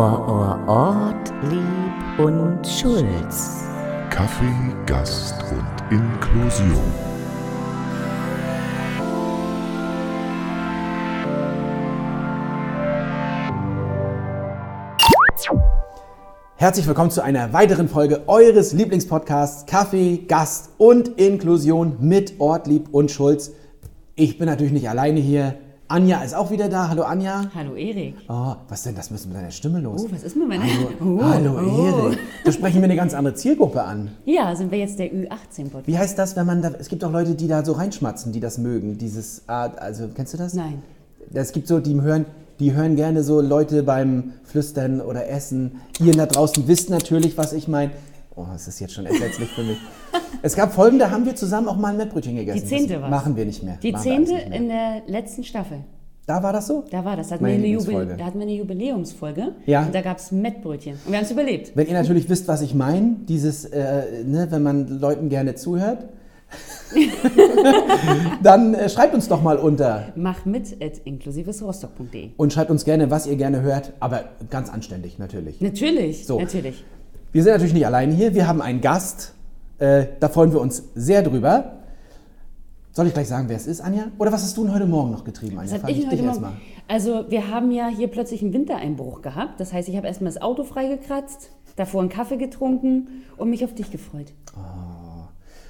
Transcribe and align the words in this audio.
Or, 0.00 0.18
or, 0.26 0.66
Ort, 0.66 1.30
Lieb 1.50 2.18
und 2.26 2.66
Schulz. 2.66 3.64
Kaffee, 4.08 4.74
Gast 4.86 5.34
und 5.50 5.92
Inklusion. 5.94 6.80
Herzlich 16.56 16.86
willkommen 16.86 17.10
zu 17.10 17.22
einer 17.22 17.52
weiteren 17.52 17.90
Folge 17.90 18.26
eures 18.26 18.72
Lieblingspodcasts 18.72 19.66
Kaffee, 19.66 20.24
Gast 20.26 20.70
und 20.78 21.08
Inklusion 21.08 21.98
mit 22.00 22.40
Ortlieb 22.40 22.88
und 22.92 23.10
Schulz. 23.10 23.52
Ich 24.14 24.38
bin 24.38 24.46
natürlich 24.46 24.72
nicht 24.72 24.88
alleine 24.88 25.20
hier. 25.20 25.56
Anja 25.90 26.22
ist 26.22 26.34
auch 26.36 26.52
wieder 26.52 26.68
da. 26.68 26.88
Hallo 26.88 27.02
Anja. 27.02 27.46
Hallo 27.52 27.74
Erik. 27.74 28.14
Oh, 28.28 28.54
was 28.68 28.84
denn? 28.84 28.94
Das 28.94 29.10
müssen 29.10 29.30
mit 29.30 29.38
deiner 29.38 29.50
Stimme 29.50 29.80
los. 29.80 30.04
Oh, 30.04 30.12
was 30.12 30.22
ist 30.22 30.36
mit 30.36 30.46
meiner 30.48 30.62
Hallo, 30.62 30.88
Oh, 31.18 31.24
Hallo 31.24 31.58
oh. 31.58 32.06
Erik. 32.06 32.18
Du 32.44 32.52
sprechen 32.52 32.76
wir 32.76 32.84
eine 32.84 32.94
ganz 32.94 33.12
andere 33.12 33.34
Zielgruppe 33.34 33.82
an. 33.82 34.12
Ja, 34.24 34.54
sind 34.54 34.70
wir 34.70 34.78
jetzt 34.78 35.00
der 35.00 35.12
Ü18-Podcast? 35.12 35.86
Wie 35.88 35.98
heißt 35.98 36.16
das, 36.16 36.36
wenn 36.36 36.46
man 36.46 36.62
da. 36.62 36.70
Es 36.78 36.88
gibt 36.88 37.02
auch 37.02 37.10
Leute, 37.10 37.34
die 37.34 37.48
da 37.48 37.64
so 37.64 37.72
reinschmatzen, 37.72 38.30
die 38.30 38.38
das 38.38 38.58
mögen. 38.58 38.98
Dieses. 38.98 39.42
ah, 39.48 39.64
Also, 39.78 40.06
kennst 40.14 40.32
du 40.32 40.38
das? 40.38 40.54
Nein. 40.54 40.80
Es 41.34 41.50
gibt 41.50 41.66
so, 41.66 41.80
die 41.80 42.00
hören, 42.00 42.24
die 42.60 42.72
hören 42.72 42.94
gerne 42.94 43.24
so 43.24 43.40
Leute 43.40 43.82
beim 43.82 44.34
Flüstern 44.44 45.00
oder 45.00 45.28
Essen. 45.28 45.80
Ihr 45.98 46.12
da 46.12 46.26
draußen 46.26 46.68
wisst 46.68 46.88
natürlich, 46.90 47.36
was 47.36 47.52
ich 47.52 47.66
meine. 47.66 47.90
Oh, 48.40 48.46
das 48.50 48.66
ist 48.68 48.80
jetzt 48.80 48.94
schon 48.94 49.04
entsetzlich 49.04 49.50
für 49.50 49.62
mich. 49.62 49.76
Es 50.40 50.56
gab 50.56 50.72
Folgen, 50.72 50.98
da 50.98 51.10
haben 51.10 51.26
wir 51.26 51.36
zusammen 51.36 51.68
auch 51.68 51.76
mal 51.76 51.88
ein 51.88 51.98
Mettbrötchen 51.98 52.36
gegessen. 52.36 52.60
Die 52.62 52.66
zehnte 52.66 53.02
war's. 53.02 53.10
Machen 53.10 53.36
wir 53.36 53.44
nicht 53.44 53.62
mehr. 53.62 53.76
Die 53.82 53.92
Machen 53.92 54.02
zehnte 54.02 54.32
mehr. 54.32 54.52
in 54.52 54.68
der 54.68 55.02
letzten 55.06 55.44
Staffel. 55.44 55.84
Da 56.26 56.42
war 56.42 56.52
das 56.54 56.66
so? 56.66 56.84
Da 56.90 57.04
war 57.04 57.16
das. 57.16 57.28
Da 57.28 57.34
hatten, 57.34 57.44
wir 57.44 57.52
eine, 57.52 57.66
Jubil 57.66 58.14
da 58.16 58.24
hatten 58.24 58.38
wir 58.38 58.46
eine 58.46 58.54
Jubiläumsfolge. 58.54 59.48
Ja. 59.66 59.82
Und 59.82 59.94
da 59.94 60.00
gab 60.00 60.16
es 60.18 60.32
Mettbrötchen. 60.32 60.94
Und 61.04 61.10
wir 61.12 61.18
haben 61.18 61.24
es 61.24 61.30
überlebt. 61.30 61.72
Wenn 61.74 61.86
ihr 61.88 61.92
natürlich 61.92 62.30
wisst, 62.30 62.48
was 62.48 62.62
ich 62.62 62.74
meine, 62.74 63.16
dieses, 63.28 63.66
äh, 63.66 64.24
ne, 64.24 64.46
wenn 64.50 64.62
man 64.62 64.88
Leuten 65.00 65.28
gerne 65.28 65.54
zuhört, 65.56 66.08
dann 68.42 68.74
äh, 68.74 68.88
schreibt 68.88 69.14
uns 69.14 69.28
doch 69.28 69.42
mal 69.42 69.58
unter 69.58 70.12
Mach 70.16 70.44
mit 70.46 70.82
at 70.82 70.98
inklusivesrostock.de. 71.04 72.30
und 72.36 72.52
schreibt 72.52 72.70
uns 72.70 72.84
gerne, 72.84 73.10
was 73.10 73.26
ihr 73.26 73.36
gerne 73.36 73.60
hört, 73.60 73.92
aber 74.00 74.24
ganz 74.48 74.70
anständig 74.70 75.18
natürlich. 75.18 75.60
Natürlich, 75.60 76.26
So. 76.26 76.40
natürlich. 76.40 76.82
Wir 77.32 77.44
sind 77.44 77.52
natürlich 77.52 77.74
nicht 77.74 77.86
alleine 77.86 78.12
hier, 78.12 78.34
wir 78.34 78.48
haben 78.48 78.60
einen 78.60 78.80
Gast, 78.80 79.34
äh, 79.78 80.06
da 80.18 80.28
freuen 80.28 80.52
wir 80.52 80.60
uns 80.60 80.82
sehr 80.96 81.22
drüber. 81.22 81.76
Soll 82.90 83.06
ich 83.06 83.14
gleich 83.14 83.28
sagen, 83.28 83.48
wer 83.48 83.56
es 83.56 83.68
ist, 83.68 83.80
Anja? 83.80 84.08
Oder 84.18 84.32
was 84.32 84.42
hast 84.42 84.56
du 84.56 84.64
denn 84.64 84.74
heute 84.74 84.86
Morgen 84.86 85.12
noch 85.12 85.22
getrieben, 85.22 85.56
Anja? 85.56 85.74
Was 85.74 85.80
Frag 85.80 85.90
ich 85.90 85.98
dich 85.98 86.06
heute 86.08 86.24
erst 86.24 86.40
Morgen? 86.40 86.60
Also 86.88 87.30
wir 87.30 87.48
haben 87.48 87.70
ja 87.70 87.86
hier 87.86 88.08
plötzlich 88.08 88.42
einen 88.42 88.52
Wintereinbruch 88.52 89.22
gehabt. 89.22 89.60
Das 89.60 89.72
heißt, 89.72 89.88
ich 89.88 89.96
habe 89.96 90.08
erstmal 90.08 90.32
das 90.32 90.42
Auto 90.42 90.64
freigekratzt, 90.64 91.50
davor 91.76 92.00
einen 92.00 92.10
Kaffee 92.10 92.36
getrunken 92.36 93.22
und 93.36 93.48
mich 93.48 93.64
auf 93.64 93.74
dich 93.74 93.92
gefreut. 93.92 94.32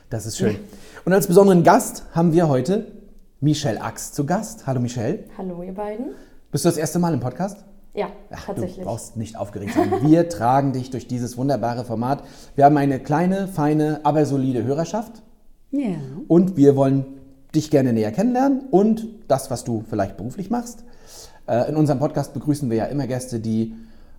Das 0.09 0.25
ist 0.25 0.39
schön. 0.39 0.57
Und 1.05 1.13
als 1.13 1.27
besonderen 1.27 1.63
Gast 1.63 2.05
haben 2.15 2.33
wir 2.33 2.49
heute 2.49 2.91
Michelle 3.41 3.83
Ax 3.83 4.15
zu 4.15 4.25
Gast. 4.25 4.67
Hallo 4.67 4.81
Michelle. 4.81 5.25
Hallo, 5.37 5.63
ihr 5.63 5.75
beiden. 5.75 6.07
Bist 6.51 6.65
du 6.65 6.71
das 6.71 6.79
erste 6.79 6.99
Mal 6.99 7.13
im 7.13 7.21
Podcast? 7.21 7.65
Ja, 7.95 8.09
Ach, 8.31 8.47
tatsächlich. 8.47 8.79
Du 8.79 8.85
brauchst 8.85 9.17
nicht 9.17 9.37
aufgeregt 9.37 9.75
sein. 9.75 9.91
Wir 10.03 10.29
tragen 10.29 10.73
dich 10.73 10.91
durch 10.91 11.07
dieses 11.09 11.37
wunderbare 11.37 11.85
Format. 11.85 12.23
Wir 12.55 12.65
haben 12.65 12.77
eine 12.77 13.01
kleine, 13.01 13.49
feine, 13.49 14.01
aber 14.05 14.25
solide 14.27 14.63
Hörerschaft. 14.65 15.23
Ja. 15.73 15.97
Und 16.29 16.57
wir 16.57 16.77
wollen 16.77 17.05
dich 17.55 17.71
gerne 17.71 17.93
näher 17.93 18.13
kennenlernen 18.13 18.63
und 18.71 19.07
das, 19.29 19.51
was 19.51 19.65
du 19.65 19.83
vielleicht 19.89 20.17
beruflich 20.17 20.51
machst. 20.51 20.85
Äh, 21.49 21.69
In 21.69 21.77
unserem 21.77 21.99
Podcast 21.99 22.33
begrüßen 22.33 22.71
wir 22.71 22.77
ja 22.77 22.85
immer 22.85 23.07
Gäste, 23.09 23.41
die 23.41 23.75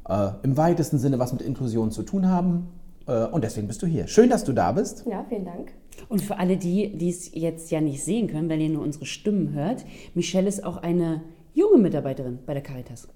äh, 0.09 0.29
im 0.43 0.57
weitesten 0.57 0.97
Sinne 0.97 1.17
was 1.19 1.31
mit 1.31 1.41
Inklusion 1.41 1.91
zu 1.91 2.03
tun 2.03 2.27
haben. 2.27 2.67
Äh, 3.07 3.25
Und 3.27 3.43
deswegen 3.45 3.67
bist 3.67 3.81
du 3.81 3.87
hier. 3.87 4.07
Schön, 4.07 4.29
dass 4.29 4.43
du 4.43 4.51
da 4.51 4.73
bist. 4.73 5.05
Ja, 5.09 5.25
vielen 5.29 5.45
Dank. 5.45 5.71
Und 6.09 6.21
für 6.21 6.37
alle 6.39 6.57
die, 6.57 6.97
die 6.97 7.09
es 7.09 7.33
jetzt 7.33 7.71
ja 7.71 7.79
nicht 7.79 8.03
sehen 8.03 8.27
können, 8.27 8.49
weil 8.49 8.59
ihr 8.59 8.69
nur 8.69 8.83
unsere 8.83 9.05
Stimmen 9.05 9.53
hört, 9.53 9.85
Michelle 10.13 10.49
ist 10.49 10.63
auch 10.65 10.77
eine 10.77 11.21
junge 11.53 11.77
Mitarbeiterin 11.77 12.39
bei 12.45 12.53
der 12.53 12.63
Caritas. 12.63 13.07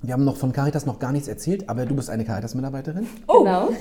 Wir 0.00 0.14
haben 0.14 0.24
noch 0.24 0.36
von 0.36 0.52
Caritas 0.52 0.86
noch 0.86 1.00
gar 1.00 1.10
nichts 1.10 1.26
erzählt, 1.26 1.68
aber 1.68 1.84
du 1.84 1.96
bist 1.96 2.08
eine 2.08 2.24
Caritas-Mitarbeiterin. 2.24 3.08
Genau. 3.26 3.68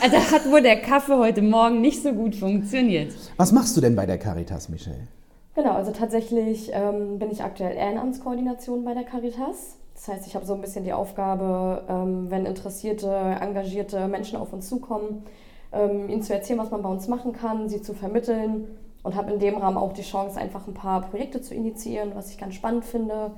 Also 0.00 0.16
hat 0.16 0.50
wohl 0.50 0.62
der 0.62 0.80
Kaffee 0.80 1.18
heute 1.18 1.42
Morgen 1.42 1.82
nicht 1.82 2.02
so 2.02 2.12
gut 2.12 2.34
funktioniert. 2.36 3.12
Was 3.36 3.52
machst 3.52 3.76
du 3.76 3.82
denn 3.82 3.94
bei 3.94 4.06
der 4.06 4.16
Caritas, 4.16 4.70
Michelle? 4.70 5.08
Genau, 5.54 5.72
also 5.72 5.90
tatsächlich 5.92 6.70
ähm, 6.72 7.18
bin 7.18 7.30
ich 7.30 7.42
aktuell 7.42 7.76
Ehrenamtskoordination 7.76 8.84
bei 8.84 8.94
der 8.94 9.04
Caritas. 9.04 9.76
Das 9.94 10.08
heißt, 10.08 10.26
ich 10.26 10.34
habe 10.36 10.46
so 10.46 10.54
ein 10.54 10.62
bisschen 10.62 10.84
die 10.84 10.94
Aufgabe, 10.94 11.82
ähm, 11.88 12.30
wenn 12.30 12.46
interessierte, 12.46 13.08
engagierte 13.40 14.08
Menschen 14.08 14.38
auf 14.38 14.54
uns 14.54 14.68
zukommen, 14.68 15.24
ähm, 15.72 16.08
ihnen 16.08 16.22
zu 16.22 16.32
erzählen, 16.32 16.58
was 16.58 16.70
man 16.70 16.82
bei 16.82 16.88
uns 16.88 17.08
machen 17.08 17.34
kann, 17.34 17.68
sie 17.68 17.82
zu 17.82 17.92
vermitteln 17.92 18.64
und 19.02 19.14
habe 19.14 19.32
in 19.32 19.38
dem 19.38 19.56
Rahmen 19.56 19.76
auch 19.76 19.92
die 19.92 20.02
Chance, 20.02 20.38
einfach 20.38 20.66
ein 20.66 20.74
paar 20.74 21.02
Projekte 21.02 21.42
zu 21.42 21.54
initiieren, 21.54 22.12
was 22.14 22.30
ich 22.30 22.38
ganz 22.38 22.54
spannend 22.54 22.86
finde. 22.86 23.32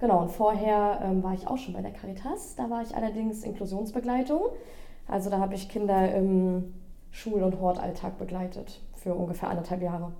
Genau, 0.00 0.22
und 0.22 0.30
vorher 0.30 1.00
ähm, 1.02 1.22
war 1.22 1.34
ich 1.34 1.46
auch 1.48 1.58
schon 1.58 1.74
bei 1.74 1.82
der 1.82 1.90
Caritas. 1.90 2.54
Da 2.56 2.70
war 2.70 2.82
ich 2.82 2.94
allerdings 2.94 3.42
Inklusionsbegleitung. 3.42 4.40
Also 5.08 5.28
da 5.30 5.38
habe 5.40 5.54
ich 5.54 5.68
Kinder 5.68 6.14
im 6.14 6.74
Schul- 7.10 7.42
und 7.42 7.60
Hortalltag 7.60 8.18
begleitet 8.18 8.80
für 8.94 9.14
ungefähr 9.14 9.48
anderthalb 9.50 9.82
Jahre. 9.82 10.12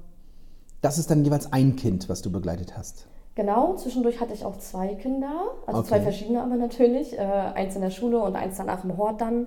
Das 0.80 0.98
ist 0.98 1.10
dann 1.10 1.24
jeweils 1.24 1.52
ein 1.52 1.76
Kind, 1.76 2.08
was 2.08 2.22
du 2.22 2.30
begleitet 2.32 2.76
hast. 2.76 3.06
Genau, 3.34 3.74
zwischendurch 3.76 4.20
hatte 4.20 4.32
ich 4.34 4.44
auch 4.44 4.56
zwei 4.56 4.94
Kinder, 4.96 5.52
also 5.66 5.82
zwei 5.82 5.96
Okay. 5.96 6.04
verschiedene 6.04 6.42
aber 6.42 6.56
natürlich. 6.56 7.16
Äh, 7.16 7.22
eins 7.22 7.76
in 7.76 7.82
der 7.82 7.90
Schule 7.90 8.18
und 8.18 8.34
eins 8.34 8.56
danach 8.56 8.82
im 8.82 8.96
Hort 8.96 9.20
dann. 9.20 9.46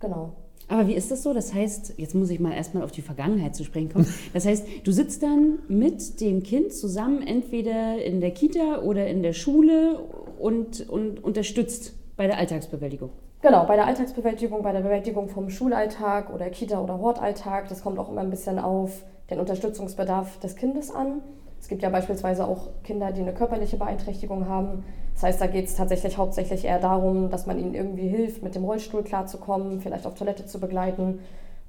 Genau. 0.00 0.32
Aber 0.72 0.88
wie 0.88 0.94
ist 0.94 1.10
das 1.10 1.22
so? 1.22 1.34
Das 1.34 1.52
heißt, 1.52 1.98
jetzt 1.98 2.14
muss 2.14 2.30
ich 2.30 2.40
mal 2.40 2.54
erstmal 2.54 2.82
auf 2.82 2.92
die 2.92 3.02
Vergangenheit 3.02 3.54
zu 3.54 3.62
sprechen 3.62 3.92
kommen. 3.92 4.06
Das 4.32 4.46
heißt, 4.46 4.66
du 4.84 4.90
sitzt 4.90 5.22
dann 5.22 5.58
mit 5.68 6.18
dem 6.22 6.42
Kind 6.42 6.72
zusammen, 6.72 7.20
entweder 7.26 8.02
in 8.02 8.22
der 8.22 8.30
Kita 8.30 8.80
oder 8.80 9.06
in 9.06 9.22
der 9.22 9.34
Schule 9.34 9.98
und, 10.38 10.88
und 10.88 11.22
unterstützt 11.22 11.92
bei 12.16 12.26
der 12.26 12.38
Alltagsbewältigung. 12.38 13.10
Genau, 13.42 13.66
bei 13.66 13.76
der 13.76 13.86
Alltagsbewältigung, 13.86 14.62
bei 14.62 14.72
der 14.72 14.80
Bewältigung 14.80 15.28
vom 15.28 15.50
Schulalltag 15.50 16.32
oder 16.32 16.48
Kita- 16.48 16.80
oder 16.80 16.98
Hortalltag, 16.98 17.68
das 17.68 17.82
kommt 17.82 17.98
auch 17.98 18.10
immer 18.10 18.22
ein 18.22 18.30
bisschen 18.30 18.58
auf 18.58 19.04
den 19.28 19.40
Unterstützungsbedarf 19.40 20.38
des 20.38 20.56
Kindes 20.56 20.90
an. 20.90 21.20
Es 21.62 21.68
gibt 21.68 21.80
ja 21.84 21.90
beispielsweise 21.90 22.44
auch 22.44 22.70
Kinder, 22.82 23.12
die 23.12 23.20
eine 23.20 23.32
körperliche 23.32 23.76
Beeinträchtigung 23.76 24.48
haben. 24.48 24.82
Das 25.14 25.22
heißt, 25.22 25.40
da 25.40 25.46
geht 25.46 25.66
es 25.66 25.76
tatsächlich 25.76 26.18
hauptsächlich 26.18 26.64
eher 26.64 26.80
darum, 26.80 27.30
dass 27.30 27.46
man 27.46 27.56
ihnen 27.56 27.72
irgendwie 27.72 28.08
hilft, 28.08 28.42
mit 28.42 28.56
dem 28.56 28.64
Rollstuhl 28.64 29.04
klarzukommen, 29.04 29.80
vielleicht 29.80 30.04
auf 30.04 30.16
Toilette 30.16 30.44
zu 30.44 30.58
begleiten. 30.58 31.20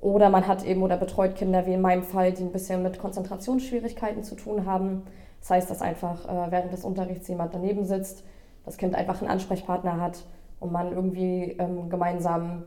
Oder 0.02 0.32
man 0.32 0.48
hat 0.48 0.66
eben 0.66 0.82
oder 0.82 0.98
betreut 0.98 1.36
Kinder, 1.36 1.68
wie 1.68 1.76
in 1.76 1.82
meinem 1.82 2.02
Fall, 2.02 2.32
die 2.34 2.42
ein 2.42 2.52
bisschen 2.52 2.82
mit 2.82 2.98
Konzentrationsschwierigkeiten 2.98 4.24
zu 4.24 4.34
tun 4.34 4.66
haben. 4.66 5.04
Das 5.42 5.52
heißt, 5.52 5.70
dass 5.70 5.84
einfach 5.84 6.26
äh, 6.26 6.52
während 6.52 6.74
des 6.74 6.84
Unterrichts 6.84 7.28
jemand 7.28 7.54
daneben 7.54 7.86
sitzt, 7.86 8.24
das 8.66 8.78
Kind 8.78 8.96
einfach 8.96 9.22
einen 9.22 9.30
Ansprechpartner 9.30 10.02
hat 10.02 10.24
und 10.60 10.72
man 10.72 10.92
irgendwie 10.92 11.56
ähm, 11.60 11.92
gemeinsam 11.92 12.64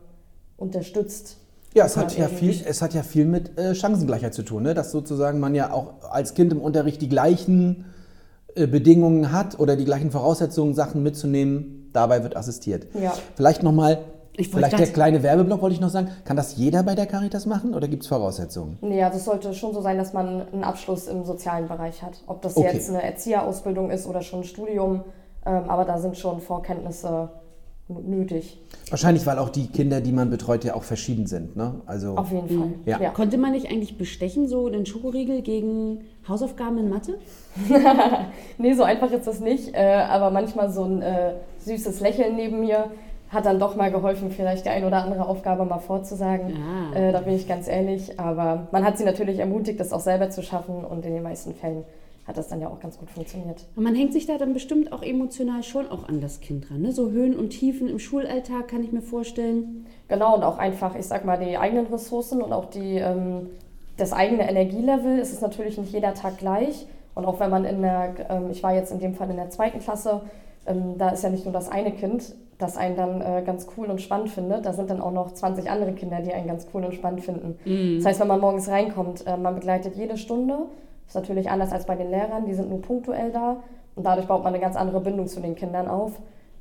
unterstützt. 0.55 1.41
Ja, 1.77 1.85
es 1.85 1.95
hat 1.95 2.17
ja 2.17 2.27
viel, 2.27 2.59
es 2.67 2.81
hat 2.81 2.95
ja 2.95 3.03
viel 3.03 3.25
mit 3.25 3.55
äh, 3.59 3.75
Chancengleichheit 3.75 4.33
zu 4.33 4.41
tun, 4.41 4.63
ne? 4.63 4.73
dass 4.73 4.91
sozusagen 4.91 5.39
man 5.39 5.53
ja 5.53 5.71
auch 5.71 5.93
als 6.09 6.33
Kind 6.33 6.51
im 6.51 6.59
Unterricht 6.59 7.01
die 7.03 7.07
gleichen 7.07 7.85
äh, 8.55 8.65
Bedingungen 8.65 9.31
hat 9.31 9.59
oder 9.59 9.75
die 9.75 9.85
gleichen 9.85 10.09
Voraussetzungen, 10.09 10.73
Sachen 10.73 11.03
mitzunehmen. 11.03 11.91
Dabei 11.93 12.23
wird 12.23 12.35
assistiert. 12.35 12.87
Ja. 12.99 13.13
Vielleicht 13.35 13.61
nochmal, 13.61 13.99
Ich 14.37 14.49
vielleicht 14.49 14.79
der 14.79 14.87
kleine 14.87 15.21
Werbeblock 15.21 15.61
wollte 15.61 15.75
ich 15.75 15.79
noch 15.79 15.91
sagen. 15.91 16.09
Kann 16.25 16.35
das 16.35 16.57
jeder 16.57 16.81
bei 16.81 16.95
der 16.95 17.05
Caritas 17.05 17.45
machen 17.45 17.75
oder 17.75 17.87
gibt 17.87 18.01
es 18.01 18.09
Voraussetzungen? 18.09 18.79
Nee, 18.81 19.03
also 19.03 19.17
es 19.19 19.25
sollte 19.25 19.53
schon 19.53 19.71
so 19.75 19.81
sein, 19.81 19.99
dass 19.99 20.13
man 20.13 20.47
einen 20.51 20.63
Abschluss 20.63 21.05
im 21.05 21.25
sozialen 21.25 21.67
Bereich 21.67 22.01
hat. 22.01 22.23
Ob 22.25 22.41
das 22.41 22.57
Okay. 22.57 22.71
jetzt 22.73 22.89
eine 22.89 23.03
Erzieherausbildung 23.03 23.91
ist 23.91 24.07
oder 24.07 24.21
schon 24.23 24.39
ein 24.39 24.45
Studium, 24.45 25.03
ähm, 25.45 25.69
aber 25.69 25.85
da 25.85 25.99
sind 25.99 26.17
schon 26.17 26.41
Vorkenntnisse 26.41 27.29
nötig. 27.89 28.59
Wahrscheinlich, 28.89 29.25
weil 29.25 29.39
auch 29.39 29.49
die 29.49 29.67
Kinder, 29.67 30.01
die 30.01 30.11
man 30.11 30.29
betreut, 30.29 30.63
ja 30.63 30.75
auch 30.75 30.83
verschieden 30.83 31.25
sind. 31.25 31.55
Ne? 31.55 31.75
Also, 31.85 32.15
Auf 32.15 32.31
jeden 32.31 32.49
Fall. 32.49 32.73
Ja. 32.85 32.99
Ja. 32.99 33.09
Konnte 33.11 33.37
man 33.37 33.51
nicht 33.51 33.71
eigentlich 33.71 33.97
bestechen, 33.97 34.47
so 34.47 34.69
den 34.69 34.85
Schokoriegel 34.85 35.41
gegen 35.41 36.01
Hausaufgaben 36.27 36.77
in 36.77 36.89
Mathe? 36.89 37.17
Nee, 38.57 38.73
so 38.73 38.83
einfach 38.83 39.11
ist 39.11 39.27
das 39.27 39.39
nicht, 39.39 39.75
äh, 39.75 40.03
aber 40.09 40.31
manchmal 40.31 40.71
so 40.71 40.83
ein 40.83 41.01
äh, 41.01 41.33
süßes 41.59 41.99
Lächeln 41.99 42.35
neben 42.35 42.59
mir 42.59 42.89
hat 43.29 43.45
dann 43.45 43.59
doch 43.59 43.75
mal 43.75 43.91
geholfen, 43.91 44.31
vielleicht 44.31 44.65
die 44.65 44.69
ein 44.69 44.85
oder 44.85 45.03
andere 45.03 45.27
Aufgabe 45.27 45.65
mal 45.65 45.79
vorzusagen. 45.79 46.57
Ah. 46.57 46.95
Äh, 46.95 47.11
da 47.11 47.19
bin 47.19 47.35
ich 47.35 47.47
ganz 47.47 47.67
ehrlich. 47.67 48.19
Aber 48.19 48.67
man 48.71 48.85
hat 48.85 48.97
sie 48.97 49.03
natürlich 49.03 49.39
ermutigt, 49.39 49.79
das 49.79 49.91
auch 49.91 49.99
selber 49.99 50.29
zu 50.29 50.41
schaffen 50.41 50.85
und 50.85 51.05
in 51.05 51.13
den 51.13 51.23
meisten 51.23 51.53
Fällen 51.53 51.83
hat 52.27 52.37
das 52.37 52.49
dann 52.49 52.59
ja 52.59 52.67
auch 52.67 52.79
ganz 52.81 52.99
gut 52.99 53.09
funktioniert. 53.09 53.65
Und 53.75 53.83
man 53.83 53.95
hängt 53.95 54.11
sich 54.11 54.25
da 54.25 54.37
dann 54.37 54.53
bestimmt 54.53 54.91
auch 54.91 55.01
emotional 55.01 55.63
schon 55.63 55.89
auch 55.89 56.09
an 56.09 56.19
das 56.19 56.41
Kind 56.41 56.69
dran. 56.69 56.81
Ne? 56.81 56.91
So 56.91 57.09
Höhen 57.09 57.35
und 57.35 57.49
Tiefen 57.51 57.87
im 57.87 57.99
Schulalltag 57.99 58.67
kann 58.67 58.83
ich 58.83 58.91
mir 58.91 59.01
vorstellen. 59.01 59.85
Genau, 60.09 60.35
und 60.35 60.43
auch 60.43 60.57
einfach, 60.57 60.95
ich 60.95 61.05
sag 61.05 61.23
mal, 61.23 61.37
die 61.37 61.57
eigenen 61.57 61.87
Ressourcen 61.87 62.41
und 62.41 62.51
auch 62.51 62.65
die, 62.65 62.95
ähm, 62.95 63.49
das 63.95 64.11
eigene 64.11 64.47
Energielevel. 64.49 65.19
Es 65.19 65.31
ist 65.31 65.41
natürlich 65.41 65.77
nicht 65.77 65.93
jeder 65.93 66.13
Tag 66.13 66.37
gleich. 66.37 66.85
Und 67.15 67.25
auch 67.25 67.39
wenn 67.39 67.49
man 67.49 67.63
in 67.63 67.81
der, 67.81 68.13
ähm, 68.29 68.51
ich 68.51 68.61
war 68.61 68.75
jetzt 68.75 68.91
in 68.91 68.99
dem 68.99 69.15
Fall 69.15 69.29
in 69.29 69.37
der 69.37 69.49
zweiten 69.49 69.79
Klasse, 69.79 70.21
ähm, 70.67 70.97
da 70.97 71.09
ist 71.09 71.23
ja 71.23 71.29
nicht 71.29 71.45
nur 71.45 71.53
das 71.53 71.69
eine 71.69 71.91
Kind, 71.91 72.35
das 72.57 72.75
einen 72.75 72.97
dann 72.97 73.21
äh, 73.21 73.41
ganz 73.45 73.67
cool 73.77 73.87
und 73.87 74.01
spannend 74.01 74.29
findet. 74.29 74.65
Da 74.65 74.73
sind 74.73 74.89
dann 74.89 74.99
auch 74.99 75.13
noch 75.13 75.33
20 75.33 75.69
andere 75.69 75.93
Kinder, 75.93 76.19
die 76.19 76.33
einen 76.33 76.47
ganz 76.47 76.67
cool 76.73 76.83
und 76.83 76.93
spannend 76.93 77.21
finden. 77.21 77.57
Das 77.97 78.05
heißt, 78.05 78.19
wenn 78.19 78.27
man 78.27 78.41
morgens 78.41 78.67
reinkommt, 78.67 79.25
äh, 79.25 79.37
man 79.37 79.55
begleitet 79.55 79.95
jede 79.95 80.17
Stunde. 80.17 80.57
Ist 81.07 81.15
natürlich 81.15 81.49
anders 81.49 81.71
als 81.71 81.85
bei 81.85 81.95
den 81.95 82.09
Lehrern, 82.09 82.45
die 82.45 82.53
sind 82.53 82.69
nur 82.69 82.81
punktuell 82.81 83.31
da. 83.31 83.57
Und 83.95 84.03
dadurch 84.05 84.27
baut 84.27 84.43
man 84.43 84.53
eine 84.53 84.61
ganz 84.61 84.75
andere 84.75 84.99
Bindung 85.01 85.27
zu 85.27 85.39
den 85.39 85.55
Kindern 85.55 85.87
auf. 85.87 86.11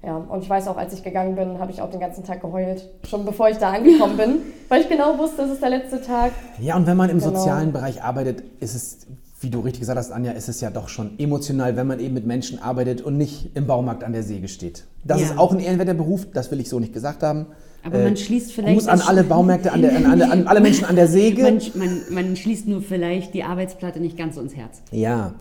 Ja, 0.04 0.16
und 0.16 0.42
ich 0.42 0.48
weiß 0.48 0.68
auch, 0.68 0.76
als 0.76 0.92
ich 0.92 1.02
gegangen 1.02 1.34
bin, 1.34 1.58
habe 1.58 1.72
ich 1.72 1.82
auch 1.82 1.90
den 1.90 2.00
ganzen 2.00 2.22
Tag 2.22 2.40
geheult. 2.40 2.88
Schon 3.04 3.24
bevor 3.24 3.48
ich 3.48 3.56
da 3.58 3.72
angekommen 3.72 4.16
bin, 4.16 4.38
weil 4.68 4.82
ich 4.82 4.88
genau 4.88 5.18
wusste, 5.18 5.42
es 5.42 5.50
ist 5.52 5.62
der 5.62 5.70
letzte 5.70 6.00
Tag. 6.00 6.32
Ja, 6.60 6.76
und 6.76 6.86
wenn 6.86 6.96
man 6.96 7.10
im 7.10 7.18
Genau. 7.18 7.30
sozialen 7.34 7.72
Bereich 7.72 8.02
arbeitet, 8.02 8.42
ist 8.60 8.74
es, 8.76 9.06
wie 9.40 9.50
du 9.50 9.60
richtig 9.60 9.80
gesagt 9.80 9.98
hast, 9.98 10.12
Anja, 10.12 10.32
ist 10.32 10.48
es 10.48 10.60
ja 10.60 10.70
doch 10.70 10.88
schon 10.88 11.18
emotional, 11.18 11.76
wenn 11.76 11.86
man 11.88 11.98
eben 11.98 12.14
mit 12.14 12.24
Menschen 12.26 12.62
arbeitet 12.62 13.00
und 13.02 13.16
nicht 13.18 13.56
im 13.56 13.66
Baumarkt 13.66 14.04
an 14.04 14.12
der 14.12 14.22
Säge 14.22 14.48
steht. 14.48 14.84
Das 15.02 15.20
Ja. 15.20 15.26
ist 15.28 15.38
auch 15.38 15.52
ein 15.52 15.58
ehrenwerter 15.60 15.94
Beruf, 15.94 16.26
das 16.32 16.50
will 16.52 16.60
ich 16.60 16.68
so 16.68 16.78
nicht 16.78 16.92
gesagt 16.92 17.22
haben. 17.22 17.46
Aber 17.86 17.98
man 18.02 18.16
schließt 18.16 18.52
vielleicht 18.52 18.74
Gruß 18.78 18.88
an 18.88 18.98
das- 18.98 19.08
alle 19.08 19.22
Baumärkte, 19.24 19.72
an, 19.72 19.82
der, 19.82 19.96
an, 19.96 20.04
an, 20.06 20.22
an 20.22 20.46
alle 20.48 20.60
Menschen 20.60 20.84
an 20.84 20.96
der 20.96 21.06
Säge. 21.08 21.42
Man, 21.42 21.60
man, 21.74 22.00
man 22.10 22.36
schließt 22.36 22.66
nur 22.66 22.82
vielleicht 22.82 23.32
die 23.34 23.42
Arbeitsplatte 23.44 24.00
nicht 24.00 24.16
ganz 24.16 24.34
so 24.34 24.40
ins 24.40 24.56
Herz. 24.56 24.82
Ja. 24.90 25.34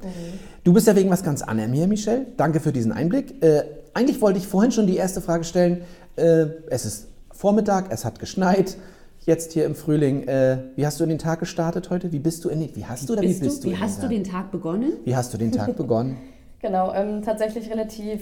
Du 0.63 0.73
bist 0.73 0.87
ja 0.87 0.95
wegen 0.95 1.09
was 1.09 1.23
ganz 1.23 1.41
anderem 1.41 1.73
hier, 1.73 1.87
Michelle. 1.87 2.27
Danke 2.37 2.59
für 2.59 2.71
diesen 2.71 2.91
Einblick. 2.91 3.43
Äh, 3.43 3.63
eigentlich 3.93 4.21
wollte 4.21 4.39
ich 4.39 4.47
vorhin 4.47 4.71
schon 4.71 4.87
die 4.87 4.95
erste 4.97 5.21
Frage 5.21 5.43
stellen. 5.43 5.81
Äh, 6.15 6.45
es 6.69 6.85
ist 6.85 7.07
Vormittag, 7.31 7.87
es 7.91 8.05
hat 8.05 8.19
geschneit. 8.19 8.77
Jetzt 9.25 9.53
hier 9.53 9.65
im 9.65 9.73
Frühling. 9.73 10.27
Äh, 10.27 10.57
wie 10.75 10.85
hast 10.85 10.99
du 10.99 11.03
in 11.03 11.09
den 11.09 11.17
Tag 11.17 11.39
gestartet 11.39 11.89
heute? 11.89 12.11
Wie 12.11 12.19
bist 12.19 12.45
du 12.45 12.49
in 12.49 12.59
den, 12.59 12.75
Wie 12.75 12.85
hast 12.85 13.09
du 13.09 13.13
oder 13.13 13.23
Bist 13.23 13.41
wie 13.41 13.45
bist 13.45 13.63
du, 13.63 13.69
du? 13.69 13.69
wie 13.69 13.75
in 13.77 13.81
hast 13.81 13.97
du 13.97 14.01
Tag? 14.01 14.09
den 14.11 14.23
Tag 14.23 14.51
begonnen? 14.51 14.93
Wie 15.03 15.15
hast 15.15 15.33
du 15.33 15.37
den 15.39 15.51
Tag 15.51 15.75
begonnen? 15.77 16.17
Genau, 16.61 16.93
ähm, 16.93 17.21
tatsächlich 17.23 17.69
relativ 17.71 18.21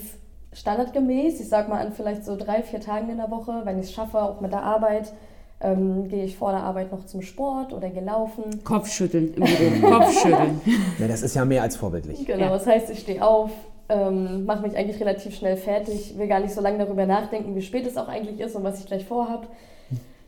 standardgemäß. 0.53 1.39
Ich 1.39 1.49
sag 1.49 1.69
mal 1.69 1.85
an 1.85 1.93
vielleicht 1.93 2.25
so 2.25 2.35
drei, 2.35 2.61
vier 2.63 2.79
Tagen 2.79 3.09
in 3.09 3.17
der 3.17 3.29
Woche, 3.31 3.61
wenn 3.63 3.79
ich 3.79 3.85
es 3.87 3.93
schaffe, 3.93 4.21
auch 4.21 4.41
mit 4.41 4.51
der 4.51 4.63
Arbeit, 4.63 5.13
ähm, 5.61 6.07
gehe 6.09 6.23
ich 6.25 6.35
vor 6.37 6.51
der 6.51 6.61
Arbeit 6.63 6.91
noch 6.91 7.05
zum 7.05 7.21
Sport 7.21 7.73
oder 7.73 7.89
gehe 7.89 8.03
laufen. 8.03 8.43
Kopfschütteln 8.63 9.33
im 9.35 9.43
Büro. 9.81 9.91
Kopfschütteln. 9.99 10.61
Ja, 10.99 11.07
das 11.07 11.21
ist 11.21 11.35
ja 11.35 11.45
mehr 11.45 11.61
als 11.63 11.75
vorbildlich. 11.75 12.25
Genau, 12.25 12.45
Ja. 12.45 12.49
das 12.49 12.67
heißt, 12.67 12.89
ich 12.89 12.99
stehe 12.99 13.25
auf, 13.25 13.51
ähm, 13.89 14.45
mache 14.45 14.61
mich 14.61 14.75
eigentlich 14.77 14.99
relativ 14.99 15.35
schnell 15.35 15.57
fertig, 15.57 16.17
will 16.17 16.27
gar 16.27 16.39
nicht 16.39 16.53
so 16.53 16.61
lange 16.61 16.77
darüber 16.79 17.05
nachdenken, 17.05 17.55
wie 17.55 17.61
spät 17.61 17.85
es 17.87 17.97
auch 17.97 18.07
eigentlich 18.07 18.39
ist 18.39 18.55
und 18.55 18.63
was 18.63 18.79
ich 18.79 18.85
gleich 18.85 19.05
vorhab. 19.05 19.47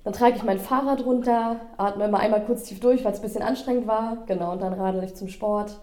Dann 0.04 0.14
trage 0.14 0.36
ich 0.36 0.44
mein 0.44 0.60
Fahrrad 0.60 1.04
runter, 1.06 1.56
atme 1.78 2.06
immer 2.06 2.20
einmal 2.20 2.46
kurz 2.46 2.64
tief 2.64 2.80
durch, 2.80 3.04
weil 3.04 3.12
es 3.12 3.20
ein 3.20 3.24
bisschen 3.24 3.42
anstrengend 3.42 3.88
war. 3.88 4.18
Genau, 4.28 4.52
und 4.52 4.62
dann 4.62 4.74
radel 4.74 5.04
ich 5.04 5.16
zum 5.16 5.28
Sport. 5.30 5.80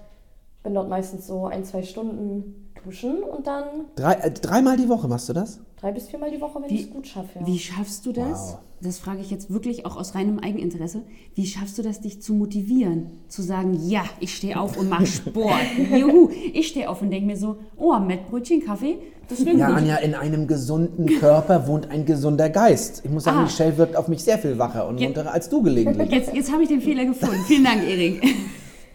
Bin 0.63 0.75
dort 0.75 0.89
meistens 0.89 1.27
so 1.27 1.47
ein, 1.47 1.65
zwei 1.65 1.83
Stunden 1.83 2.72
duschen 2.85 3.23
und 3.23 3.47
dann 3.47 3.65
Drei, 3.97 4.15
äh, 4.15 4.31
dreimal 4.31 4.77
die 4.77 4.89
Woche 4.89 5.09
machst 5.09 5.29
du 5.29 5.33
das? 5.33 5.61
drei 5.81 5.91
bis 5.91 6.09
viermal 6.09 6.31
die 6.31 6.41
Woche, 6.41 6.63
wenn 6.63 6.71
Wie- 6.71 6.75
ich 6.77 6.83
es 6.83 6.91
gut 6.91 7.07
schaffe. 7.09 7.41
Ja. 7.41 7.47
Wie 7.47 7.59
schaffst 7.59 8.07
du 8.07 8.13
das? 8.13 8.53
Wow. 8.53 8.59
Das 8.83 8.99
frage 8.99 9.21
ich 9.21 9.31
jetzt 9.31 9.53
wirklich 9.53 9.85
auch 9.87 9.97
aus 9.97 10.15
reinem 10.15 10.39
Eigeninteresse. 10.41 11.03
Wie 11.35 11.47
schaffst 11.47 11.77
du 11.79 11.83
das, 11.83 12.01
dich 12.01 12.21
zu 12.23 12.35
motivieren? 12.35 13.11
Zu 13.29 13.43
sagen, 13.43 13.79
ja, 13.89 14.03
ich 14.21 14.35
stehe 14.35 14.59
auf 14.61 14.77
und 14.77 14.89
mache 14.89 15.07
Sport. 15.07 15.55
Juhu. 15.97 16.31
Ich 16.53 16.69
stehe 16.69 16.89
auf 16.89 17.03
und 17.03 17.11
denke 17.11 17.27
mir 17.27 17.37
so, 17.37 17.57
oh, 17.77 17.97
Mettbrötchen, 17.99 18.65
Kaffee, 18.65 18.99
das 19.29 19.45
wäre 19.45 19.57
Ja, 19.57 19.69
gut. 19.69 19.77
Anja, 19.79 19.97
in 19.97 20.15
einem 20.15 20.47
gesunden 20.47 21.07
Körper 21.19 21.67
wohnt 21.67 21.91
ein 21.91 22.05
gesunder 22.07 22.49
Geist. 22.49 23.03
Ich 23.05 23.11
muss 23.11 23.25
sagen, 23.25 23.39
Ah. 23.39 23.43
Michelle 23.43 23.77
wirkt 23.77 23.97
auf 23.97 24.07
mich 24.09 24.23
sehr 24.23 24.39
viel 24.39 24.59
wacher 24.59 24.87
und 24.89 24.99
Ja. 24.99 25.07
munterer 25.09 25.33
als 25.33 25.49
du 25.49 25.63
gelegentlich. 25.63 26.11
Jetzt, 26.11 26.33
jetzt 26.35 26.53
habe 26.53 26.63
ich 26.63 26.69
den 26.69 26.81
Fehler 26.81 27.05
gefunden. 27.05 27.41
Vielen 27.47 27.65
Dank, 27.65 27.83
Erik. 27.89 28.23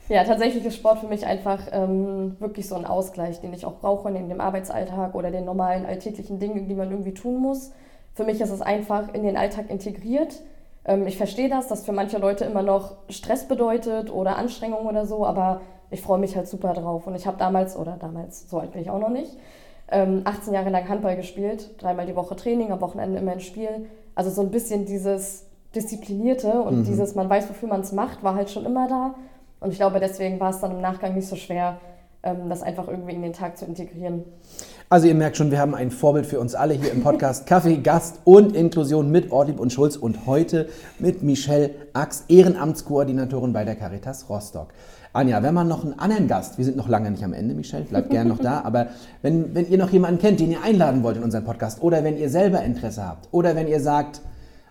Ja, 0.09 0.23
tatsächlich 0.23 0.63
ist 0.65 0.75
Sport 0.75 0.99
für 0.99 1.07
mich 1.07 1.25
einfach 1.25 1.59
ähm, 1.71 2.37
wirklich 2.39 2.67
so 2.67 2.75
ein 2.75 2.85
Ausgleich, 2.85 3.41
den 3.41 3.53
ich 3.53 3.65
auch 3.65 3.79
brauche 3.79 4.09
neben 4.09 4.29
dem 4.29 4.39
Arbeitsalltag 4.39 5.15
oder 5.15 5.31
den 5.31 5.43
normalen 5.43 5.85
alltäglichen 5.85 6.39
Dingen, 6.39 6.67
die 6.69 6.75
man 6.75 6.89
irgendwie 6.89 7.13
tun 7.13 7.41
muss. 7.41 7.71
Für 8.13 8.23
mich 8.23 8.39
ist 8.39 8.49
es 8.49 8.61
einfach 8.61 9.13
in 9.13 9.23
den 9.23 9.35
Alltag 9.35 9.69
integriert. 9.69 10.41
Ähm, 10.85 11.07
ich 11.07 11.17
verstehe 11.17 11.49
das, 11.49 11.67
dass 11.67 11.85
für 11.85 11.91
manche 11.91 12.19
Leute 12.19 12.45
immer 12.45 12.63
noch 12.63 12.95
Stress 13.09 13.49
bedeutet 13.49 14.09
oder 14.11 14.37
Anstrengung 14.37 14.85
oder 14.85 15.05
so, 15.05 15.25
aber 15.25 15.59
ich 15.91 16.01
freue 16.01 16.19
mich 16.19 16.37
halt 16.37 16.47
super 16.47 16.73
drauf. 16.73 17.05
Und 17.05 17.15
ich 17.15 17.27
habe 17.27 17.37
damals, 17.37 17.75
oder 17.75 17.97
damals, 17.99 18.49
so 18.49 18.59
alt 18.59 18.71
bin 18.71 18.81
ich 18.81 18.89
auch 18.89 18.99
noch 18.99 19.09
nicht, 19.09 19.37
ähm, 19.91 20.21
18 20.23 20.53
Jahre 20.53 20.69
lang 20.69 20.87
Handball 20.87 21.17
gespielt, 21.17 21.81
dreimal 21.81 22.05
die 22.05 22.15
Woche 22.15 22.37
Training, 22.37 22.71
am 22.71 22.79
Wochenende 22.79 23.19
immer 23.19 23.33
ein 23.33 23.41
Spiel. 23.41 23.87
Also 24.15 24.29
so 24.29 24.41
ein 24.41 24.51
bisschen 24.51 24.85
dieses 24.85 25.45
Disziplinierte 25.75 26.61
und 26.61 26.85
dieses, 26.85 27.13
man 27.13 27.29
weiß, 27.29 27.49
wofür 27.49 27.67
man 27.67 27.81
es 27.81 27.91
macht, 27.91 28.23
war 28.23 28.35
halt 28.35 28.49
schon 28.49 28.65
immer 28.65 28.87
da. 28.87 29.15
Und 29.59 29.71
ich 29.71 29.77
glaube, 29.77 29.99
deswegen 29.99 30.39
war 30.39 30.51
es 30.51 30.59
dann 30.59 30.71
im 30.71 30.81
Nachgang 30.81 31.15
nicht 31.15 31.27
so 31.27 31.35
schwer, 31.35 31.77
ähm, 32.23 32.49
das 32.49 32.63
einfach 32.63 32.87
irgendwie 32.87 33.13
in 33.13 33.21
den 33.21 33.33
Tag 33.33 33.57
zu 33.57 33.65
integrieren. 33.65 34.23
Also 34.89 35.07
ihr 35.07 35.15
merkt 35.15 35.37
schon, 35.37 35.51
wir 35.51 35.59
haben 35.59 35.75
ein 35.75 35.91
Vorbild 35.91 36.25
für 36.25 36.39
uns 36.39 36.55
alle 36.55 36.73
hier 36.73 36.91
im 36.91 37.03
Podcast 37.03 37.45
Kaffee, 37.47 37.77
Gast 37.77 38.19
und 38.23 38.55
Inklusion 38.55 39.11
mit 39.11 39.31
Ortlieb 39.31 39.59
und 39.59 39.71
Schulz 39.73 39.95
und 39.95 40.25
heute 40.25 40.67
mit 40.99 41.23
Michelle 41.23 41.71
Ax, 41.93 42.25
Ehrenamtskoordinatorin 42.27 43.53
bei 43.53 43.65
der 43.65 43.75
Caritas 43.75 44.29
Rostock. 44.29 44.69
Anja, 45.13 45.41
wenn 45.41 45.53
man 45.53 45.67
noch 45.67 45.83
einen 45.83 45.97
anderen 45.97 46.27
Gast, 46.27 46.57
wir 46.57 46.65
sind 46.65 46.77
noch 46.77 46.87
lange 46.87 47.09
nicht 47.09 47.23
am 47.23 47.33
Ende, 47.33 47.55
Michelle, 47.55 47.85
bleibt 47.85 48.09
gerne 48.11 48.29
noch 48.29 48.39
da, 48.39 48.61
aber 48.63 48.87
wenn, 49.21 49.55
wenn 49.55 49.67
ihr 49.69 49.77
noch 49.77 49.89
jemanden 49.91 50.19
kennt, 50.19 50.39
den 50.39 50.51
ihr 50.51 50.61
einladen 50.63 51.03
wollt 51.03 51.17
in 51.17 51.23
unseren 51.23 51.43
Podcast 51.43 51.81
oder 51.81 52.03
wenn 52.03 52.17
ihr 52.17 52.29
selber 52.29 52.61
Interesse 52.61 53.07
habt 53.07 53.27
oder 53.31 53.55
wenn 53.55 53.67
ihr 53.67 53.79
sagt, 53.79 54.21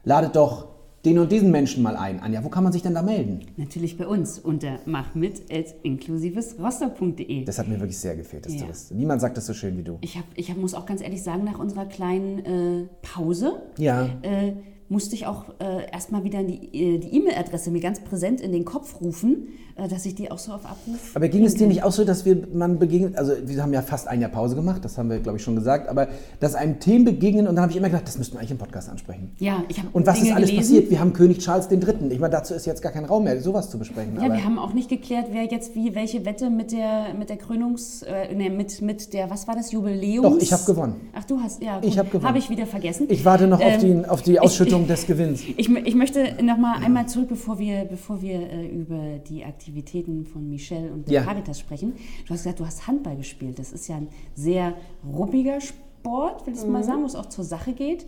ladet 0.05 0.37
doch 0.37 0.76
den 1.07 1.19
und 1.21 1.31
diesen 1.33 1.51
Menschen 1.53 1.83
mal 1.83 1.97
ein. 1.97 2.21
Anja, 2.21 2.43
wo 2.45 2.49
kann 2.49 2.65
man 2.65 2.73
sich 2.73 2.83
denn 2.83 2.95
da 2.95 3.03
melden? 3.03 3.41
Natürlich 3.57 3.97
bei 3.97 4.07
uns 4.07 4.39
unter 4.41 4.81
machmit.inklusivesrostock.de. 4.85 7.45
Das 7.45 7.59
hat 7.59 7.69
mir 7.69 7.79
wirklich 7.79 7.99
sehr 7.99 8.17
gefehlt, 8.17 8.47
dass 8.47 8.53
du 8.55 8.61
Ja. 8.61 8.67
das. 8.67 8.91
Niemand 8.91 9.21
sagt 9.21 9.37
das 9.37 9.47
so 9.47 9.55
schön 9.55 9.77
wie 9.79 9.83
du. 9.83 9.99
Ich, 10.01 10.17
hab, 10.19 10.25
ich 10.35 10.51
hab, 10.51 10.57
muss 10.59 10.75
auch 10.75 10.87
ganz 10.87 11.01
ehrlich 11.03 11.23
sagen, 11.23 11.45
nach 11.45 11.59
unserer 11.59 11.87
kleinen 11.87 12.39
äh, 12.45 12.87
Pause 13.03 13.63
Ja. 13.79 14.07
äh, 14.23 14.53
musste 14.89 15.15
ich 15.15 15.27
auch 15.27 15.47
äh, 15.61 15.91
erstmal 15.93 16.25
wieder 16.25 16.43
die 16.45 16.95
äh, 16.95 16.99
die 16.99 17.15
E-Mail-Adresse 17.17 17.71
mir 17.71 17.81
ganz 17.81 18.01
präsent 18.01 18.41
in 18.41 18.53
den 18.53 18.65
Kopf 18.65 19.01
rufen, 19.01 19.49
dass 19.77 20.07
ich 20.07 20.15
die 20.15 20.31
auch 20.31 20.39
so 20.39 20.53
auf 20.53 20.65
Abruf. 20.65 21.13
Aber 21.15 21.29
ging 21.29 21.45
es 21.45 21.55
dir 21.55 21.67
nicht 21.67 21.83
auch 21.83 21.93
so, 21.93 22.05
dass 22.05 22.25
wir 22.25 22.37
man 22.53 22.79
begegnet, 22.79 23.17
also 23.17 23.33
wir 23.45 23.63
haben 23.63 23.73
ja 23.73 23.83
fast 23.83 24.09
ein 24.09 24.21
Jahr 24.21 24.31
Pause 24.31 24.55
gemacht, 24.57 24.85
das 24.85 24.97
haben 24.97 25.11
wir 25.11 25.19
glaube 25.19 25.39
ich 25.39 25.45
schon 25.45 25.55
gesagt, 25.55 25.89
aber 25.89 26.09
dass 26.41 26.55
einem 26.55 26.81
Themen 26.81 27.05
begegnen 27.05 27.47
und 27.47 27.57
dann 27.57 27.63
habe 27.63 27.73
ich 27.73 27.79
immer 27.79 27.89
gedacht, 27.89 28.07
das 28.07 28.17
müssten 28.19 28.35
wir 28.35 28.41
eigentlich 28.41 28.53
im 28.53 28.59
Podcast 28.59 28.89
ansprechen. 28.89 29.33
Ja, 29.39 29.63
ich 29.69 29.79
habe 29.79 29.89
Und 29.93 30.07
was 30.07 30.17
Dinge 30.17 30.31
ist 30.31 30.37
alles 30.37 30.51
gelesen. 30.51 30.75
passiert? 30.75 30.91
Wir 30.91 31.01
haben 31.01 31.13
König 31.13 31.39
Charles 31.39 31.71
III. 31.71 31.79
Ich 32.11 32.19
meine, 32.19 32.33
dazu 32.33 32.55
ist 32.55 32.65
jetzt 32.67 32.81
gar 32.83 32.93
kein 32.93 33.05
Raum 33.05 33.25
mehr, 33.25 33.41
sowas 33.41 33.71
zu 33.71 33.79
besprechen. 33.79 34.17
Ja, 34.17 34.33
wir 34.33 34.45
haben 34.45 34.59
auch 34.59 34.73
nicht 34.73 34.89
geklärt, 34.89 35.27
wer 35.31 35.45
jetzt 35.45 35.75
wie 35.75 35.95
welche 35.95 36.25
Wette 36.25 36.49
mit 36.51 36.73
der 36.73 37.15
mit 37.19 37.29
der 37.29 37.37
Krönungs 37.37 38.03
äh, 38.03 38.35
nee, 38.35 38.49
mit 38.51 38.81
mit 38.81 39.13
der 39.13 39.29
was 39.31 39.47
war 39.47 39.55
das 39.55 39.73
Jubiläums? 39.73 40.23
Doch, 40.37 40.41
ich 40.41 40.53
habe 40.53 40.65
gewonnen. 40.65 40.95
Ach, 41.15 41.25
du 41.25 41.39
hast 41.41 41.63
ja. 41.63 41.81
Ich 41.83 41.99
hab 41.99 42.11
gewonnen. 42.11 42.27
Habe 42.29 42.39
ich 42.39 42.49
wieder 42.51 42.67
vergessen. 42.67 43.07
Ich 43.11 43.25
warte 43.25 43.47
noch 43.47 43.61
auf, 43.61 43.83
Ähm, 43.83 44.03
die, 44.03 44.09
auf 44.09 44.23
die 44.23 44.41
Ausschüttung 44.41 44.87
des 44.87 45.07
Gewinns. 45.07 45.43
Ich, 45.59 45.71
ich 45.71 45.95
möchte 45.95 46.35
noch 46.43 46.59
mal 46.59 46.77
einmal 46.85 47.07
zurück, 47.09 47.29
bevor 47.29 47.59
wir, 47.59 47.85
bevor 47.85 48.21
wir 48.21 48.35
äh, 48.51 48.67
über 48.69 49.19
die 49.29 49.43
Aktivitäten 49.67 50.25
von 50.25 50.49
Michelle 50.49 50.93
und 50.93 51.09
der 51.09 51.15
Ja. 51.15 51.23
Caritas 51.25 51.59
sprechen. 51.59 51.95
Du 52.25 52.31
hast 52.33 52.45
gesagt, 52.45 52.61
du 52.61 52.65
hast 52.65 52.87
Handball 52.87 53.17
gespielt. 53.17 53.59
Das 53.59 53.73
ist 53.73 53.89
ja 53.89 53.97
ein 53.97 54.07
sehr 54.37 54.75
ruppiger 55.05 55.61
Sport, 55.61 56.47
will 56.47 56.55
ich 56.55 56.65
mal 56.67 56.85
sagen, 56.85 57.03
wo 57.03 57.07
es 57.07 57.17
auch 57.17 57.27
zur 57.27 57.43
Sache 57.43 57.73
geht. 57.73 58.07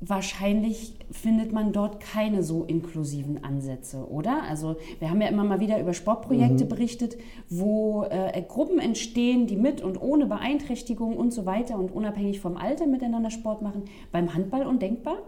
Wahrscheinlich 0.00 0.94
findet 1.12 1.52
man 1.52 1.72
dort 1.72 2.00
keine 2.00 2.42
so 2.42 2.64
inklusiven 2.64 3.44
Ansätze, 3.44 4.10
oder? 4.10 4.42
Also 4.42 4.74
wir 4.98 5.08
haben 5.08 5.20
ja 5.20 5.28
immer 5.28 5.44
mal 5.44 5.60
wieder 5.60 5.78
über 5.80 5.94
Sportprojekte 5.94 6.64
berichtet, 6.64 7.16
wo 7.48 8.02
äh, 8.02 8.42
Gruppen 8.42 8.80
entstehen, 8.80 9.46
die 9.46 9.56
mit 9.56 9.82
und 9.82 10.02
ohne 10.02 10.26
Beeinträchtigung 10.26 11.16
und 11.16 11.32
so 11.32 11.46
weiter 11.46 11.78
und 11.78 11.92
unabhängig 11.92 12.40
vom 12.40 12.56
Alter 12.56 12.88
miteinander 12.88 13.30
Sport 13.30 13.62
machen. 13.62 13.84
Beim 14.10 14.34
Handball 14.34 14.66
undenkbar? 14.66 15.18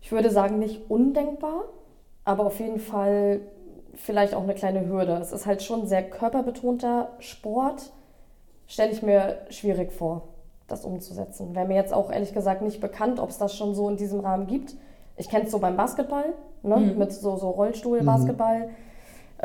Ich 0.00 0.10
würde 0.10 0.30
sagen, 0.30 0.58
nicht 0.58 0.80
undenkbar, 0.88 1.64
aber 2.24 2.46
auf 2.46 2.58
jeden 2.60 2.80
Fall 2.80 3.42
vielleicht 3.96 4.34
auch 4.34 4.42
eine 4.42 4.54
kleine 4.54 4.86
Hürde. 4.86 5.18
Es 5.20 5.32
ist 5.32 5.46
halt 5.46 5.62
schon 5.62 5.82
ein 5.82 5.86
sehr 5.86 6.02
körperbetonter 6.02 7.10
Sport, 7.18 7.92
stelle 8.66 8.92
ich 8.92 9.02
mir 9.02 9.38
schwierig 9.50 9.92
vor, 9.92 10.22
das 10.66 10.84
umzusetzen. 10.84 11.54
Wäre 11.54 11.66
mir 11.66 11.76
jetzt 11.76 11.92
auch 11.92 12.10
ehrlich 12.10 12.32
gesagt 12.32 12.62
nicht 12.62 12.80
bekannt, 12.80 13.20
ob 13.20 13.30
es 13.30 13.38
das 13.38 13.54
schon 13.54 13.74
so 13.74 13.88
in 13.88 13.96
diesem 13.96 14.20
Rahmen 14.20 14.46
gibt. 14.46 14.74
Ich 15.16 15.28
kenne 15.28 15.44
es 15.44 15.50
so 15.50 15.58
beim 15.58 15.76
Basketball, 15.76 16.34
ne? 16.62 16.76
mit 16.76 17.12
so, 17.12 17.36
so 17.36 17.50
Rollstuhl-Basketball. 17.50 18.70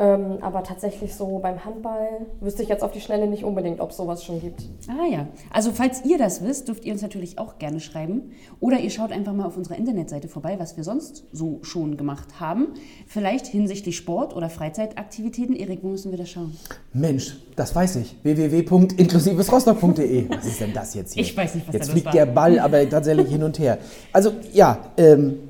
Ähm, 0.00 0.38
aber 0.40 0.62
tatsächlich 0.62 1.14
so 1.14 1.40
beim 1.40 1.62
Handball 1.66 2.24
wüsste 2.40 2.62
ich 2.62 2.70
jetzt 2.70 2.82
auf 2.82 2.90
die 2.90 3.02
Schnelle 3.02 3.26
nicht 3.26 3.44
unbedingt, 3.44 3.80
ob 3.80 3.90
es 3.90 3.98
sowas 3.98 4.24
schon 4.24 4.40
gibt. 4.40 4.62
Ah 4.88 5.04
ja, 5.06 5.26
also 5.52 5.72
falls 5.72 6.06
ihr 6.06 6.16
das 6.16 6.42
wisst, 6.42 6.68
dürft 6.68 6.86
ihr 6.86 6.94
uns 6.94 7.02
natürlich 7.02 7.38
auch 7.38 7.58
gerne 7.58 7.80
schreiben. 7.80 8.30
Oder 8.60 8.80
ihr 8.80 8.88
schaut 8.88 9.12
einfach 9.12 9.34
mal 9.34 9.44
auf 9.44 9.58
unserer 9.58 9.76
Internetseite 9.76 10.28
vorbei, 10.28 10.54
was 10.58 10.78
wir 10.78 10.84
sonst 10.84 11.24
so 11.32 11.58
schon 11.60 11.98
gemacht 11.98 12.40
haben. 12.40 12.68
Vielleicht 13.06 13.46
hinsichtlich 13.46 13.98
Sport 13.98 14.34
oder 14.34 14.48
Freizeitaktivitäten. 14.48 15.54
Erik, 15.54 15.80
wo 15.82 15.88
müssen 15.88 16.12
wir 16.12 16.18
das 16.18 16.30
schauen? 16.30 16.56
Mensch, 16.94 17.36
das 17.54 17.74
weiß 17.74 17.96
ich. 17.96 18.16
www.inklusivesrostock.de. 18.22 20.30
Was 20.30 20.46
ist 20.46 20.62
denn 20.62 20.72
das 20.72 20.94
jetzt 20.94 21.12
hier? 21.12 21.24
Ich 21.24 21.36
weiß 21.36 21.56
nicht, 21.56 21.68
was 21.68 21.74
Jetzt 21.74 21.88
da 21.88 21.92
los 21.92 22.00
fliegt 22.00 22.06
war. 22.06 22.12
der 22.14 22.24
Ball 22.26 22.58
aber 22.58 22.88
tatsächlich 22.88 23.28
hin 23.28 23.42
und 23.42 23.58
her. 23.58 23.76
Also 24.14 24.30
ja, 24.54 24.78
ähm, 24.96 25.40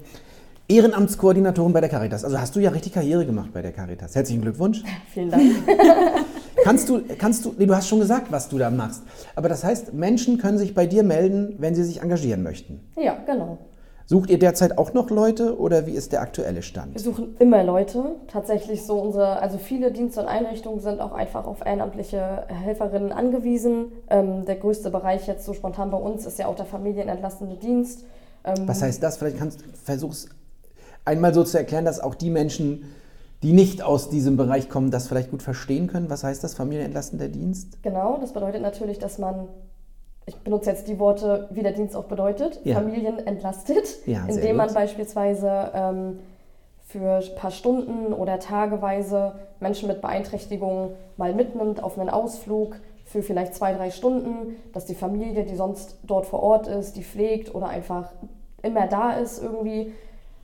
Ehrenamtskoordinatorin 0.71 1.73
bei 1.73 1.81
der 1.81 1.91
Caritas. 1.91 2.25
Also 2.25 2.39
hast 2.41 2.55
du 2.55 2.61
ja 2.61 2.71
richtig 2.71 2.93
Karriere 2.93 3.27
gemacht 3.27 3.53
bei 3.53 3.61
der 3.61 3.73
Caritas. 3.73 4.15
Herzlichen 4.15 4.43
Glückwunsch. 4.43 4.83
Vielen 5.13 5.31
Dank. 5.31 5.43
Kannst 6.65 6.91
du, 6.91 7.01
kannst 7.17 7.47
du, 7.47 7.55
nee, 7.57 7.65
du 7.65 7.75
hast 7.75 7.89
schon 7.89 8.01
gesagt, 8.01 8.31
was 8.31 8.51
du 8.51 8.59
da 8.59 8.69
machst. 8.69 9.03
Aber 9.35 9.49
das 9.49 9.65
heißt, 9.65 9.95
Menschen 9.95 10.37
können 10.37 10.59
sich 10.59 10.75
bei 10.75 10.85
dir 10.85 11.03
melden, 11.03 11.55
wenn 11.59 11.75
sie 11.75 11.83
sich 11.85 12.03
engagieren 12.03 12.43
möchten. 12.43 12.81
Ja, 13.03 13.17
genau. 13.25 13.57
Sucht 14.05 14.29
ihr 14.29 14.39
derzeit 14.39 14.77
auch 14.77 14.93
noch 14.93 15.09
Leute 15.09 15.59
oder 15.59 15.87
wie 15.87 15.93
ist 15.93 16.13
der 16.13 16.21
aktuelle 16.21 16.57
Wir 16.57 16.63
Stand? 16.63 17.01
suchen 17.01 17.35
immer 17.39 17.65
Leute. 17.65 18.17
Tatsächlich 18.27 18.85
so 18.85 18.99
unsere, 18.99 19.41
also 19.41 19.57
viele 19.57 19.91
Dienste 19.91 20.21
und 20.21 20.27
Einrichtungen 20.27 20.81
sind 20.81 21.01
auch 21.01 21.13
einfach 21.13 21.47
auf 21.47 21.65
ehrenamtliche 21.65 22.45
Helferinnen 22.49 23.13
angewiesen. 23.13 23.93
Ähm, 24.11 24.45
der 24.45 24.57
größte 24.57 24.91
Bereich 24.91 25.27
jetzt 25.27 25.47
so 25.47 25.55
spontan 25.55 25.91
bei 25.91 25.99
uns 25.99 26.27
ist 26.27 26.39
ja 26.39 26.47
auch 26.47 26.57
der 26.57 26.67
familienentlastende 26.67 27.57
Dienst. 27.57 28.05
Ähm, 28.45 28.69
Was 28.69 28.83
heißt 28.83 29.03
das? 29.03 29.17
Vielleicht 29.17 29.39
kannst 29.39 29.63
du 29.63 29.65
versuch's 29.83 30.29
einmal 31.05 31.35
so 31.35 31.45
zu 31.45 31.59
erklären, 31.59 31.85
dass 31.85 32.01
auch 32.01 32.15
die 32.15 32.31
Menschen, 32.31 32.85
die 33.43 33.53
nicht 33.53 33.83
aus 33.83 34.11
diesem 34.11 34.37
Bereich 34.37 34.69
kommen, 34.69 34.91
das 34.91 35.09
vielleicht 35.09 35.31
gut 35.31 35.43
verstehen 35.43 35.87
können. 35.87 36.11
Was 36.11 36.25
heißt 36.25 36.45
das, 36.45 36.55
familienentlastender 36.55 37.29
Dienst? 37.29 37.83
Genau, 37.83 38.19
das 38.21 38.33
bedeutet 38.33 38.63
natürlich, 38.63 38.99
dass 38.99 39.19
man, 39.19 39.49
ich 40.27 40.37
benutze 40.37 40.71
jetzt 40.71 40.89
die 40.89 40.99
Worte, 40.99 41.49
wie 41.51 41.63
der 41.63 41.73
Dienst 41.73 41.97
auch 41.97 42.05
bedeutet, 42.05 42.61
Ja. 42.65 42.75
Familien 42.75 43.19
entlastet, 43.19 44.07
Ja, 44.07 44.25
indem 44.27 44.57
man 44.57 44.73
beispielsweise 44.75 45.71
ähm, 45.75 46.19
für 46.87 47.19
ein 47.19 47.35
paar 47.37 47.51
Stunden 47.51 48.13
oder 48.13 48.39
tageweise 48.41 49.33
Menschen 49.61 49.89
mit 49.89 50.01
Beeinträchtigungen 50.03 50.91
mal 51.17 51.35
mitnimmt 51.35 51.83
auf 51.83 51.99
einen 51.99 52.11
Ausflug 52.11 52.77
für 53.05 53.23
vielleicht 53.23 53.55
zwei, 53.55 53.73
drei 53.73 53.91
Stunden, 53.91 54.57
dass 54.73 54.87
die 54.87 54.95
Familie, 54.95 55.45
die 55.45 55.57
sonst 55.57 55.97
dort 56.05 56.27
vor 56.27 56.43
Ort 56.43 56.67
ist, 56.69 56.97
die 56.97 57.03
pflegt 57.03 57.55
oder 57.55 57.69
einfach 57.69 58.13
immer 58.63 58.87
da 58.87 59.13
ist 59.13 59.43
irgendwie, 59.43 59.93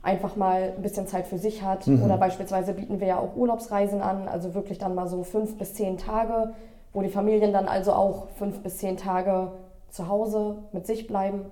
einfach 0.01 0.35
mal 0.35 0.73
ein 0.75 0.81
bisschen 0.81 1.07
Zeit 1.07 1.27
für 1.27 1.37
sich 1.37 1.63
hat. 1.63 1.87
Mhm. 1.87 2.03
Oder 2.03 2.17
beispielsweise 2.17 2.73
bieten 2.73 2.99
wir 2.99 3.07
ja 3.07 3.19
auch 3.19 3.35
Urlaubsreisen 3.35 4.01
an, 4.01 4.27
also 4.27 4.53
wirklich 4.53 4.77
dann 4.77 4.95
mal 4.95 5.07
so 5.07 5.23
fünf 5.23 5.57
bis 5.57 5.73
zehn 5.73 5.97
Tage, 5.97 6.53
wo 6.93 7.01
die 7.01 7.09
Familien 7.09 7.53
dann 7.53 7.67
also 7.67 7.93
auch 7.93 8.29
fünf 8.37 8.59
bis 8.59 8.77
zehn 8.77 8.97
Tage 8.97 9.51
zu 9.89 10.07
Hause 10.07 10.57
mit 10.71 10.87
sich 10.87 11.07
bleiben 11.07 11.45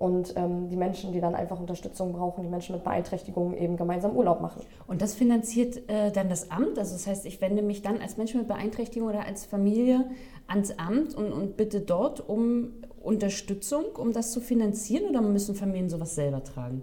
und 0.00 0.32
ähm, 0.36 0.70
die 0.70 0.76
Menschen, 0.76 1.12
die 1.12 1.20
dann 1.20 1.34
einfach 1.34 1.60
Unterstützung 1.60 2.12
brauchen, 2.12 2.42
die 2.42 2.48
Menschen 2.48 2.74
mit 2.74 2.84
Beeinträchtigungen 2.84 3.54
eben 3.54 3.76
gemeinsam 3.76 4.16
Urlaub 4.16 4.40
machen. 4.40 4.62
Und 4.86 5.02
das 5.02 5.14
finanziert 5.14 5.90
äh, 5.90 6.10
dann 6.10 6.30
das 6.30 6.50
Amt? 6.50 6.78
Also 6.78 6.94
das 6.94 7.06
heißt, 7.06 7.26
ich 7.26 7.40
wende 7.42 7.60
mich 7.60 7.82
dann 7.82 7.98
als 7.98 8.16
Mensch 8.16 8.34
mit 8.34 8.48
Beeinträchtigung 8.48 9.10
oder 9.10 9.26
als 9.26 9.44
Familie 9.44 10.06
ans 10.46 10.72
Amt 10.78 11.14
und, 11.14 11.32
und 11.32 11.58
bitte 11.58 11.80
dort 11.80 12.26
um 12.26 12.72
Unterstützung, 13.02 13.84
um 13.96 14.12
das 14.12 14.32
zu 14.32 14.40
finanzieren 14.40 15.10
oder 15.10 15.20
müssen 15.20 15.54
Familien 15.54 15.90
sowas 15.90 16.14
selber 16.14 16.42
tragen? 16.42 16.82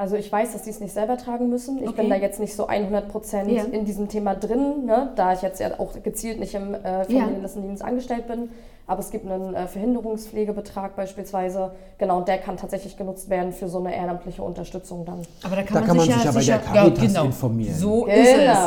Also 0.00 0.16
ich 0.16 0.32
weiß, 0.32 0.54
dass 0.54 0.62
die 0.62 0.70
es 0.70 0.80
nicht 0.80 0.94
selber 0.94 1.18
tragen 1.18 1.50
müssen. 1.50 1.76
Ich 1.82 1.88
Okay. 1.90 2.00
bin 2.00 2.08
da 2.08 2.16
jetzt 2.16 2.40
nicht 2.40 2.56
so 2.56 2.66
100 2.66 3.10
Prozent 3.10 3.50
Ja. 3.50 3.64
in 3.64 3.84
diesem 3.84 4.08
Thema 4.08 4.34
drin, 4.34 4.86
ne? 4.86 5.12
da 5.14 5.34
ich 5.34 5.42
jetzt 5.42 5.60
ja 5.60 5.78
auch 5.78 5.92
gezielt 6.02 6.40
nicht 6.40 6.54
im 6.54 6.72
äh, 6.72 7.04
Familiendienst 7.04 7.84
angestellt 7.84 8.26
bin. 8.26 8.48
Aber 8.86 9.00
es 9.00 9.10
gibt 9.10 9.30
einen 9.30 9.54
äh, 9.54 9.66
Verhinderungspflegebetrag 9.66 10.96
beispielsweise. 10.96 11.72
Genau, 11.98 12.16
und 12.16 12.28
der 12.28 12.38
kann 12.38 12.56
tatsächlich 12.56 12.96
genutzt 12.96 13.28
werden 13.28 13.52
für 13.52 13.68
so 13.68 13.78
eine 13.78 13.94
ehrenamtliche 13.94 14.42
Unterstützung 14.42 15.04
dann. 15.04 15.20
Aber 15.44 15.56
da 15.56 15.62
Da 15.62 15.80
kann 15.82 15.96
man 15.98 16.06
sich 16.06 16.24
ja 16.24 16.32
bei 16.32 16.42
der 16.44 16.58
Caritas 16.60 17.24
informieren. 17.24 17.74
So 17.74 18.04
Genau. 18.04 18.16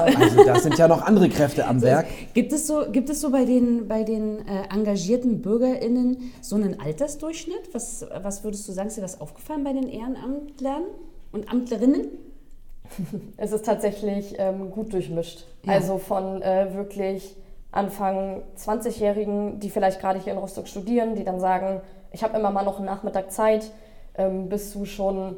ist 0.06 0.16
es. 0.16 0.16
Also 0.22 0.44
da 0.46 0.56
sind 0.60 0.78
ja 0.78 0.88
noch 0.88 1.02
andere 1.02 1.30
Kräfte 1.30 1.66
am 1.66 1.82
Werk. 1.82 2.06
Gibt 2.36 2.54
es 2.54 2.68
so, 2.68 2.84
gibt 2.92 3.10
es 3.10 3.20
so 3.22 3.32
bei 3.32 3.44
den, 3.44 3.88
bei 3.88 4.04
den 4.04 4.38
äh, 4.48 4.72
engagierten 4.72 5.42
BürgerInnen 5.42 6.32
so 6.42 6.58
einen 6.58 6.80
Altersdurchschnitt? 6.80 7.74
Was, 7.74 8.06
was 8.22 8.44
würdest 8.44 8.68
du 8.68 8.72
sagen, 8.72 8.90
ist 8.90 8.98
dir 8.98 9.02
das 9.02 9.20
aufgefallen 9.20 9.64
bei 9.64 9.74
den 9.74 9.90
Ehrenamtlern 9.90 10.84
und 11.34 11.52
Amtlerinnen? 11.52 12.08
Es 13.38 13.52
ist 13.52 13.66
tatsächlich 13.66 14.36
ähm, 14.38 14.72
gut 14.72 14.94
durchmischt. 14.94 15.46
Ja. 15.66 15.74
Also 15.74 15.98
von 15.98 16.42
äh, 16.42 16.74
wirklich 16.74 17.36
Anfang 17.72 18.44
20-Jährigen, 18.58 19.60
die 19.60 19.70
vielleicht 19.70 20.00
gerade 20.00 20.20
hier 20.20 20.34
in 20.34 20.40
Rostock 20.40 20.68
studieren, 20.68 21.16
die 21.16 21.24
dann 21.24 21.40
sagen, 21.40 21.82
ich 22.12 22.24
habe 22.24 22.38
immer 22.38 22.52
mal 22.52 22.64
noch 22.64 22.78
einen 22.78 22.86
Nachmittag 22.86 23.32
Zeit, 23.32 23.72
ähm, 24.16 24.48
bis 24.48 24.72
zu 24.72 24.86
schon, 24.86 25.38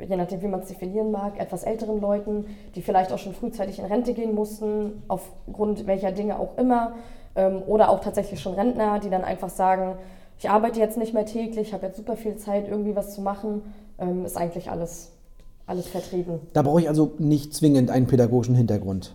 je 0.00 0.16
nachdem 0.16 0.40
wie 0.40 0.48
man 0.48 0.60
es 0.60 0.68
definieren 0.68 1.10
mag, 1.10 1.38
etwas 1.38 1.64
älteren 1.64 2.00
Leuten, 2.00 2.46
die 2.74 2.80
vielleicht 2.80 3.12
auch 3.12 3.18
schon 3.18 3.34
frühzeitig 3.34 3.78
in 3.78 3.84
Rente 3.84 4.14
gehen 4.14 4.34
mussten, 4.34 5.02
aufgrund 5.08 5.86
welcher 5.86 6.12
Dinge 6.12 6.38
auch 6.38 6.56
immer. 6.56 6.94
Ähm, 7.36 7.62
oder 7.66 7.90
auch 7.90 8.00
tatsächlich 8.00 8.40
schon 8.40 8.54
Rentner, 8.54 8.98
die 9.00 9.10
dann 9.10 9.24
einfach 9.24 9.50
sagen, 9.50 9.98
ich 10.38 10.48
arbeite 10.48 10.80
jetzt 10.80 10.96
nicht 10.96 11.14
mehr 11.14 11.26
täglich, 11.26 11.72
habe 11.72 11.86
jetzt 11.86 11.96
super 11.96 12.16
viel 12.16 12.36
Zeit, 12.36 12.68
irgendwie 12.68 12.96
was 12.96 13.14
zu 13.14 13.20
machen. 13.20 13.62
Ähm, 13.98 14.24
ist 14.24 14.36
eigentlich 14.36 14.70
alles, 14.70 15.12
alles 15.66 15.88
vertreten. 15.88 16.40
Da 16.52 16.62
brauche 16.62 16.80
ich 16.80 16.88
also 16.88 17.12
nicht 17.18 17.54
zwingend 17.54 17.90
einen 17.90 18.06
pädagogischen 18.06 18.54
Hintergrund. 18.54 19.14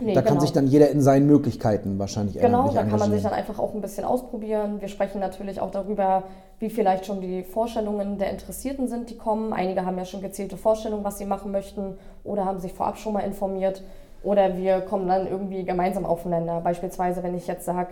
Nee, 0.00 0.14
da 0.14 0.22
kann 0.22 0.34
genau. 0.34 0.42
sich 0.42 0.52
dann 0.52 0.68
jeder 0.68 0.90
in 0.90 1.00
seinen 1.00 1.26
Möglichkeiten 1.26 1.98
wahrscheinlich 1.98 2.38
Genau, 2.38 2.70
da 2.72 2.84
kann 2.84 3.00
man 3.00 3.10
sich 3.10 3.22
dann 3.22 3.32
einfach 3.32 3.58
auch 3.58 3.74
ein 3.74 3.80
bisschen 3.80 4.04
ausprobieren. 4.04 4.80
Wir 4.80 4.86
sprechen 4.86 5.18
natürlich 5.18 5.60
auch 5.60 5.72
darüber, 5.72 6.24
wie 6.60 6.70
vielleicht 6.70 7.04
schon 7.04 7.20
die 7.20 7.42
Vorstellungen 7.42 8.16
der 8.16 8.30
Interessierten 8.30 8.86
sind, 8.86 9.10
die 9.10 9.16
kommen. 9.16 9.52
Einige 9.52 9.84
haben 9.84 9.98
ja 9.98 10.04
schon 10.04 10.22
gezielte 10.22 10.56
Vorstellungen, 10.56 11.02
was 11.02 11.18
sie 11.18 11.24
machen 11.24 11.50
möchten 11.50 11.94
oder 12.22 12.44
haben 12.44 12.60
sich 12.60 12.72
vorab 12.74 12.98
schon 12.98 13.12
mal 13.12 13.20
informiert. 13.20 13.82
Oder 14.22 14.56
wir 14.56 14.82
kommen 14.82 15.08
dann 15.08 15.26
irgendwie 15.26 15.64
gemeinsam 15.64 16.04
aufeinander. 16.04 16.60
Beispielsweise, 16.60 17.24
wenn 17.24 17.34
ich 17.34 17.48
jetzt 17.48 17.64
sage, 17.64 17.90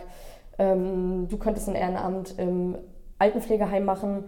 ähm, 0.59 1.26
du 1.29 1.38
könntest 1.38 1.69
ein 1.69 1.75
Ehrenamt 1.75 2.38
im 2.38 2.76
Altenpflegeheim 3.19 3.85
machen, 3.85 4.25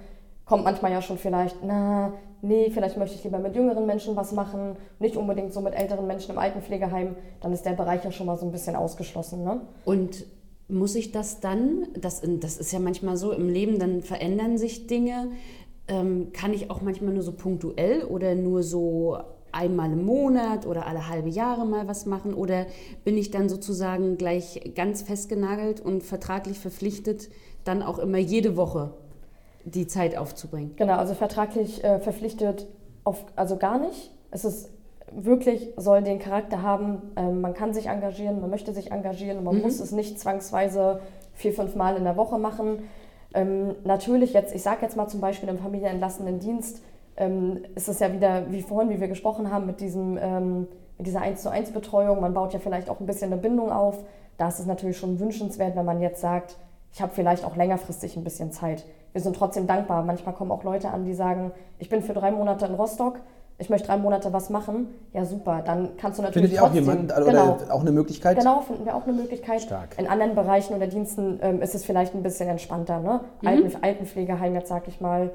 kommt 0.49 0.64
manchmal 0.64 0.90
ja 0.90 1.02
schon 1.02 1.19
vielleicht, 1.19 1.57
na, 1.62 2.14
nee, 2.40 2.71
vielleicht 2.71 2.97
möchte 2.97 3.14
ich 3.14 3.25
lieber 3.25 3.38
mit 3.38 3.55
jüngeren 3.55 3.85
Menschen 3.87 4.17
was 4.17 4.33
machen, 4.33 4.76
nicht 4.99 5.17
unbedingt 5.17 5.52
so 5.52 5.61
mit 5.61 5.75
älteren 5.75 6.07
Menschen 6.07 6.33
im 6.33 6.38
Altenpflegeheim, 6.38 7.17
dann 7.40 7.52
ist 7.52 7.67
der 7.67 7.73
Bereich 7.73 8.02
ja 8.02 8.11
schon 8.11 8.26
mal 8.26 8.38
so 8.38 8.47
ein 8.47 8.52
bisschen 8.52 8.75
ausgeschlossen. 8.75 9.45
Ne? 9.45 9.61
Und 9.85 10.25
muss 10.69 10.95
ich 10.95 11.12
das 11.12 11.40
dann, 11.40 11.87
das, 11.99 12.23
das 12.25 12.57
ist 12.57 12.73
ja 12.73 12.78
manchmal 12.78 13.17
so 13.17 13.33
im 13.33 13.49
Leben, 13.49 13.78
dann 13.78 14.00
verändern 14.00 14.57
sich 14.57 14.87
Dinge. 14.87 15.28
Ähm, 15.87 16.33
kann 16.33 16.52
ich 16.52 16.71
auch 16.71 16.81
manchmal 16.81 17.12
nur 17.12 17.23
so 17.23 17.33
punktuell 17.33 18.05
oder 18.05 18.35
nur 18.35 18.62
so 18.62 19.19
einmal 19.52 19.93
im 19.93 20.05
Monat 20.05 20.67
oder 20.67 20.87
alle 20.87 21.09
halbe 21.09 21.28
Jahre 21.28 21.67
mal 21.67 21.88
was 21.88 22.07
machen? 22.07 22.33
Oder 22.35 22.67
bin 23.05 23.17
ich 23.17 23.31
dann 23.31 23.49
sozusagen 23.49 24.17
gleich 24.17 24.73
ganz 24.75 25.02
festgenagelt 25.02 25.81
und 25.81 26.02
vertraglich 26.02 26.59
verpflichtet, 26.59 27.31
dann 27.64 27.83
auch 27.83 27.99
immer 27.99 28.19
jede 28.19 28.57
Woche 28.57 28.93
die 29.65 29.87
Zeit 29.87 30.17
aufzubringen? 30.17 30.75
Genau, 30.77 30.95
also 30.95 31.15
vertraglich 31.15 31.83
äh, 31.85 31.99
verpflichtet 32.00 32.67
auf, 33.05 33.25
also 33.37 33.57
gar 33.57 33.79
nicht. 33.79 34.11
Es 34.31 34.45
ist 34.45 34.71
wirklich, 35.12 35.73
soll 35.77 36.03
den 36.03 36.19
Charakter 36.19 36.62
haben, 36.62 37.03
ähm, 37.17 37.41
man 37.41 37.55
kann 37.55 37.73
sich 37.73 37.87
engagieren, 37.87 38.41
man 38.41 38.50
möchte 38.50 38.73
sich 38.73 38.93
engagieren 38.93 39.38
und 39.38 39.45
man 39.45 39.61
muss 39.61 39.81
es 39.81 39.93
nicht 39.93 40.21
zwangsweise 40.21 41.00
vier, 41.35 41.53
fünf 41.53 41.77
Mal 41.77 41.97
in 41.97 42.05
der 42.05 42.17
Woche 42.17 42.38
machen. 42.38 42.81
Ähm, 43.35 43.75
natürlich 43.85 44.33
jetzt, 44.33 44.55
ich 44.55 44.62
sage 44.62 44.79
jetzt 44.83 44.97
mal 44.97 45.09
zum 45.09 45.21
Beispiel 45.21 45.49
im 45.49 45.59
familienentlastenden 45.59 46.38
Dienst, 46.41 46.83
ähm, 47.17 47.62
ist 47.75 47.88
es 47.88 47.99
ja 48.00 48.12
wieder, 48.12 48.50
wie 48.50 48.62
vorhin, 48.62 48.91
wie 48.91 49.00
wir 49.00 49.09
gesprochen 49.09 49.50
haben, 49.50 49.67
mit, 49.67 49.81
diesem, 49.81 50.19
ähm, 50.19 50.69
mit 50.97 51.07
dieser 51.07 51.21
1 51.21 51.43
zu 51.43 51.50
1 51.50 51.73
Betreuung, 51.73 52.21
man 52.21 52.33
baut 52.33 52.53
ja 52.53 52.59
vielleicht 52.59 52.88
auch 52.88 53.00
ein 53.00 53.07
bisschen 53.07 53.33
eine 53.33 53.41
Bindung 53.41 53.71
auf. 53.71 54.05
Da 54.37 54.49
ist 54.49 54.61
es 54.61 54.67
natürlich 54.67 54.97
schon 54.97 55.19
wünschenswert, 55.19 55.77
wenn 55.77 55.85
man 55.85 56.00
jetzt 56.00 56.21
sagt, 56.21 56.57
ich 56.93 57.03
habe 57.03 57.12
vielleicht 57.15 57.45
auch 57.45 57.57
längerfristig 57.57 58.17
ein 58.17 58.25
bisschen 58.25 58.53
Zeit. 58.53 58.85
Wir 59.19 59.23
sind 59.25 59.35
trotzdem 59.35 59.67
dankbar. 59.67 60.05
Manchmal 60.05 60.33
kommen 60.33 60.53
auch 60.53 60.63
Leute 60.63 60.91
an, 60.91 61.05
die 61.05 61.13
sagen, 61.13 61.51
ich 61.81 61.89
bin 61.89 62.03
für 62.03 62.13
drei 62.13 62.31
Monate 62.31 62.67
in 62.67 62.75
Rostock, 62.75 63.19
ich 63.59 63.69
möchte 63.69 63.89
drei 63.89 63.97
Monate 63.97 64.33
was 64.33 64.49
machen. 64.49 64.87
Ja, 65.13 65.25
super, 65.25 65.61
dann 65.67 65.97
kannst 65.97 66.21
du 66.21 66.23
natürlich 66.23 66.51
Findet 66.51 66.53
ihr 66.53 66.63
auch 66.63 66.69
trotzdem, 66.69 66.85
jemanden 66.85 67.11
oder 67.11 67.25
genau, 67.25 67.59
auch 67.75 67.81
eine 67.81 67.91
Möglichkeit? 67.91 68.39
Genau, 68.39 68.61
finden 68.61 68.87
wir 68.87 68.95
auch 68.95 69.03
eine 69.03 69.15
Möglichkeit. 69.15 69.63
Stark. 69.63 69.99
In 69.99 70.07
anderen 70.07 70.37
Bereichen 70.37 70.77
oder 70.77 70.87
Diensten 70.87 71.41
ähm, 71.43 71.61
ist 71.63 71.75
es 71.75 71.85
vielleicht 71.85 72.15
ein 72.15 72.23
bisschen 72.23 72.49
entspannter. 72.49 73.01
Ne? 73.01 73.23
Alten, 73.45 73.83
Altenpflegeheim, 73.83 74.55
jetzt 74.55 74.69
sag 74.69 74.87
ich 74.87 75.01
mal, 75.01 75.33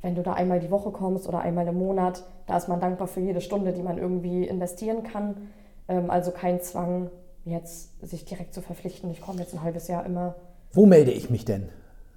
wenn 0.00 0.14
du 0.14 0.22
da 0.22 0.32
einmal 0.32 0.58
die 0.58 0.70
Woche 0.70 0.90
kommst 0.90 1.28
oder 1.28 1.40
einmal 1.40 1.66
im 1.66 1.76
Monat, 1.76 2.22
da 2.46 2.56
ist 2.56 2.68
man 2.68 2.80
dankbar 2.80 3.06
für 3.06 3.20
jede 3.20 3.42
Stunde, 3.42 3.74
die 3.74 3.82
man 3.82 3.98
irgendwie 3.98 4.46
investieren 4.46 5.02
kann. 5.02 5.48
Ähm, 5.88 6.08
also 6.08 6.30
kein 6.30 6.62
Zwang, 6.62 7.10
jetzt 7.44 8.00
sich 8.00 8.24
direkt 8.24 8.54
zu 8.54 8.62
verpflichten. 8.62 9.10
Ich 9.10 9.20
komme 9.20 9.40
jetzt 9.40 9.52
ein 9.52 9.62
halbes 9.62 9.88
Jahr 9.88 10.06
immer. 10.06 10.36
Wo 10.72 10.86
melde 10.86 11.10
ich 11.10 11.28
mich 11.28 11.44
denn? 11.44 11.68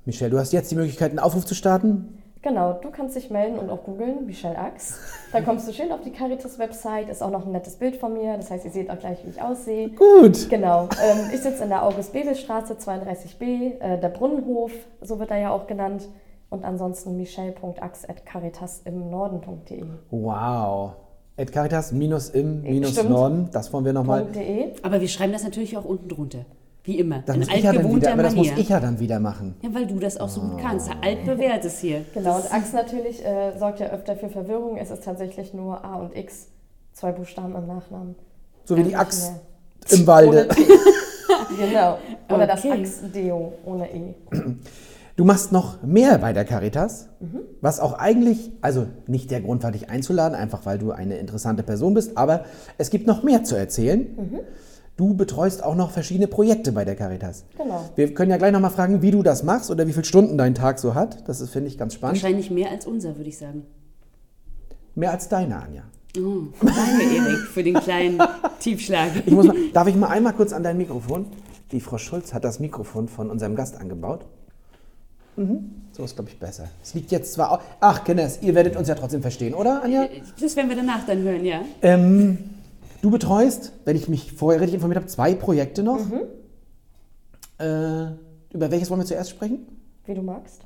Michelle, 0.10 0.32
du 0.32 0.40
hast 0.40 0.52
jetzt 0.54 0.72
die 0.72 0.76
Möglichkeit, 0.76 1.12
einen 1.12 1.20
Aufruf 1.20 1.46
zu 1.46 1.54
starten. 1.54 2.18
Genau, 2.42 2.74
du 2.74 2.90
kannst 2.90 3.16
dich 3.16 3.30
melden 3.30 3.60
und 3.60 3.70
auch 3.70 3.84
googeln, 3.84 4.26
Michelle 4.26 4.58
Ax. 4.58 4.98
Dann 5.32 5.46
kommst 5.46 5.68
du 5.68 5.74
schön 5.74 5.92
auf 5.92 6.02
die 6.02 6.10
Caritas-Website, 6.12 7.10
ist 7.10 7.22
auch 7.22 7.30
noch 7.30 7.46
ein 7.46 7.52
nettes 7.52 7.76
Bild 7.76 7.98
von 7.98 8.14
mir, 8.14 8.36
das 8.38 8.50
heißt, 8.50 8.66
ihr 8.66 8.72
seht 8.72 8.90
auch 8.90 8.98
gleich, 8.98 9.24
wie 9.24 9.30
ich 9.30 9.40
aussehe. 9.40 9.90
Gut. 9.90 10.50
Genau, 10.50 10.86
ähm, 11.04 11.30
ich 11.32 11.42
sitze 11.42 11.64
in 11.64 11.70
der 11.70 11.86
August-Bebel-Straße 11.86 12.74
32b, 12.74 13.80
äh, 13.80 14.00
der 14.00 14.10
Brunnenhof, 14.10 14.72
so 15.02 15.20
wird 15.20 15.30
er 15.30 15.38
ja 15.38 15.52
auch 15.52 15.68
genannt. 15.68 16.10
Und 16.50 16.66
ansonsten 16.66 17.16
michelle.ax.caritas 17.16 18.82
im 18.86 19.12
Norden.de. 19.12 19.84
Wow. 20.10 20.94
At 21.38 21.52
Caritas 21.52 21.92
minus 21.92 22.30
im 22.30 22.64
minus 22.64 22.94
Stimmt. 22.94 23.12
Norden, 23.12 23.50
das 23.52 23.72
wollen 23.72 23.86
wir 23.86 23.94
nochmal. 23.94 24.26
Aber 24.82 25.00
wir 25.00 25.08
schreiben 25.08 25.34
das 25.34 25.44
natürlich 25.44 25.78
auch 25.78 25.86
unten 25.86 26.10
drunter. 26.10 26.46
Wie 26.90 26.98
immer. 26.98 27.22
Das 27.24 27.36
in 27.36 27.42
muss 27.42 27.50
ich 27.56 27.64
ja 27.64 27.72
dann 27.72 27.96
wieder, 27.96 28.14
aber 28.14 28.24
das 28.24 28.36
muss 28.36 28.48
ich 28.58 28.70
ja 28.70 28.80
dann 28.80 29.00
wieder 29.00 29.20
machen. 29.20 29.54
Ja, 29.62 29.70
weil 29.76 29.86
du 29.86 30.00
das 30.00 30.18
auch 30.18 30.28
so 30.28 30.42
gut 30.42 30.60
kannst. 30.60 30.90
Altbewährtes 31.02 31.78
hier. 31.78 32.04
Genau, 32.16 32.38
und 32.38 32.52
Ax 32.52 32.74
natürlich 32.74 33.24
äh, 33.24 33.56
sorgt 33.60 33.80
ja 33.80 33.92
öfter 33.92 34.16
für 34.16 34.30
Verwirrung. 34.30 34.76
Es 34.78 34.90
ist 34.90 35.04
tatsächlich 35.04 35.54
nur 35.54 35.86
A 35.86 35.98
und 35.98 36.18
X, 36.18 36.48
zwei 36.94 37.12
Buchstaben 37.12 37.56
im 37.56 37.68
Nachnamen. 37.68 38.16
So 38.66 38.76
wie 38.76 38.82
die 38.82 38.96
Axt 38.96 39.34
im 39.92 40.08
Walde. 40.08 40.48
Genau. 41.58 42.00
Oder 42.30 42.48
das 42.48 42.66
Okay. 42.66 42.82
Axe-Deo 42.82 43.54
ohne 43.66 43.88
E. 43.94 44.16
Du 45.16 45.26
machst 45.26 45.52
noch 45.52 45.84
mehr 45.84 46.18
bei 46.18 46.34
der 46.34 46.46
Caritas, 46.46 47.10
was 47.62 47.80
auch 47.80 47.94
eigentlich, 47.94 48.52
also 48.62 48.88
nicht 49.06 49.30
der 49.32 49.42
Grund 49.42 49.64
war, 49.64 49.72
dich 49.72 49.90
einzuladen, 49.90 50.34
einfach 50.36 50.66
weil 50.66 50.78
du 50.80 50.92
eine 50.92 51.18
interessante 51.18 51.62
Person 51.62 51.94
bist, 51.94 52.18
aber 52.18 52.46
es 52.78 52.90
gibt 52.90 53.06
noch 53.06 53.22
mehr 53.22 53.44
zu 53.44 53.56
erzählen. 53.56 54.08
Du 55.00 55.14
betreust 55.14 55.64
auch 55.64 55.76
noch 55.76 55.92
verschiedene 55.92 56.28
Projekte 56.28 56.74
bei 56.74 56.84
der 56.84 56.94
Caritas. 56.94 57.46
Genau. 57.58 57.90
Wir 57.96 58.14
können 58.14 58.32
ja 58.32 58.36
gleich 58.36 58.52
nochmal 58.52 58.70
fragen, 58.70 59.02
wie 59.02 59.12
du 59.12 59.24
das 59.24 59.44
machst 59.44 59.72
oder 59.72 59.88
wie 59.88 59.94
viele 59.94 60.04
Stunden 60.04 60.38
dein 60.38 60.56
Tag 60.56 60.78
so 60.78 60.94
hat. 60.94 61.26
Das 61.30 61.40
ist, 61.40 61.52
finde 61.52 61.70
ich, 61.70 61.78
ganz 61.78 61.94
spannend. 61.94 62.22
Wahrscheinlich 62.22 62.52
mehr 62.52 62.70
als 62.70 62.86
unser, 62.86 63.16
würde 63.16 63.30
ich 63.30 63.38
sagen. 63.38 63.66
Mehr 64.96 65.12
als 65.12 65.30
deine, 65.30 65.64
Anja. 65.64 65.84
Oh, 66.18 66.48
danke, 66.62 67.16
Erik, 67.16 67.48
für 67.48 67.64
den 67.64 67.76
kleinen 67.76 68.22
Tiefschlag. 68.60 69.12
Ich 69.26 69.32
muss 69.32 69.48
mal, 69.48 69.56
darf 69.72 69.88
ich 69.88 69.96
mal 69.96 70.08
einmal 70.08 70.34
kurz 70.34 70.52
an 70.52 70.64
dein 70.64 70.76
Mikrofon? 70.76 71.28
Die 71.72 71.80
Frau 71.80 71.98
Schulz 71.98 72.34
hat 72.34 72.44
das 72.44 72.60
Mikrofon 72.60 73.08
von 73.08 73.30
unserem 73.30 73.56
Gast 73.56 73.78
angebaut. 73.78 74.26
Mhm. 75.38 75.76
So 75.94 76.04
ist, 76.04 76.16
glaube 76.16 76.30
ich, 76.30 76.38
besser. 76.38 76.68
Es 76.84 76.94
liegt 76.94 77.10
jetzt 77.12 77.32
zwar 77.32 77.54
auch. 77.54 77.62
Ach, 77.80 78.04
Kenneth, 78.04 78.40
ihr 78.42 78.54
werdet 78.54 78.76
uns 78.76 78.90
ja 78.90 78.96
trotzdem 78.96 79.22
verstehen, 79.22 79.54
oder, 79.54 79.82
Anja? 79.82 80.10
Das 80.42 80.58
werden 80.58 80.68
wir 80.68 80.76
danach 80.76 81.06
dann 81.06 81.20
hören, 81.20 81.46
ja. 81.46 81.62
Ähm, 81.82 82.49
du 83.02 83.12
betreust, 83.12 83.74
wenn 83.86 83.96
ich 83.96 84.08
mich 84.08 84.34
vorher 84.34 84.62
richtig 84.62 84.76
informiert 84.76 84.98
habe, 84.98 85.08
zwei 85.08 85.34
Projekte 85.34 85.84
noch. 85.84 86.00
Äh, 87.60 88.14
über 88.52 88.72
welches 88.72 88.90
wollen 88.90 89.02
wir 89.02 89.06
zuerst 89.06 89.32
sprechen? 89.32 89.68
Wie 90.06 90.14
du 90.14 90.22
magst. 90.22 90.62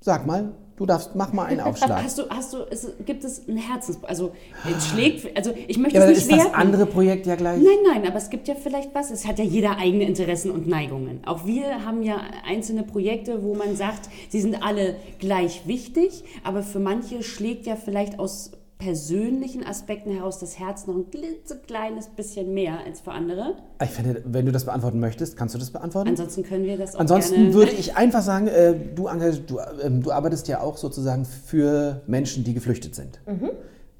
Sag 0.00 0.26
mal, 0.26 0.52
du 0.76 0.86
darfst, 0.86 1.14
mach 1.14 1.32
mal 1.32 1.46
einen 1.46 1.60
Aufschlag. 1.62 2.02
Hast 2.02 2.18
du, 2.18 2.28
hast 2.28 2.52
du, 2.52 2.58
es, 2.70 2.88
gibt 3.04 3.24
es 3.24 3.48
ein 3.48 3.56
Herzens... 3.56 3.98
Also, 4.04 4.32
es 4.64 4.86
schlägt... 4.86 5.36
Also, 5.36 5.52
ich 5.66 5.78
möchte 5.78 5.98
ja, 5.98 6.04
es 6.04 6.10
nicht 6.10 6.18
ist 6.18 6.30
das 6.30 6.38
werten. 6.38 6.54
andere 6.54 6.86
Projekt 6.86 7.26
ja 7.26 7.34
gleich. 7.34 7.60
Nein, 7.62 7.78
nein, 7.92 8.06
aber 8.06 8.16
es 8.16 8.30
gibt 8.30 8.46
ja 8.46 8.54
vielleicht 8.54 8.94
was. 8.94 9.10
Es 9.10 9.26
hat 9.26 9.38
ja 9.38 9.44
jeder 9.44 9.78
eigene 9.78 10.04
Interessen 10.04 10.50
und 10.50 10.68
Neigungen. 10.68 11.20
Auch 11.26 11.44
wir 11.46 11.84
haben 11.84 12.02
ja 12.02 12.20
einzelne 12.46 12.84
Projekte, 12.84 13.42
wo 13.42 13.54
man 13.54 13.74
sagt, 13.76 14.08
sie 14.28 14.40
sind 14.40 14.62
alle 14.62 14.96
gleich 15.18 15.66
wichtig, 15.66 16.24
aber 16.44 16.62
für 16.62 16.78
manche 16.78 17.22
schlägt 17.22 17.66
ja 17.66 17.76
vielleicht 17.76 18.18
aus 18.18 18.52
persönlichen 18.78 19.66
Aspekten 19.66 20.10
heraus 20.12 20.38
das 20.38 20.58
Herz 20.58 20.86
noch 20.86 20.96
ein 20.96 21.10
klitzekleines 21.10 22.08
bisschen 22.08 22.52
mehr 22.52 22.78
als 22.84 23.00
für 23.00 23.12
andere. 23.12 23.54
Ich 23.82 23.90
finde, 23.90 24.22
wenn 24.26 24.44
du 24.44 24.52
das 24.52 24.64
beantworten 24.64 25.00
möchtest, 25.00 25.36
kannst 25.36 25.54
du 25.54 25.58
das 25.58 25.70
beantworten? 25.70 26.08
Ansonsten 26.10 26.42
können 26.42 26.64
wir 26.64 26.76
das 26.76 26.94
auch 26.94 27.00
Ansonsten 27.00 27.34
gerne... 27.34 27.54
würde 27.54 27.72
ich 27.72 27.96
einfach 27.96 28.22
sagen, 28.22 28.48
äh, 28.48 28.74
du, 28.94 29.08
Anke, 29.08 29.32
du, 29.32 29.58
ähm, 29.82 30.02
du 30.02 30.12
arbeitest 30.12 30.48
ja 30.48 30.60
auch 30.60 30.76
sozusagen 30.76 31.24
für 31.24 32.02
Menschen, 32.06 32.44
die 32.44 32.54
geflüchtet 32.54 32.94
sind. 32.94 33.20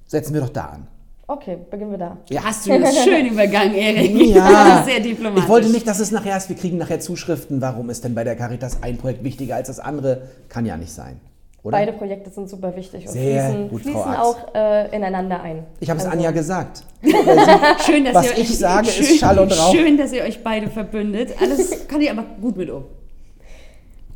Setzen 0.06 0.34
wir 0.34 0.42
doch 0.42 0.50
da 0.50 0.66
an. 0.66 0.86
Okay, 1.28 1.58
beginnen 1.68 1.90
wir 1.90 1.98
da. 1.98 2.18
Ja. 2.28 2.44
Hast 2.44 2.66
du 2.66 2.78
das 2.78 2.96
schön 3.04 3.26
übergangen, 3.26 3.74
Erik. 3.74 4.14
Ja, 4.32 4.84
Sehr 4.86 5.00
diplomatisch. 5.00 5.42
ich 5.42 5.48
wollte 5.48 5.68
nicht, 5.70 5.86
dass 5.86 5.98
es 5.98 6.12
nachher 6.12 6.36
ist, 6.36 6.48
wir 6.48 6.54
kriegen 6.54 6.78
nachher 6.78 7.00
Zuschriften, 7.00 7.60
warum 7.60 7.90
ist 7.90 8.04
denn 8.04 8.14
bei 8.14 8.22
der 8.22 8.36
Caritas 8.36 8.82
ein 8.82 8.96
Projekt 8.96 9.24
wichtiger 9.24 9.56
als 9.56 9.66
das 9.66 9.80
andere? 9.80 10.28
Kann 10.48 10.66
ja 10.66 10.76
nicht 10.76 10.92
sein, 10.92 11.20
oder? 11.66 11.78
Beide 11.78 11.92
Projekte 11.92 12.30
sind 12.30 12.48
super 12.48 12.76
wichtig 12.76 13.06
und 13.06 13.12
Sehr 13.12 13.44
fließen, 13.44 13.68
gut, 13.68 13.82
fließen 13.82 14.16
auch 14.16 14.54
äh, 14.54 14.94
ineinander 14.94 15.42
ein. 15.42 15.64
Ich 15.80 15.90
habe 15.90 15.98
es 15.98 16.06
Also, 16.06 16.16
Anja 16.16 16.30
gesagt. 16.30 16.84
Schön, 17.84 18.04
dass 18.04 18.14
Was 18.14 18.26
ihr 18.26 18.32
ich 18.32 18.50
euch, 18.50 18.58
sage, 18.58 18.86
ist 18.86 18.94
schön, 19.08 19.18
Schall 19.18 19.38
und 19.38 19.52
Rauch. 19.52 19.72
Schön, 19.74 19.96
dass 19.96 20.12
ihr 20.12 20.22
euch 20.22 20.42
beide 20.44 20.68
verbündet. 20.68 21.34
Alles 21.40 21.88
kann 21.88 22.00
ich 22.00 22.10
aber 22.10 22.24
gut 22.40 22.56
mit 22.56 22.70
um. 22.70 22.84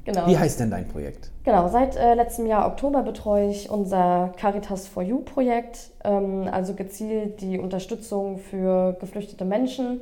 Genau. 0.04 0.26
Wie 0.26 0.38
heißt 0.38 0.60
denn 0.60 0.70
dein 0.70 0.88
Projekt? 0.88 1.30
Genau, 1.44 1.68
seit 1.68 1.96
äh, 1.96 2.14
letztem 2.14 2.46
Jahr 2.46 2.66
Oktober 2.66 3.02
betreue 3.02 3.50
ich 3.50 3.68
unser 3.70 4.32
Caritas 4.36 4.86
for 4.86 5.02
You 5.02 5.20
Projekt, 5.20 5.90
ähm, 6.04 6.48
also 6.50 6.74
gezielt 6.74 7.40
die 7.40 7.58
Unterstützung 7.58 8.38
für 8.38 8.96
geflüchtete 9.00 9.44
Menschen. 9.44 10.00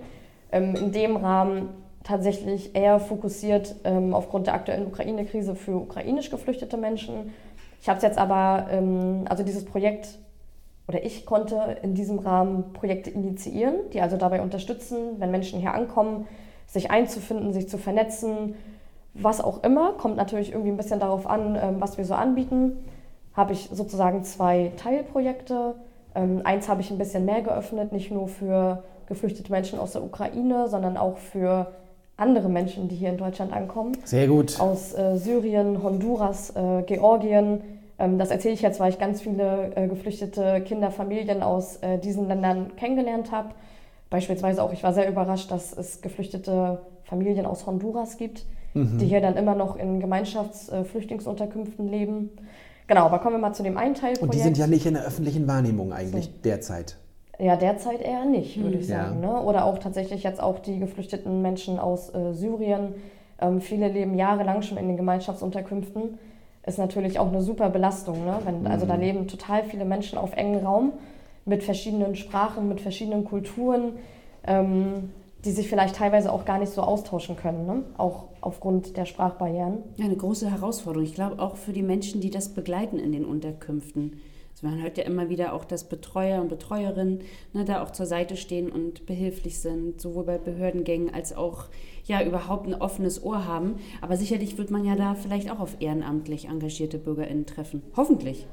Ähm, 0.52 0.74
in 0.76 0.92
dem 0.92 1.16
Rahmen 1.16 1.68
tatsächlich 2.08 2.74
eher 2.74 3.00
fokussiert 3.00 3.76
ähm, 3.84 4.14
aufgrund 4.14 4.46
der 4.46 4.54
aktuellen 4.54 4.86
Ukraine-Krise 4.86 5.54
für 5.54 5.76
ukrainisch 5.76 6.30
geflüchtete 6.30 6.78
Menschen. 6.78 7.34
Ich 7.82 7.88
habe 7.88 7.98
es 7.98 8.02
jetzt 8.02 8.16
aber, 8.16 8.66
ähm, 8.70 9.26
also 9.28 9.42
dieses 9.42 9.66
Projekt 9.66 10.18
oder 10.88 11.04
ich 11.04 11.26
konnte 11.26 11.76
in 11.82 11.94
diesem 11.94 12.18
Rahmen 12.18 12.72
Projekte 12.72 13.10
initiieren, 13.10 13.74
die 13.92 14.00
also 14.00 14.16
dabei 14.16 14.40
unterstützen, 14.40 14.96
wenn 15.18 15.30
Menschen 15.30 15.60
hier 15.60 15.74
ankommen, 15.74 16.26
sich 16.66 16.90
einzufinden, 16.90 17.52
sich 17.52 17.68
zu 17.68 17.76
vernetzen, 17.76 18.54
was 19.12 19.42
auch 19.42 19.62
immer. 19.62 19.92
Kommt 19.92 20.16
natürlich 20.16 20.52
irgendwie 20.52 20.70
ein 20.70 20.78
bisschen 20.78 21.00
darauf 21.00 21.26
an, 21.26 21.58
ähm, 21.60 21.76
was 21.78 21.98
wir 21.98 22.06
so 22.06 22.14
anbieten. 22.14 22.78
Habe 23.34 23.52
ich 23.52 23.68
sozusagen 23.70 24.24
zwei 24.24 24.72
Teilprojekte. 24.78 25.74
Ähm, 26.14 26.40
eins 26.44 26.70
habe 26.70 26.80
ich 26.80 26.90
ein 26.90 26.96
bisschen 26.96 27.26
mehr 27.26 27.42
geöffnet, 27.42 27.92
nicht 27.92 28.10
nur 28.10 28.28
für 28.28 28.82
geflüchtete 29.04 29.52
Menschen 29.52 29.78
aus 29.78 29.92
der 29.92 30.02
Ukraine, 30.02 30.68
sondern 30.68 30.96
auch 30.96 31.18
für 31.18 31.70
andere 32.18 32.48
Menschen, 32.48 32.88
die 32.88 32.96
hier 32.96 33.08
in 33.10 33.16
Deutschland 33.16 33.52
ankommen 33.52 33.96
Sehr 34.04 34.26
gut. 34.26 34.60
aus 34.60 34.92
äh, 34.92 35.16
Syrien, 35.16 35.82
Honduras, 35.82 36.50
äh, 36.50 36.82
Georgien. 36.82 37.60
Ähm, 37.98 38.18
das 38.18 38.30
erzähle 38.30 38.54
ich 38.54 38.60
jetzt, 38.60 38.80
weil 38.80 38.90
ich 38.90 38.98
ganz 38.98 39.22
viele 39.22 39.74
äh, 39.76 39.86
geflüchtete 39.86 40.60
Kinder, 40.60 40.90
Familien 40.90 41.42
aus 41.42 41.76
äh, 41.76 41.98
diesen 41.98 42.26
Ländern 42.28 42.72
kennengelernt 42.76 43.32
habe. 43.32 43.50
Beispielsweise 44.10 44.62
auch, 44.62 44.72
ich 44.72 44.82
war 44.82 44.92
sehr 44.92 45.08
überrascht, 45.08 45.50
dass 45.50 45.72
es 45.76 46.00
geflüchtete 46.00 46.80
Familien 47.04 47.46
aus 47.46 47.66
Honduras 47.66 48.16
gibt, 48.16 48.46
die 48.74 49.06
hier 49.06 49.20
dann 49.20 49.36
immer 49.36 49.54
noch 49.54 49.76
in 49.76 50.00
Gemeinschaftsflüchtlingsunterkünften 50.00 51.86
leben. 51.88 52.30
Genau, 52.86 53.04
aber 53.04 53.18
kommen 53.18 53.36
wir 53.36 53.40
mal 53.40 53.52
zu 53.52 53.62
dem 53.62 53.76
einen 53.76 53.94
Teilprojekt. 53.94 54.22
Und 54.22 54.32
die 54.32 54.38
sind 54.38 54.56
ja 54.56 54.66
nicht 54.66 54.86
in 54.86 54.94
der 54.94 55.04
öffentlichen 55.04 55.46
Wahrnehmung 55.46 55.92
eigentlich 55.92 56.40
derzeit. 56.40 56.96
Ja, 57.38 57.56
derzeit 57.56 58.00
eher 58.02 58.24
nicht, 58.24 58.60
würde 58.62 58.78
ich 58.78 58.88
Ja. 58.88 59.04
sagen. 59.06 59.20
Ne? 59.20 59.40
Oder 59.42 59.64
auch 59.64 59.78
tatsächlich 59.78 60.22
jetzt 60.24 60.42
auch 60.42 60.58
die 60.58 60.78
geflüchteten 60.78 61.40
Menschen 61.40 61.78
aus 61.78 62.12
äh, 62.14 62.32
Syrien. 62.34 62.94
Ähm, 63.40 63.60
viele 63.60 63.88
leben 63.88 64.14
jahrelang 64.16 64.62
schon 64.62 64.76
in 64.78 64.88
den 64.88 64.96
Gemeinschaftsunterkünften. 64.96 66.18
Ist 66.66 66.78
natürlich 66.78 67.18
auch 67.18 67.28
eine 67.28 67.40
super 67.40 67.70
Belastung. 67.70 68.24
Ne? 68.24 68.38
Wenn, 68.44 68.66
Also 68.66 68.86
da 68.86 68.96
leben 68.96 69.28
total 69.28 69.62
viele 69.64 69.84
Menschen 69.84 70.18
auf 70.18 70.32
engem 70.36 70.66
Raum 70.66 70.92
mit 71.44 71.62
verschiedenen 71.62 72.16
Sprachen, 72.16 72.68
mit 72.68 72.80
verschiedenen 72.80 73.24
Kulturen, 73.24 73.92
ähm, 74.46 75.10
die 75.44 75.52
sich 75.52 75.68
vielleicht 75.68 75.94
teilweise 75.94 76.32
auch 76.32 76.44
gar 76.44 76.58
nicht 76.58 76.72
so 76.72 76.82
austauschen 76.82 77.36
können, 77.36 77.64
ne? 77.66 77.84
auch 77.96 78.24
aufgrund 78.40 78.96
der 78.96 79.04
Sprachbarrieren. 79.06 79.78
Ja, 79.96 80.06
eine 80.06 80.16
große 80.16 80.50
Herausforderung. 80.50 81.04
Ich 81.06 81.14
glaube 81.14 81.40
auch 81.40 81.56
für 81.56 81.72
die 81.72 81.82
Menschen, 81.84 82.20
die 82.20 82.30
das 82.30 82.48
begleiten 82.48 82.98
in 82.98 83.12
den 83.12 83.24
Unterkünften. 83.24 84.20
Also 84.58 84.74
man 84.74 84.82
hört 84.82 84.98
ja 84.98 85.04
immer 85.04 85.28
wieder 85.28 85.52
auch, 85.52 85.64
dass 85.64 85.84
Betreuer 85.84 86.40
und 86.40 86.48
Betreuerinnen 86.48 87.20
ne, 87.52 87.64
da 87.64 87.80
auch 87.80 87.92
zur 87.92 88.06
Seite 88.06 88.36
stehen 88.36 88.70
und 88.72 89.06
behilflich 89.06 89.60
sind, 89.60 90.00
sowohl 90.00 90.24
bei 90.24 90.38
Behördengängen 90.38 91.14
als 91.14 91.36
auch 91.36 91.66
ja 92.04 92.24
überhaupt 92.24 92.66
ein 92.66 92.74
offenes 92.74 93.22
Ohr 93.22 93.46
haben. 93.46 93.76
Aber 94.00 94.16
sicherlich 94.16 94.58
wird 94.58 94.72
man 94.72 94.84
ja 94.84 94.96
da 94.96 95.14
vielleicht 95.14 95.48
auch 95.52 95.60
auf 95.60 95.76
ehrenamtlich 95.78 96.48
engagierte 96.48 96.98
BürgerInnen 96.98 97.46
treffen. 97.46 97.82
Hoffentlich. 97.96 98.48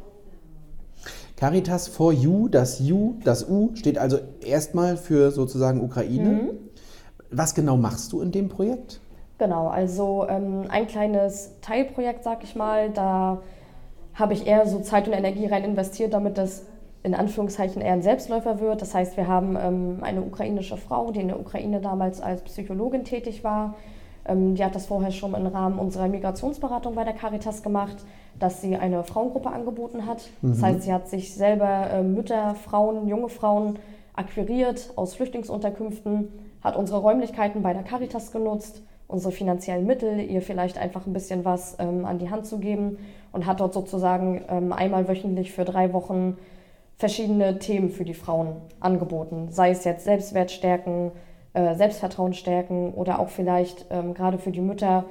Caritas 1.38 1.88
for 1.88 2.14
You, 2.14 2.50
das 2.50 2.80
U, 2.82 3.16
das 3.24 3.50
U 3.50 3.72
steht 3.74 3.98
also 3.98 4.20
erstmal 4.42 4.98
für 4.98 5.32
sozusagen 5.32 5.82
Ukraine. 5.82 6.52
Was 7.32 7.56
genau 7.56 7.78
machst 7.78 8.14
du 8.14 8.22
in 8.22 8.32
dem 8.32 8.50
Projekt? 8.50 9.02
Genau, 9.40 9.70
also 9.70 10.28
ähm, 10.30 10.66
ein 10.70 10.86
kleines 10.86 11.50
Teilprojekt, 11.62 12.24
sag 12.24 12.44
ich 12.44 12.56
mal, 12.56 12.92
da 12.92 13.42
habe 14.16 14.34
ich 14.34 14.48
eher 14.48 14.66
so 14.66 14.80
Zeit 14.80 15.08
und 15.08 15.14
Energie 15.14 15.46
rein 15.46 15.64
investiert, 15.64 16.14
damit 16.14 16.38
das 16.38 16.66
in 17.04 17.14
Anführungszeichen 17.14 17.82
eher 17.82 17.94
ein 17.94 18.02
Selbstläufer 18.02 18.60
wird. 18.60 18.82
Das 18.82 18.96
heißt, 18.96 19.16
wir 19.16 19.28
haben 19.28 19.56
ähm, 19.62 20.00
eine 20.02 20.22
ukrainische 20.22 20.78
Frau, 20.78 21.12
die 21.12 21.20
in 21.20 21.28
der 21.28 21.40
Ukraine 21.40 21.80
damals 21.80 22.20
als 22.20 22.42
Psychologin 22.42 23.04
tätig 23.04 23.44
war. 23.44 23.76
Ähm, 24.28 24.56
die 24.56 24.64
hat 24.64 24.74
das 24.74 24.88
vorher 24.88 25.12
schon 25.12 25.36
im 25.36 25.46
Rahmen 25.46 25.78
unserer 25.78 26.08
Migrationsberatung 26.08 26.96
bei 26.96 27.04
der 27.04 27.14
Caritas 27.14 27.62
gemacht, 27.62 27.98
dass 28.40 28.62
sie 28.62 28.76
eine 28.76 29.04
Frauengruppe 29.04 29.52
angeboten 29.52 30.08
hat. 30.08 30.30
Das 30.42 30.64
heißt, 30.64 30.82
sie 30.82 30.94
hat 30.94 31.08
sich 31.08 31.36
selber 31.36 31.92
äh, 31.92 32.02
Mütter, 32.02 32.56
Frauen, 32.56 33.08
junge 33.08 33.30
Frauen 33.30 33.78
akquiriert 34.16 34.92
aus 34.96 35.14
Flüchtlingsunterkünften, 35.16 36.30
hat 36.64 36.76
unsere 36.76 37.00
Räumlichkeiten 37.00 37.62
bei 37.62 37.74
der 37.74 37.84
Caritas 37.84 38.32
genutzt, 38.32 38.82
unsere 39.08 39.32
finanziellen 39.32 39.86
Mittel, 39.86 40.20
ihr 40.20 40.42
vielleicht 40.42 40.80
einfach 40.80 41.06
ein 41.06 41.14
bisschen 41.14 41.46
was 41.46 41.78
ähm, 41.80 42.06
an 42.06 42.18
die 42.18 42.32
Hand 42.32 42.48
zu 42.48 42.58
geben 42.58 42.98
und 43.36 43.46
hat 43.46 43.60
dort 43.60 43.74
sozusagen 43.74 44.42
ähm, 44.50 44.72
einmal 44.74 45.08
wöchentlich 45.08 45.52
für 45.52 45.66
drei 45.66 45.94
Wochen 45.94 46.38
verschiedene 46.98 47.60
Themen 47.60 47.90
für 47.90 48.06
die 48.06 48.14
Frauen 48.14 48.56
angeboten. 48.80 49.50
Sei 49.52 49.70
es 49.72 49.84
jetzt 49.84 50.06
Selbstwert 50.06 50.50
stärken, 50.50 51.12
äh, 51.54 51.76
Selbstvertrauen 51.76 52.34
stärken 52.34 52.94
oder 52.94 53.20
auch 53.20 53.28
vielleicht 53.30 53.86
ähm, 53.92 54.14
gerade 54.14 54.38
für 54.38 54.52
die 54.52 54.62
Mütter, 54.62 55.04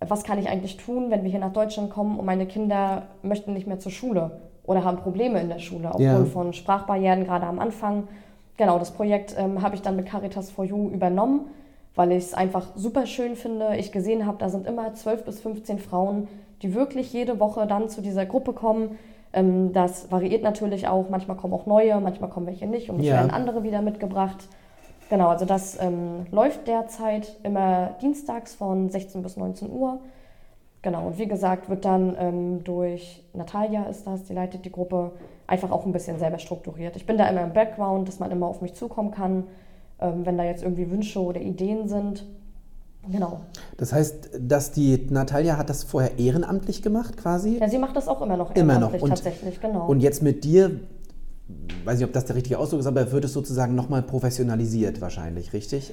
was 0.00 0.24
kann 0.24 0.38
ich 0.38 0.48
eigentlich 0.48 0.76
tun, 0.78 1.10
wenn 1.10 1.24
wir 1.24 1.30
hier 1.30 1.40
nach 1.40 1.52
Deutschland 1.52 1.90
kommen 1.90 2.18
und 2.18 2.24
meine 2.24 2.46
Kinder 2.46 3.02
möchten 3.22 3.52
nicht 3.52 3.66
mehr 3.66 3.78
zur 3.78 3.92
Schule 3.92 4.40
oder 4.64 4.84
haben 4.84 4.98
Probleme 4.98 5.40
in 5.40 5.48
der 5.48 5.58
Schule 5.58 5.88
aufgrund 5.88 6.02
Ja. 6.06 6.24
von 6.24 6.52
Sprachbarrieren 6.52 7.24
gerade 7.24 7.46
am 7.46 7.58
Anfang. 7.58 8.08
Genau, 8.56 8.78
das 8.78 8.92
Projekt 8.92 9.36
ähm, 9.38 9.60
habe 9.62 9.74
ich 9.74 9.82
dann 9.82 9.96
mit 9.96 10.06
Caritas 10.06 10.50
for 10.50 10.64
You 10.64 10.88
übernommen, 10.88 11.46
weil 11.94 12.12
ich 12.12 12.18
es 12.24 12.34
einfach 12.34 12.68
super 12.76 13.06
schön 13.06 13.36
finde. 13.36 13.76
Ich 13.76 13.92
gesehen 13.92 14.24
habe, 14.24 14.38
da 14.38 14.48
sind 14.48 14.66
immer 14.66 14.94
12 14.94 15.24
bis 15.24 15.40
15 15.40 15.78
Frauen, 15.78 16.28
die 16.62 16.74
wirklich 16.74 17.12
jede 17.12 17.40
Woche 17.40 17.66
dann 17.66 17.88
zu 17.88 18.00
dieser 18.02 18.26
Gruppe 18.26 18.52
kommen. 18.52 18.98
Ähm, 19.32 19.72
das 19.72 20.10
variiert 20.10 20.42
natürlich 20.42 20.88
auch. 20.88 21.08
Manchmal 21.10 21.36
kommen 21.36 21.54
auch 21.54 21.66
neue, 21.66 22.00
manchmal 22.00 22.30
kommen 22.30 22.46
welche 22.46 22.66
nicht 22.66 22.90
und 22.90 23.00
es 23.00 23.06
Ja. 23.06 23.14
werden 23.16 23.30
andere 23.30 23.62
wieder 23.62 23.82
mitgebracht. 23.82 24.48
Genau, 25.10 25.28
also 25.28 25.44
das 25.46 25.80
ähm, 25.80 26.26
läuft 26.30 26.66
derzeit 26.68 27.36
immer 27.42 27.94
dienstags 28.02 28.54
von 28.54 28.90
16 28.90 29.22
bis 29.22 29.36
19 29.36 29.70
Uhr. 29.70 30.00
Genau, 30.82 31.06
und 31.08 31.18
wie 31.18 31.26
gesagt, 31.26 31.68
wird 31.68 31.84
dann 31.84 32.14
ähm, 32.18 32.62
durch 32.64 33.24
Natalia 33.32 33.84
ist 33.84 34.06
das, 34.06 34.24
die 34.24 34.34
leitet 34.34 34.64
die 34.64 34.70
Gruppe, 34.72 35.12
einfach 35.46 35.70
auch 35.70 35.84
ein 35.86 35.92
bisschen 35.92 36.18
selber 36.18 36.38
strukturiert. 36.38 36.94
Ich 36.96 37.06
bin 37.06 37.16
da 37.18 37.26
immer 37.28 37.42
im 37.42 37.52
Background, 37.52 38.06
dass 38.06 38.20
man 38.20 38.30
immer 38.30 38.46
auf 38.46 38.60
mich 38.60 38.74
zukommen 38.74 39.10
kann, 39.10 39.44
ähm, 40.00 40.24
wenn 40.24 40.36
da 40.38 40.44
jetzt 40.44 40.62
irgendwie 40.62 40.90
Wünsche 40.90 41.20
oder 41.20 41.40
Ideen 41.40 41.88
sind. 41.88 42.26
Genau. 43.10 43.40
Das 43.76 43.92
heißt, 43.92 44.30
dass 44.40 44.72
die 44.72 45.06
Natalia 45.10 45.56
hat 45.56 45.70
das 45.70 45.84
vorher 45.84 46.18
ehrenamtlich 46.18 46.82
gemacht 46.82 47.16
quasi? 47.16 47.58
Ja, 47.58 47.68
sie 47.68 47.78
macht 47.78 47.96
das 47.96 48.08
auch 48.08 48.20
immer 48.22 48.36
noch 48.36 48.54
Immer 48.54 48.74
noch. 48.74 48.92
ehrenamtlich 48.92 49.02
Und- 49.02 49.08
tatsächlich, 49.10 49.60
genau. 49.60 49.86
Und 49.86 50.00
jetzt 50.00 50.22
mit 50.22 50.44
dir, 50.44 50.80
weiß 51.84 51.98
nicht, 51.98 52.06
ob 52.06 52.12
das 52.12 52.24
der 52.26 52.36
richtige 52.36 52.58
Ausdruck 52.58 52.80
ist, 52.80 52.86
aber 52.86 53.10
wird 53.12 53.24
es 53.24 53.32
sozusagen 53.32 53.74
nochmal 53.74 54.02
professionalisiert 54.02 55.00
wahrscheinlich, 55.00 55.52
richtig? 55.52 55.92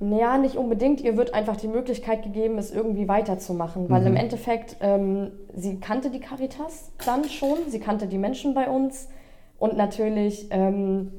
Ja, 0.00 0.38
nicht 0.38 0.56
unbedingt. 0.56 1.00
Ihr 1.00 1.16
wird 1.16 1.34
einfach 1.34 1.56
die 1.56 1.66
Möglichkeit 1.66 2.22
gegeben, 2.22 2.56
es 2.58 2.70
irgendwie 2.70 3.08
weiterzumachen. 3.08 3.90
Weil 3.90 4.06
im 4.06 4.14
Endeffekt, 4.14 4.76
ähm, 4.80 5.32
sie 5.56 5.80
kannte 5.80 6.10
die 6.10 6.20
Caritas 6.20 6.90
dann 7.04 7.24
schon, 7.24 7.58
sie 7.68 7.80
kannte 7.80 8.06
die 8.06 8.18
Menschen 8.18 8.54
bei 8.54 8.68
uns 8.68 9.08
und 9.58 9.76
natürlich, 9.76 10.46
ähm, 10.50 11.10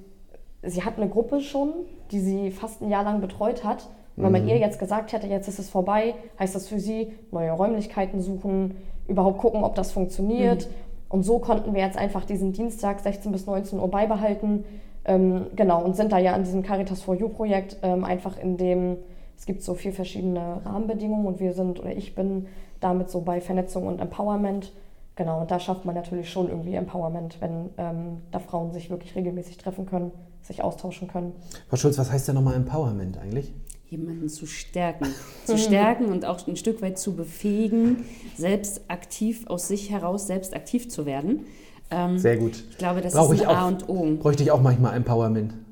sie 0.63 0.83
hat 0.83 0.95
eine 0.97 1.09
Gruppe 1.09 1.41
schon, 1.41 1.73
die 2.11 2.21
sie 2.21 2.51
fast 2.51 2.81
ein 2.81 2.89
Jahr 2.89 3.03
lang 3.03 3.19
betreut 3.19 3.65
hat. 3.65 3.89
Und 4.19 4.25
wenn 4.25 4.33
man 4.33 4.47
ihr 4.49 4.57
jetzt 4.57 4.79
gesagt 4.79 5.13
hätte, 5.13 5.27
jetzt 5.27 5.47
ist 5.47 5.59
es 5.59 5.69
vorbei, 5.69 6.13
heißt 6.37 6.53
das 6.53 6.67
für 6.67 6.77
sie, 6.77 7.13
neue 7.31 7.51
Räumlichkeiten 7.51 8.19
suchen, 8.19 8.75
überhaupt 9.07 9.37
gucken, 9.37 9.63
ob 9.63 9.75
das 9.75 9.93
funktioniert. 9.93 10.67
Und 11.07 11.23
so 11.23 11.39
konnten 11.39 11.73
wir 11.73 11.81
jetzt 11.81 11.97
einfach 11.97 12.25
diesen 12.25 12.51
Dienstag 12.51 12.99
16 12.99 13.31
bis 13.31 13.45
19 13.45 13.79
Uhr 13.79 13.89
beibehalten. 13.89 14.65
Ähm, 15.05 15.47
genau, 15.55 15.81
und 15.85 15.95
sind 15.95 16.11
da 16.11 16.17
ja 16.17 16.33
an 16.33 16.43
diesem 16.43 16.63
Caritas 16.63 17.01
for 17.01 17.15
You 17.15 17.29
Projekt 17.29 17.77
ähm, 17.81 18.03
einfach 18.03 18.37
in 18.37 18.57
dem, 18.57 18.97
es 19.37 19.45
gibt 19.45 19.63
so 19.63 19.73
vier 19.73 19.93
verschiedene 19.93 20.59
Rahmenbedingungen 20.65 21.25
und 21.25 21.39
wir 21.39 21.53
sind, 21.53 21.79
oder 21.79 21.95
ich 21.95 22.13
bin 22.13 22.47
damit 22.81 23.09
so 23.09 23.21
bei 23.21 23.39
Vernetzung 23.39 23.87
und 23.87 24.01
Empowerment. 24.01 24.73
Genau, 25.15 25.39
und 25.39 25.49
da 25.49 25.61
schafft 25.61 25.85
man 25.85 25.95
natürlich 25.95 26.29
schon 26.29 26.49
irgendwie 26.49 26.75
Empowerment, 26.75 27.37
wenn 27.39 27.69
ähm, 27.77 28.17
da 28.31 28.39
Frauen 28.39 28.73
sich 28.73 28.89
wirklich 28.89 29.15
regelmäßig 29.15 29.57
treffen 29.57 29.85
können, 29.85 30.11
sich 30.41 30.61
austauschen 30.61 31.07
können. 31.07 31.31
Frau 31.69 31.77
Schulz, 31.77 31.97
was 31.97 32.11
heißt 32.11 32.27
denn 32.27 32.35
nochmal 32.35 32.55
Empowerment 32.55 33.17
eigentlich? 33.17 33.53
Jemanden 33.89 34.29
zu 34.29 34.45
stärken. 34.45 35.07
Zu 35.45 35.57
stärken 35.57 36.05
und 36.05 36.25
auch 36.25 36.47
ein 36.47 36.55
Stück 36.55 36.81
weit 36.81 36.99
zu 36.99 37.15
befähigen, 37.15 38.05
selbst 38.37 38.81
aktiv 38.87 39.47
aus 39.47 39.67
sich 39.67 39.89
heraus 39.89 40.27
selbst 40.27 40.53
aktiv 40.55 40.89
zu 40.89 41.05
werden. 41.07 41.45
Ähm, 41.91 42.19
Sehr 42.19 42.37
gut. 42.37 42.63
Ich 42.69 42.77
glaube, 42.77 43.01
das 43.01 43.13
Brauche 43.13 43.33
ist 43.33 43.41
ich 43.41 43.47
ein 43.47 43.55
A 43.55 43.63
auch. 43.65 43.67
und 43.71 43.89
O. 43.89 44.15
Bräuchte 44.17 44.43
ich 44.43 44.51
auch 44.51 44.61
manchmal 44.61 44.95
Empowerment. 44.95 45.53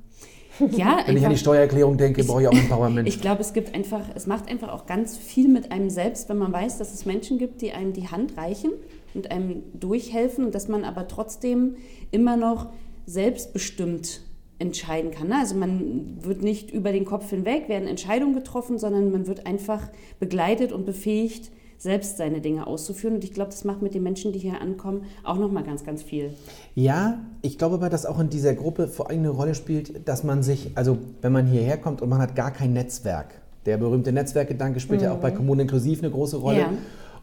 Ja, 0.60 0.66
Wenn 0.66 0.76
ich 0.76 1.08
an 1.08 1.16
die 1.18 1.26
einfach- 1.26 1.38
Steuererklärung 1.38 1.98
denke, 1.98 2.24
brauche 2.24 2.42
ich 2.42 2.48
auch 2.48 2.52
Empowerment. 2.54 3.08
Ich 3.08 3.22
glaube, 3.22 3.42
es 3.42 3.54
gibt 3.54 3.76
einfach, 3.76 4.02
es 4.16 4.26
macht 4.26 4.50
einfach 4.50 4.70
auch 4.70 4.88
ganz 4.88 5.16
viel 5.16 5.48
mit 5.50 5.72
einem 5.72 5.92
selbst, 5.92 6.30
wenn 6.30 6.40
man 6.40 6.52
weiß, 6.52 6.80
dass 6.80 6.96
es 6.96 7.06
Menschen 7.06 7.38
gibt, 7.38 7.62
die 7.62 7.74
einem 7.74 7.94
die 7.94 8.08
Hand 8.08 8.36
reichen 8.38 8.72
und 9.14 9.30
einem 9.30 9.62
durchhelfen 9.80 10.46
und 10.46 10.56
dass 10.56 10.68
man 10.68 10.84
aber 10.84 11.08
trotzdem 11.08 11.76
immer 12.10 12.38
noch 12.38 12.72
selbstbestimmt 13.06 14.22
entscheiden 14.60 15.12
kann. 15.12 15.28
ne? 15.28 15.36
Also 15.40 15.56
man 15.56 16.18
wird 16.22 16.42
nicht 16.42 16.72
über 16.72 16.92
den 16.92 17.06
Kopf 17.06 17.30
hinweg, 17.30 17.70
werden 17.70 17.88
Entscheidungen 17.88 18.34
getroffen, 18.34 18.80
sondern 18.80 19.12
man 19.12 19.28
wird 19.28 19.46
einfach 19.46 19.88
begleitet 20.20 20.72
und 20.72 20.86
befähigt, 20.86 21.52
selbst 21.78 22.18
seine 22.18 22.42
Dinge 22.42 22.66
auszuführen. 22.66 23.16
Und 23.16 23.24
ich 23.24 23.34
glaube, 23.34 23.52
das 23.52 23.64
macht 23.64 23.82
mit 23.82 23.94
den 23.94 24.04
Menschen, 24.04 24.34
die 24.34 24.40
hier 24.40 24.62
ankommen, 24.62 25.04
auch 25.24 25.38
nochmal 25.38 25.64
ganz, 25.64 25.84
ganz 25.84 26.02
viel. 26.02 26.34
Ja, 26.74 27.20
ich 27.42 27.58
glaube 27.58 27.76
aber, 27.76 27.90
dass 27.90 28.06
auch 28.06 28.20
in 28.20 28.30
dieser 28.30 28.56
Gruppe 28.56 28.88
vor 28.88 29.10
allem 29.10 29.20
eine 29.20 29.30
Rolle 29.30 29.54
spielt, 29.54 30.08
dass 30.08 30.24
man 30.24 30.42
sich, 30.42 30.72
also 30.76 30.98
wenn 31.22 31.32
man 31.32 31.46
hierher 31.46 31.78
kommt 31.78 32.02
und 32.02 32.10
man 32.10 32.20
hat 32.20 32.36
gar 32.36 32.52
kein 32.52 32.74
Netzwerk, 32.74 33.42
der 33.68 33.78
berühmte 33.78 34.12
Netzwerkgedanke 34.12 34.80
spielt 34.80 35.02
ja 35.02 35.14
auch 35.14 35.20
bei 35.20 35.30
Kommunen 35.30 35.62
inklusiv 35.62 36.00
eine 36.02 36.10
große 36.10 36.38
Rolle. 36.38 36.60
Ja. 36.60 36.74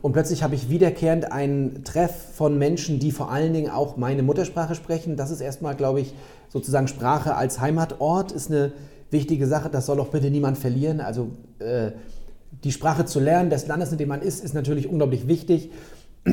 Und 0.05 0.13
plötzlich 0.13 0.43
habe 0.43 0.55
ich 0.55 0.69
wiederkehrend 0.69 1.33
einen 1.33 1.83
Treff 1.83 2.13
von 2.35 2.59
Menschen, 2.59 2.99
die 2.99 3.11
vor 3.11 3.31
allen 3.31 3.55
Dingen 3.55 3.71
auch 3.71 3.97
meine 3.97 4.23
Muttersprache 4.23 4.75
sprechen. 4.75 5.17
Das 5.17 5.31
ist 5.31 5.41
erstmal, 5.41 5.75
glaube 5.77 6.03
ich, 6.03 6.13
sozusagen 6.51 6.89
Sprache 6.89 7.37
als 7.37 7.59
Heimatort 7.59 8.31
ist 8.31 8.51
eine 8.51 8.73
wichtige 9.11 9.47
Sache. 9.47 9.71
Das 9.71 9.87
soll 9.87 9.99
auch 10.01 10.09
bitte 10.09 10.31
niemand 10.31 10.59
verlieren. 10.59 11.01
Also 11.01 11.29
äh, 11.59 11.93
die 12.65 12.71
Sprache 12.71 13.07
zu 13.07 13.19
lernen 13.19 13.49
des 13.49 13.67
Landes, 13.67 13.93
in 13.93 13.97
dem 13.97 14.09
man 14.09 14.21
ist, 14.21 14.45
ist 14.45 14.53
natürlich 14.53 14.91
unglaublich 14.91 15.27
wichtig. 15.27 15.71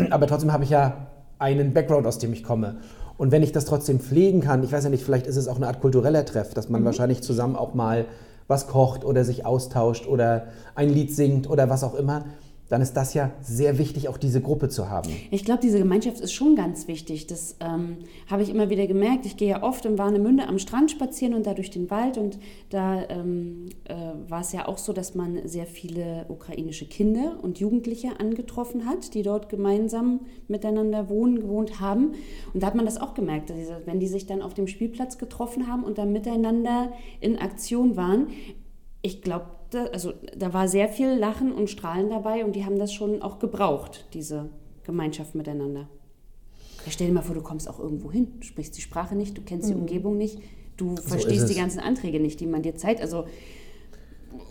Aber 0.09 0.27
trotzdem 0.27 0.51
habe 0.51 0.65
ich 0.65 0.71
ja 0.71 1.07
einen 1.39 1.73
Background, 1.73 2.05
aus 2.05 2.17
dem 2.17 2.33
ich 2.33 2.43
komme. 2.43 2.75
Und 3.17 3.31
wenn 3.31 3.41
ich 3.41 3.53
das 3.53 3.63
trotzdem 3.63 4.01
pflegen 4.01 4.41
kann, 4.41 4.65
ich 4.65 4.73
weiß 4.73 4.83
ja 4.83 4.89
nicht, 4.89 5.05
vielleicht 5.05 5.27
ist 5.27 5.37
es 5.37 5.47
auch 5.47 5.55
eine 5.55 5.67
Art 5.67 5.79
kultureller 5.79 6.25
Treff, 6.25 6.53
dass 6.53 6.67
man 6.67 6.83
wahrscheinlich 6.83 7.23
zusammen 7.23 7.55
auch 7.55 7.73
mal 7.73 8.03
was 8.49 8.67
kocht 8.67 9.05
oder 9.05 9.23
sich 9.23 9.45
austauscht 9.45 10.07
oder 10.07 10.47
ein 10.75 10.89
Lied 10.89 11.15
singt 11.15 11.49
oder 11.49 11.69
was 11.69 11.85
auch 11.85 11.95
immer, 11.95 12.25
dann 12.71 12.81
ist 12.81 12.93
das 12.93 13.13
ja 13.13 13.31
sehr 13.41 13.77
wichtig, 13.77 14.07
auch 14.07 14.17
diese 14.17 14.39
Gruppe 14.39 14.69
zu 14.69 14.89
haben. 14.89 15.09
Ich 15.29 15.43
glaube, 15.43 15.59
diese 15.61 15.77
Gemeinschaft 15.77 16.21
ist 16.21 16.31
schon 16.31 16.55
ganz 16.55 16.87
wichtig. 16.87 17.27
Das 17.27 17.57
ähm, 17.59 17.97
habe 18.27 18.43
ich 18.43 18.49
immer 18.49 18.69
wieder 18.69 18.87
gemerkt. 18.87 19.25
Ich 19.25 19.35
gehe 19.35 19.49
ja 19.49 19.61
oft 19.61 19.85
in 19.85 19.97
Warnemünde 19.97 20.47
am 20.47 20.57
Strand 20.57 20.89
spazieren 20.89 21.33
und 21.33 21.45
da 21.45 21.53
durch 21.53 21.69
den 21.69 21.89
Wald. 21.91 22.17
Und 22.17 22.39
da 22.69 23.03
ähm, 23.09 23.65
äh, 23.83 23.95
war 24.29 24.39
es 24.39 24.53
ja 24.53 24.69
auch 24.69 24.77
so, 24.77 24.93
dass 24.93 25.15
man 25.15 25.45
sehr 25.49 25.65
viele 25.65 26.25
ukrainische 26.29 26.85
Kinder 26.85 27.39
und 27.41 27.59
Jugendliche 27.59 28.21
angetroffen 28.21 28.85
hat, 28.85 29.15
die 29.15 29.23
dort 29.23 29.49
gemeinsam 29.49 30.21
miteinander 30.47 31.09
wohnen, 31.09 31.41
gewohnt 31.41 31.81
haben. 31.81 32.13
Und 32.53 32.63
da 32.63 32.67
hat 32.67 32.75
man 32.75 32.85
das 32.85 33.01
auch 33.01 33.15
gemerkt, 33.15 33.49
dass 33.49 33.57
diese, 33.57 33.81
wenn 33.83 33.99
die 33.99 34.07
sich 34.07 34.27
dann 34.27 34.41
auf 34.41 34.53
dem 34.53 34.67
Spielplatz 34.67 35.17
getroffen 35.17 35.67
haben 35.67 35.83
und 35.83 35.97
dann 35.97 36.13
miteinander 36.13 36.93
in 37.19 37.37
Aktion 37.37 37.97
waren. 37.97 38.27
Ich 39.01 39.21
glaube, 39.21 39.47
also, 39.79 40.13
da 40.37 40.53
war 40.53 40.67
sehr 40.67 40.89
viel 40.89 41.09
Lachen 41.13 41.51
und 41.51 41.69
Strahlen 41.69 42.09
dabei 42.09 42.43
und 42.45 42.55
die 42.55 42.65
haben 42.65 42.77
das 42.77 42.93
schon 42.93 43.21
auch 43.21 43.39
gebraucht, 43.39 44.05
diese 44.13 44.49
Gemeinschaft 44.83 45.35
miteinander. 45.35 45.87
Ja, 46.85 46.91
stell 46.91 47.07
dir 47.07 47.13
mal 47.13 47.21
vor, 47.21 47.35
du 47.35 47.41
kommst 47.41 47.69
auch 47.69 47.79
irgendwo 47.79 48.11
hin, 48.11 48.33
du 48.39 48.45
sprichst 48.45 48.75
die 48.75 48.81
Sprache 48.81 49.15
nicht, 49.15 49.37
du 49.37 49.41
kennst 49.41 49.69
die 49.69 49.75
Umgebung 49.75 50.17
nicht, 50.17 50.39
du 50.77 50.95
ist 50.95 51.07
verstehst 51.07 51.49
die 51.49 51.55
ganzen 51.55 51.79
Anträge 51.79 52.19
nicht, 52.19 52.39
die 52.39 52.47
man 52.47 52.63
dir 52.63 52.75
zeigt. 52.75 53.01
Also 53.01 53.25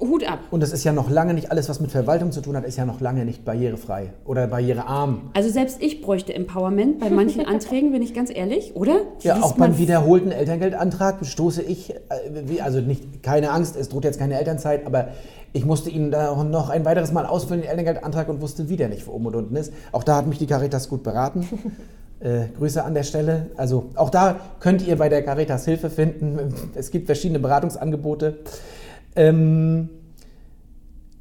Hut 0.01 0.27
ab. 0.29 0.41
Und 0.51 0.63
das 0.63 0.73
ist 0.73 0.85
ja 0.85 0.93
noch 0.93 1.11
lange 1.11 1.35
nicht 1.35 1.51
alles, 1.51 1.69
was 1.69 1.81
mit 1.81 1.91
Verwaltung 1.91 2.33
zu 2.33 2.41
tun 2.41 2.57
hat, 2.57 2.65
ist 2.65 2.79
ja 2.79 2.87
noch 2.87 3.01
lange 3.01 3.25
nicht 3.25 3.45
barrierefrei 3.45 4.13
oder 4.25 4.47
barrierearm. 4.47 5.31
Also 5.35 5.51
selbst 5.51 5.83
ich 5.83 6.01
bräuchte 6.01 6.35
Empowerment 6.35 7.01
bei 7.01 7.11
manchen 7.11 7.45
Anträgen, 7.47 7.93
bin 7.93 8.03
ich 8.03 8.15
ganz 8.15 8.31
ehrlich, 8.35 8.75
oder? 8.75 9.03
Ja, 9.21 9.35
Liest 9.35 9.45
auch 9.45 9.53
beim 9.53 9.79
wiederholten 9.79 10.33
Elterngeldantrag 10.33 11.25
stoße 11.25 11.63
ich, 11.63 11.95
äh, 11.95 12.61
also 12.63 12.81
nicht, 12.81 13.23
keine 13.23 13.51
Angst, 13.51 13.77
es 13.77 13.89
droht 13.91 14.05
jetzt 14.05 14.19
keine 14.19 14.39
Elternzeit, 14.39 14.87
aber 14.87 15.09
ich 15.53 15.65
musste 15.65 15.91
Ihnen 15.91 16.11
da 16.11 16.43
noch 16.45 16.71
ein 16.71 16.85
weiteres 16.85 17.13
Mal 17.13 17.27
ausfüllen, 17.27 17.63
den 17.63 17.71
Elterngeldantrag 17.71 18.29
und 18.29 18.41
wusste 18.41 18.69
wieder 18.69 18.89
nicht, 18.89 19.07
wo 19.07 19.13
oben 19.13 19.27
und 19.27 19.37
unten 19.37 19.57
ist. 19.57 19.73
Auch 19.93 20.05
da 20.05 20.17
hat 20.17 20.27
mich 20.27 20.39
die 20.39 20.47
Caritas 20.47 20.89
gut 20.89 21.03
beraten. 21.03 21.47
Äh, 22.23 22.49
Grüße 22.59 22.85
an 22.85 22.93
der 22.93 23.03
Stelle. 23.03 23.47
Also 23.57 23.87
auch 23.95 24.11
da 24.11 24.41
könnt 24.61 24.87
ihr 24.87 24.97
bei 24.97 25.09
der 25.09 25.23
Caritas 25.23 25.65
Hilfe 25.65 25.89
finden. 25.89 26.53
Es 26.75 26.91
gibt 26.91 27.07
verschiedene 27.07 27.39
Beratungsangebote. 27.39 28.41
Ähm, 29.17 29.89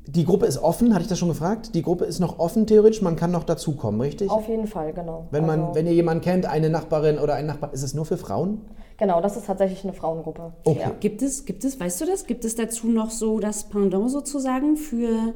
die 0.08 0.25
Gruppe 0.25 0.47
ist 0.47 0.58
offen, 0.58 0.93
hatte 0.93 1.04
ich 1.04 1.08
das 1.08 1.19
schon 1.19 1.28
gefragt? 1.30 1.75
Die 1.75 1.84
Gruppe 1.84 2.06
ist 2.06 2.19
noch 2.19 2.39
offen 2.39 2.65
theoretisch, 2.65 3.02
man 3.02 3.15
kann 3.15 3.32
noch 3.32 3.43
dazukommen, 3.43 4.02
richtig? 4.02 4.30
Auf 4.32 4.47
jeden 4.47 4.65
Fall, 4.65 4.91
genau. 4.93 5.28
Wenn, 5.32 5.45
man, 5.45 5.62
Also- 5.62 5.75
wenn 5.75 5.86
ihr 5.86 5.93
jemanden 5.93 6.23
kennt, 6.23 6.45
eine 6.47 6.69
Nachbarin 6.69 7.19
oder 7.19 7.36
ein 7.36 7.45
Nachbar, 7.45 7.73
ist 7.73 7.84
es 7.84 7.93
nur 7.93 8.06
für 8.06 8.17
Frauen? 8.17 8.62
Genau, 8.97 9.21
das 9.21 9.38
ist 9.38 9.45
tatsächlich 9.45 9.84
eine 9.84 9.93
Frauengruppe. 9.93 10.52
Okay. 10.65 10.80
Ja. 10.82 10.91
Gibt 10.99 11.21
es, 11.21 11.45
gibt 11.45 11.63
es, 11.63 11.80
weißt 11.80 12.02
du 12.02 12.06
das? 12.06 12.25
Gibt 12.25 12.43
es 12.43 12.56
dazu 12.56 12.88
noch 12.88 13.12
so 13.12 13.39
das 13.39 13.69
Pendant 13.69 14.10
sozusagen 14.12 14.75
für, 14.78 15.34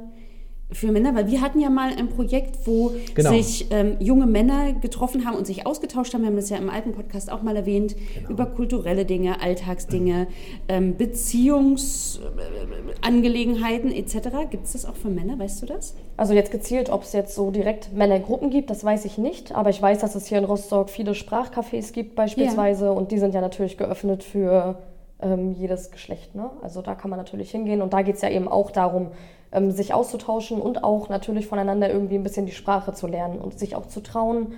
für 0.74 0.92
Männer? 0.92 1.16
Weil 1.16 1.28
wir 1.28 1.42
hatten 1.42 1.60
ja 1.60 1.70
mal 1.70 1.92
ein 1.98 2.10
Projekt, 2.10 2.58
wo 2.66 2.92
Genau. 3.16 3.32
sich 3.32 3.68
ähm, 3.72 3.98
junge 4.00 4.26
Männer 4.26 4.74
getroffen 4.74 5.26
haben 5.26 5.36
und 5.38 5.48
sich 5.48 5.66
ausgetauscht 5.66 6.14
haben. 6.14 6.22
Wir 6.22 6.28
haben 6.28 6.36
das 6.36 6.50
ja 6.50 6.58
im 6.58 6.70
alten 6.70 6.92
Podcast 6.94 7.32
auch 7.32 7.42
mal 7.42 7.56
erwähnt, 7.56 7.96
Genau. 8.16 8.30
über 8.30 8.46
kulturelle 8.48 9.06
Dinge, 9.06 9.42
Alltagsdinge, 9.42 10.28
ähm, 10.68 10.98
Beziehungsangelegenheiten 10.98 13.92
etc. 13.92 14.16
Gibt 14.50 14.66
es 14.66 14.74
das 14.74 14.86
auch 14.86 14.96
für 14.96 15.10
Männer? 15.10 15.38
Weißt 15.40 15.62
du 15.62 15.66
das? 15.66 15.96
Also 16.18 16.34
jetzt 16.34 16.52
gezielt, 16.52 16.90
ob 16.90 17.04
es 17.04 17.14
jetzt 17.14 17.36
so 17.36 17.52
direkt 17.52 17.94
Männergruppen 17.94 18.50
gibt, 18.50 18.70
das 18.70 18.84
weiß 18.84 19.06
ich 19.06 19.18
nicht. 19.18 19.54
Aber 19.56 19.70
ich 19.70 19.82
weiß, 19.82 20.00
dass 20.00 20.16
es 20.16 20.28
hier 20.28 20.38
in 20.38 20.46
Rostock 20.46 20.90
viele 20.90 21.12
Sprachcafés 21.14 21.94
gibt 21.94 22.16
beispielsweise. 22.16 22.92
Und 22.92 23.12
die 23.12 23.20
sind 23.20 23.34
ja 23.34 23.42
natürlich 23.42 23.78
geöffnet 23.78 24.24
für 24.24 24.78
ähm, 25.22 25.54
jedes 25.54 25.92
Geschlecht. 25.92 26.36
Ne? 26.36 26.50
Also 26.62 26.82
da 26.82 26.96
kann 26.96 27.10
man 27.10 27.18
natürlich 27.18 27.52
hingehen. 27.52 27.82
Und 27.82 27.94
da 27.94 28.02
geht 28.02 28.16
es 28.16 28.22
ja 28.22 28.30
eben 28.30 28.48
auch 28.48 28.72
darum, 28.72 29.08
ähm, 29.54 29.72
sich 29.72 29.94
auszutauschen 29.94 30.60
und 30.60 30.84
auch 30.84 31.10
natürlich 31.10 31.48
voneinander 31.48 31.90
irgendwie 31.90 32.16
ein 32.16 32.24
bisschen 32.24 32.46
die 32.46 32.52
Sprache 32.52 32.94
zu 32.94 33.08
lernen 33.08 33.40
und 33.40 33.58
sich 33.60 33.76
auch 33.76 33.88
zu 33.88 34.02
trauen, 34.02 34.54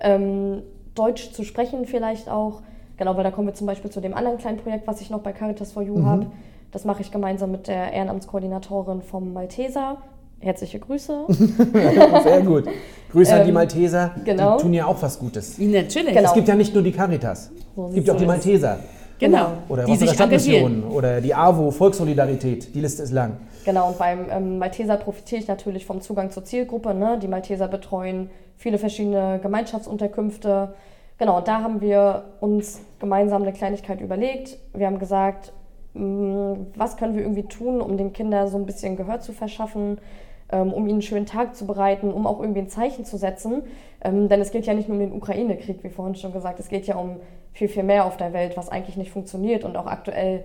ähm, 0.00 0.62
Deutsch 0.94 1.32
zu 1.32 1.44
sprechen 1.44 1.86
vielleicht 1.86 2.28
auch. 2.28 2.62
Genau, 2.96 3.16
weil 3.16 3.24
da 3.24 3.30
kommen 3.30 3.46
wir 3.48 3.54
zum 3.54 3.66
Beispiel 3.66 3.90
zu 3.90 4.00
dem 4.00 4.12
anderen 4.12 4.38
kleinen 4.38 4.58
Projekt, 4.58 4.86
was 4.86 5.00
ich 5.00 5.08
noch 5.08 5.20
bei 5.20 5.32
Caritas 5.32 5.72
for 5.72 5.82
You 5.82 6.04
habe. 6.04 6.26
Das 6.72 6.84
mache 6.84 7.00
ich 7.00 7.10
gemeinsam 7.10 7.50
mit 7.50 7.66
der 7.68 7.92
Ehrenamtskoordinatorin 7.92 9.00
vom 9.02 9.32
Malteser. 9.32 9.98
Herzliche 10.40 10.78
Grüße. 10.78 11.24
Sehr 11.28 12.40
gut. 12.42 12.64
Grüße 13.12 13.34
an 13.34 13.42
die 13.42 13.48
Ähm, 13.48 13.54
Malteser, 13.54 14.12
genau. 14.24 14.56
die 14.56 14.62
tun 14.62 14.74
ja 14.74 14.86
auch 14.86 15.00
was 15.00 15.18
Gutes. 15.18 15.58
Natürlich. 15.58 16.14
Genau. 16.14 16.28
Es 16.28 16.34
gibt 16.34 16.48
ja 16.48 16.54
nicht 16.54 16.72
nur 16.74 16.82
die 16.82 16.92
Caritas, 16.92 17.50
So 17.76 17.88
es 17.88 17.94
gibt 17.94 18.08
ja 18.08 18.14
auch 18.14 18.18
die. 18.18 18.26
Malteser. 18.26 18.78
Genau. 19.18 19.48
Oder 19.68 19.84
die 19.84 19.96
sich 19.96 20.18
engagieren. 20.18 20.84
oder 20.84 21.20
die 21.20 21.34
AWO, 21.34 21.70
Volkssolidarität. 21.70 22.74
Die 22.74 22.80
Liste 22.80 23.02
ist 23.02 23.12
lang. 23.12 23.36
Genau, 23.64 23.88
und 23.88 23.98
beim 23.98 24.30
ähm, 24.30 24.58
Malteser 24.58 24.96
profitiere 24.96 25.42
ich 25.42 25.48
natürlich 25.48 25.84
vom 25.84 26.00
Zugang 26.00 26.30
zur 26.30 26.44
Zielgruppe. 26.44 26.94
Ne? 26.94 27.18
Die 27.20 27.28
Malteser 27.28 27.68
betreuen 27.68 28.30
viele 28.56 28.78
verschiedene 28.78 29.38
Gemeinschaftsunterkünfte. 29.42 30.74
Genau, 31.18 31.38
und 31.38 31.48
da 31.48 31.60
haben 31.60 31.80
wir 31.82 32.24
uns 32.40 32.80
gemeinsam 32.98 33.42
eine 33.42 33.52
Kleinigkeit 33.52 34.00
überlegt. 34.00 34.58
Wir 34.72 34.86
haben 34.86 34.98
gesagt, 34.98 35.52
mh, 35.92 36.56
was 36.74 36.96
können 36.96 37.14
wir 37.14 37.22
irgendwie 37.22 37.42
tun, 37.42 37.82
um 37.82 37.98
den 37.98 38.12
Kindern 38.14 38.48
so 38.48 38.56
ein 38.56 38.64
bisschen 38.64 38.96
Gehör 38.96 39.20
zu 39.20 39.32
verschaffen, 39.34 39.98
ähm, 40.50 40.72
um 40.72 40.84
ihnen 40.84 40.94
einen 40.94 41.02
schönen 41.02 41.26
Tag 41.26 41.54
zu 41.54 41.66
bereiten, 41.66 42.12
um 42.12 42.26
auch 42.26 42.40
irgendwie 42.40 42.60
ein 42.60 42.70
Zeichen 42.70 43.04
zu 43.04 43.18
setzen. 43.18 43.62
Ähm, 44.02 44.28
denn 44.28 44.40
es 44.40 44.50
geht 44.50 44.64
ja 44.64 44.72
nicht 44.72 44.88
nur 44.88 44.96
um 44.96 45.04
den 45.04 45.12
Ukraine-Krieg, 45.12 45.84
wie 45.84 45.90
vorhin 45.90 46.14
schon 46.14 46.32
gesagt, 46.32 46.58
es 46.60 46.68
geht 46.68 46.86
ja 46.86 46.96
um 46.96 47.16
viel, 47.52 47.68
viel 47.68 47.82
mehr 47.82 48.06
auf 48.06 48.16
der 48.16 48.32
Welt, 48.32 48.56
was 48.56 48.70
eigentlich 48.70 48.96
nicht 48.96 49.10
funktioniert 49.10 49.64
und 49.64 49.76
auch 49.76 49.86
aktuell 49.86 50.44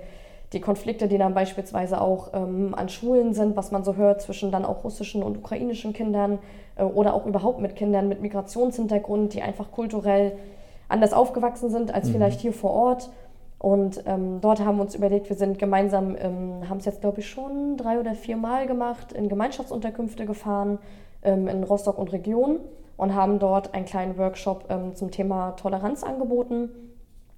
die 0.53 0.61
Konflikte, 0.61 1.07
die 1.07 1.17
dann 1.17 1.33
beispielsweise 1.33 1.99
auch 1.99 2.29
ähm, 2.33 2.73
an 2.75 2.89
Schulen 2.89 3.33
sind, 3.33 3.55
was 3.55 3.71
man 3.71 3.83
so 3.83 3.95
hört 3.95 4.21
zwischen 4.21 4.51
dann 4.51 4.65
auch 4.65 4.83
russischen 4.83 5.23
und 5.23 5.37
ukrainischen 5.37 5.93
Kindern 5.93 6.39
äh, 6.75 6.83
oder 6.83 7.13
auch 7.13 7.25
überhaupt 7.25 7.59
mit 7.59 7.75
Kindern 7.75 8.07
mit 8.07 8.21
Migrationshintergrund, 8.21 9.33
die 9.33 9.41
einfach 9.41 9.71
kulturell 9.71 10.33
anders 10.87 11.13
aufgewachsen 11.13 11.69
sind 11.69 11.93
als 11.93 12.09
vielleicht 12.09 12.39
hier 12.39 12.53
vor 12.53 12.71
Ort. 12.71 13.09
Und 13.57 14.03
ähm, 14.05 14.41
dort 14.41 14.63
haben 14.63 14.77
wir 14.77 14.83
uns 14.83 14.95
überlegt, 14.95 15.29
wir 15.29 15.35
sind 15.35 15.57
gemeinsam, 15.57 16.15
ähm, 16.19 16.69
haben 16.69 16.77
es 16.77 16.85
jetzt 16.85 17.01
glaube 17.01 17.21
ich 17.21 17.29
schon 17.29 17.77
drei 17.77 17.99
oder 17.99 18.13
vier 18.13 18.37
Mal 18.37 18.67
gemacht, 18.67 19.11
in 19.13 19.27
Gemeinschaftsunterkünfte 19.27 20.25
gefahren, 20.25 20.77
ähm, 21.23 21.47
in 21.47 21.63
Rostock 21.63 21.97
und 21.97 22.11
Region 22.11 22.59
und 22.97 23.15
haben 23.15 23.39
dort 23.39 23.73
einen 23.73 23.85
kleinen 23.85 24.17
Workshop 24.17 24.65
ähm, 24.69 24.95
zum 24.95 25.09
Thema 25.09 25.51
Toleranz 25.51 26.03
angeboten. 26.03 26.69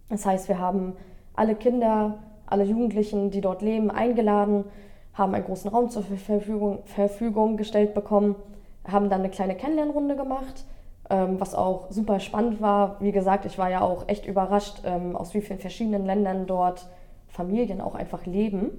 Das 0.10 0.26
heißt, 0.26 0.50
wir 0.50 0.60
haben 0.60 0.94
alle 1.36 1.56
Kinder, 1.56 2.20
alle 2.48 2.64
Jugendlichen, 2.64 3.30
die 3.32 3.42
dort 3.42 3.62
leben, 3.62 3.92
eingeladen, 3.92 4.66
haben 5.14 5.34
einen 5.34 5.46
großen 5.46 5.70
Raum 5.70 5.90
zur 5.90 6.04
Verfügung, 6.04 6.80
Verfügung 6.86 7.58
gestellt 7.58 7.94
bekommen, 7.94 8.36
haben 8.88 9.10
dann 9.10 9.22
eine 9.22 9.30
kleine 9.30 9.56
Kennenlernrunde 9.56 10.16
gemacht, 10.16 10.66
ähm, 11.10 11.40
was 11.40 11.56
auch 11.56 11.92
super 11.92 12.20
spannend 12.20 12.62
war. 12.62 12.98
Wie 13.00 13.12
gesagt, 13.12 13.46
ich 13.46 13.58
war 13.58 13.70
ja 13.70 13.82
auch 13.82 14.08
echt 14.08 14.26
überrascht, 14.26 14.82
ähm, 14.86 15.16
aus 15.16 15.34
wie 15.34 15.42
vielen 15.42 15.60
verschiedenen 15.60 16.06
Ländern 16.06 16.46
dort 16.48 16.88
Familien 17.30 17.82
auch 17.82 17.94
einfach 17.94 18.26
leben, 18.26 18.72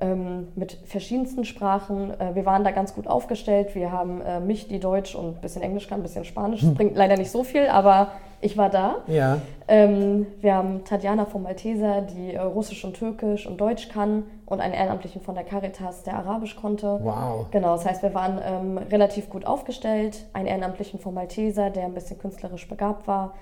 ähm, 0.00 0.48
mit 0.56 0.72
verschiedensten 0.84 1.44
Sprachen. 1.44 2.10
Äh, 2.18 2.34
wir 2.34 2.44
waren 2.44 2.64
da 2.64 2.72
ganz 2.72 2.94
gut 2.94 3.06
aufgestellt. 3.06 3.74
Wir 3.74 3.92
haben 3.92 4.20
äh, 4.20 4.40
mich, 4.40 4.66
die 4.66 4.80
Deutsch 4.80 5.14
und 5.14 5.36
ein 5.36 5.40
bisschen 5.40 5.62
Englisch 5.62 5.86
kann, 5.86 6.00
ein 6.00 6.02
bisschen 6.02 6.24
Spanisch. 6.24 6.62
Das 6.62 6.74
bringt 6.74 6.96
leider 6.96 7.16
nicht 7.16 7.30
so 7.30 7.44
viel, 7.44 7.68
aber 7.68 8.08
ich 8.44 8.58
war 8.58 8.68
da. 8.68 8.96
Ja. 9.06 9.40
Ähm, 9.68 10.26
wir 10.40 10.54
haben 10.54 10.84
Tatjana 10.84 11.24
vom 11.24 11.44
Malteser, 11.44 12.02
die 12.02 12.34
äh, 12.34 12.40
Russisch 12.40 12.84
und 12.84 12.94
Türkisch 12.94 13.46
und 13.46 13.58
Deutsch 13.58 13.88
kann 13.88 14.24
und 14.44 14.60
einen 14.60 14.74
Ehrenamtlichen 14.74 15.22
von 15.22 15.34
der 15.34 15.44
Caritas, 15.44 16.02
der 16.02 16.18
Arabisch 16.18 16.54
konnte. 16.54 17.00
Wow. 17.02 17.46
Genau, 17.50 17.74
das 17.74 17.86
heißt, 17.86 18.02
wir 18.02 18.12
waren 18.12 18.38
ähm, 18.44 18.76
relativ 18.76 19.30
gut 19.30 19.46
aufgestellt. 19.46 20.26
Einen 20.34 20.46
Ehrenamtlichen 20.46 21.00
vom 21.00 21.14
Malteser, 21.14 21.70
der 21.70 21.86
ein 21.86 21.94
bisschen 21.94 22.18
künstlerisch 22.18 22.68
begabt 22.68 23.08
war. 23.08 23.32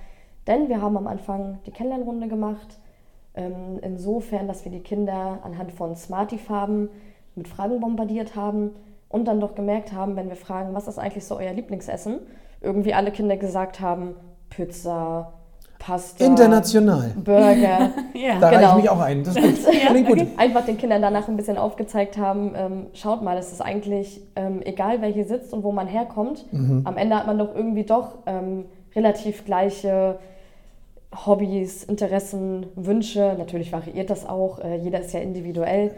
Denn 0.46 0.68
wir 0.68 0.80
haben 0.80 0.96
am 0.96 1.08
Anfang 1.08 1.58
die 1.66 1.72
Kennenlernrunde 1.72 2.28
gemacht. 2.28 2.78
Ähm, 3.34 3.80
insofern, 3.82 4.46
dass 4.46 4.64
wir 4.64 4.70
die 4.70 4.80
Kinder 4.80 5.40
anhand 5.42 5.72
von 5.72 5.96
Smarty-Farben 5.96 6.90
mit 7.34 7.48
Fragen 7.48 7.80
bombardiert 7.80 8.36
haben 8.36 8.70
und 9.08 9.26
dann 9.26 9.40
doch 9.40 9.56
gemerkt 9.56 9.92
haben, 9.92 10.14
wenn 10.14 10.28
wir 10.28 10.36
fragen, 10.36 10.74
was 10.74 10.86
ist 10.86 10.98
eigentlich 10.98 11.24
so 11.24 11.38
euer 11.38 11.52
Lieblingsessen, 11.52 12.20
irgendwie 12.60 12.94
alle 12.94 13.10
Kinder 13.10 13.36
gesagt 13.36 13.80
haben, 13.80 14.14
Pizza, 14.54 15.32
Pasta, 15.78 16.24
International. 16.24 17.12
Burger. 17.16 17.90
Ja. 18.14 18.38
Da 18.38 18.48
reiche 18.48 18.60
genau. 18.60 18.76
ich 18.76 18.82
mich 18.82 18.90
auch 18.90 19.00
ein. 19.00 19.24
Das 19.24 19.36
ist 19.36 19.64
gut. 19.64 19.74
Klingt 19.88 20.06
gut. 20.06 20.26
Einfach 20.36 20.64
den 20.64 20.78
Kindern 20.78 21.02
danach 21.02 21.26
ein 21.26 21.36
bisschen 21.36 21.58
aufgezeigt 21.58 22.18
haben, 22.18 22.52
ähm, 22.54 22.86
schaut 22.92 23.22
mal, 23.22 23.36
es 23.36 23.50
ist 23.50 23.60
eigentlich 23.60 24.20
ähm, 24.36 24.60
egal, 24.64 25.00
wer 25.00 25.08
hier 25.08 25.24
sitzt 25.24 25.52
und 25.52 25.64
wo 25.64 25.72
man 25.72 25.88
herkommt. 25.88 26.44
Am 26.52 26.96
Ende 26.96 27.16
hat 27.16 27.26
man 27.26 27.38
doch 27.38 27.54
irgendwie 27.54 27.82
doch 27.82 28.18
ähm, 28.26 28.66
relativ 28.94 29.44
gleiche 29.44 30.18
Hobbys, 31.26 31.84
Interessen, 31.84 32.66
Wünsche. 32.74 33.34
Natürlich 33.38 33.72
variiert 33.72 34.10
das 34.10 34.28
auch, 34.28 34.60
äh, 34.60 34.76
jeder 34.76 35.00
ist 35.00 35.12
ja 35.12 35.20
individuell. 35.20 35.92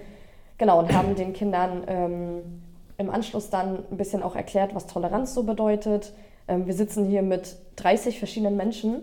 Genau, 0.59 0.79
und 0.79 0.93
haben 0.93 1.15
den 1.15 1.33
Kindern 1.33 1.83
ähm, 1.87 2.63
im 2.97 3.11
Anschluss 3.11 3.51
dann 3.51 3.85
ein 3.91 3.97
bisschen 3.97 4.23
auch 4.23 4.37
erklärt, 4.37 4.75
was 4.75 4.87
Toleranz 4.87 5.35
so 5.35 5.43
bedeutet. 5.43 6.13
Ähm, 6.49 6.67
wir 6.67 6.75
sitzen 6.75 7.07
hier 7.07 7.23
mit 7.23 7.57
30 7.77 8.19
verschiedenen 8.19 8.57
Menschen 8.57 8.97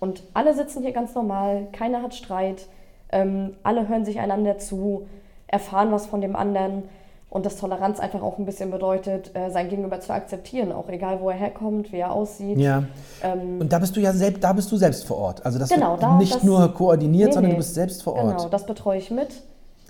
und 0.00 0.22
alle 0.34 0.54
sitzen 0.54 0.82
hier 0.82 0.92
ganz 0.92 1.14
normal, 1.14 1.68
keiner 1.72 2.02
hat 2.02 2.14
Streit, 2.14 2.66
ähm, 3.10 3.54
alle 3.62 3.88
hören 3.88 4.04
sich 4.04 4.18
einander 4.20 4.58
zu, 4.58 5.06
erfahren 5.46 5.92
was 5.92 6.06
von 6.06 6.20
dem 6.20 6.34
anderen 6.34 6.84
und 7.30 7.46
dass 7.46 7.56
Toleranz 7.56 7.98
einfach 8.00 8.22
auch 8.22 8.38
ein 8.38 8.44
bisschen 8.46 8.70
bedeutet, 8.70 9.34
äh, 9.34 9.50
sein 9.50 9.68
Gegenüber 9.68 10.00
zu 10.00 10.12
akzeptieren, 10.12 10.72
auch 10.72 10.88
egal 10.88 11.20
wo 11.20 11.30
er 11.30 11.36
herkommt, 11.36 11.92
wie 11.92 11.98
er 11.98 12.12
aussieht. 12.12 12.58
Ja. 12.58 12.84
Ähm, 13.22 13.60
Und 13.60 13.72
da 13.72 13.78
bist 13.78 13.96
du 13.96 14.00
ja 14.00 14.12
selbst, 14.12 14.42
da 14.44 14.52
bist 14.52 14.70
du 14.72 14.76
selbst 14.76 15.04
vor 15.06 15.16
Ort. 15.18 15.46
Also 15.46 15.58
das 15.58 15.68
Genau, 15.70 15.96
da- 15.96 16.16
nicht 16.18 16.34
das- 16.34 16.42
nur 16.42 16.72
koordiniert, 16.74 17.28
Nee, 17.28 17.32
sondern 17.34 17.50
nee. 17.52 17.56
du 17.56 17.60
bist 17.60 17.74
selbst 17.74 18.02
vor 18.02 18.14
Ort. 18.16 18.36
Genau, 18.38 18.48
das 18.48 18.66
betreue 18.66 18.98
ich 18.98 19.10
mit. 19.10 19.28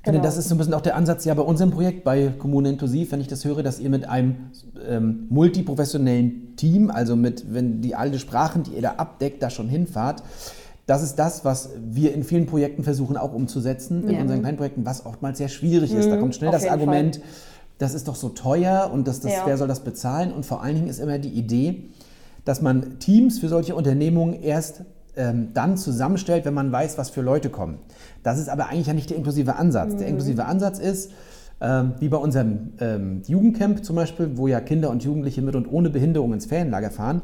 Ich 0.02 0.06
finde, 0.06 0.18
Genau. 0.18 0.28
das 0.28 0.36
ist 0.36 0.48
so 0.48 0.56
ein 0.56 0.58
bisschen 0.58 0.74
auch 0.74 0.80
der 0.80 0.96
Ansatz 0.96 1.24
ja 1.24 1.32
bei 1.32 1.42
unserem 1.42 1.70
Projekt 1.70 2.02
bei 2.02 2.32
Kommune 2.36 2.70
Inklusiv, 2.70 3.12
wenn 3.12 3.20
ich 3.20 3.28
das 3.28 3.44
höre, 3.44 3.62
dass 3.62 3.78
ihr 3.78 3.88
mit 3.88 4.08
einem 4.08 4.34
ähm, 4.88 5.26
multiprofessionellen 5.28 6.56
Team, 6.56 6.90
also 6.90 7.14
mit, 7.14 7.54
wenn 7.54 7.80
die 7.82 7.94
alle 7.94 8.18
Sprachen, 8.18 8.64
die 8.64 8.72
ihr 8.72 8.82
da 8.82 8.94
abdeckt, 8.96 9.40
da 9.44 9.48
schon 9.48 9.68
hinfahrt. 9.68 10.24
Das 10.86 11.04
ist 11.04 11.20
das, 11.20 11.44
was 11.44 11.70
wir 11.80 12.12
in 12.14 12.24
vielen 12.24 12.46
Projekten 12.46 12.82
versuchen 12.82 13.16
auch 13.16 13.32
umzusetzen, 13.32 14.02
in 14.08 14.14
Ja. 14.16 14.20
unseren 14.22 14.40
kleinen 14.40 14.56
Projekten, 14.56 14.84
was 14.84 15.06
oftmals 15.06 15.38
sehr 15.38 15.46
schwierig 15.48 15.94
ist. 15.94 16.10
Da 16.10 16.16
kommt 16.16 16.34
schnell 16.34 16.48
Mhm, 16.50 16.54
das 16.54 16.66
Argument, 16.66 17.20
das 17.78 17.94
ist 17.94 18.08
doch 18.08 18.16
so 18.16 18.30
teuer 18.30 18.90
und 18.92 19.06
das, 19.06 19.20
das, 19.20 19.30
Ja. 19.30 19.42
wer 19.46 19.56
soll 19.56 19.68
das 19.68 19.84
bezahlen? 19.84 20.32
Und 20.32 20.44
vor 20.44 20.64
allen 20.64 20.74
Dingen 20.74 20.88
ist 20.88 20.98
immer 20.98 21.20
die 21.20 21.28
Idee, 21.30 21.84
dass 22.44 22.60
man 22.60 22.98
Teams 22.98 23.38
für 23.38 23.48
solche 23.48 23.76
Unternehmungen 23.76 24.34
erst 24.42 24.82
ähm, 25.16 25.48
dann 25.54 25.76
zusammenstellt, 25.76 26.44
wenn 26.44 26.54
man 26.54 26.72
weiß, 26.72 26.98
was 26.98 27.10
für 27.10 27.20
Leute 27.20 27.50
kommen. 27.50 27.78
Das 28.22 28.38
ist 28.38 28.48
aber 28.48 28.68
eigentlich 28.68 28.86
ja 28.86 28.94
nicht 28.94 29.10
der 29.10 29.16
inklusive 29.16 29.56
Ansatz. 29.56 29.96
Der 29.96 30.06
inklusive 30.06 30.44
Ansatz 30.44 30.78
ist, 30.78 31.12
ähm, 31.60 31.92
wie 32.00 32.08
bei 32.08 32.16
unserem 32.16 32.72
ähm, 32.80 33.22
Jugendcamp 33.26 33.84
zum 33.84 33.96
Beispiel, 33.96 34.36
wo 34.36 34.48
ja 34.48 34.60
Kinder 34.60 34.90
und 34.90 35.04
Jugendliche 35.04 35.42
mit 35.42 35.54
und 35.54 35.70
ohne 35.70 35.90
Behinderung 35.90 36.32
ins 36.32 36.46
Ferienlager 36.46 36.90
fahren, 36.90 37.22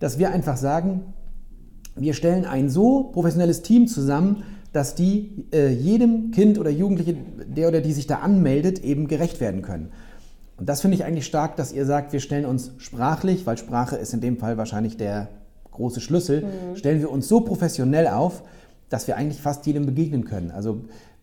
dass 0.00 0.18
wir 0.18 0.30
einfach 0.30 0.56
sagen, 0.56 1.14
wir 1.96 2.14
stellen 2.14 2.44
ein 2.44 2.68
so 2.68 3.04
professionelles 3.04 3.62
Team 3.62 3.86
zusammen, 3.86 4.42
dass 4.72 4.96
die 4.96 5.46
äh, 5.52 5.68
jedem 5.72 6.32
Kind 6.32 6.58
oder 6.58 6.68
Jugendliche, 6.68 7.14
der 7.46 7.68
oder 7.68 7.80
die 7.80 7.92
sich 7.92 8.08
da 8.08 8.16
anmeldet, 8.16 8.82
eben 8.82 9.06
gerecht 9.06 9.40
werden 9.40 9.62
können. 9.62 9.92
Und 10.56 10.68
das 10.68 10.80
finde 10.80 10.96
ich 10.96 11.04
eigentlich 11.04 11.26
stark, 11.26 11.56
dass 11.56 11.72
ihr 11.72 11.86
sagt, 11.86 12.12
wir 12.12 12.20
stellen 12.20 12.44
uns 12.44 12.72
sprachlich, 12.78 13.46
weil 13.46 13.56
Sprache 13.56 13.96
ist 13.96 14.12
in 14.14 14.20
dem 14.20 14.36
Fall 14.36 14.56
wahrscheinlich 14.58 14.96
der 14.96 15.28
große 15.74 16.00
Schlüssel, 16.00 16.44
stellen 16.74 17.00
wir 17.00 17.10
uns 17.10 17.28
so 17.28 17.40
professionell 17.40 18.08
auf, 18.08 18.42
dass 18.88 19.06
wir 19.06 19.16
eigentlich 19.16 19.40
fast 19.40 19.66
jedem 19.66 19.86
begegnen 19.86 20.24
können. 20.24 20.50
Also 20.50 20.78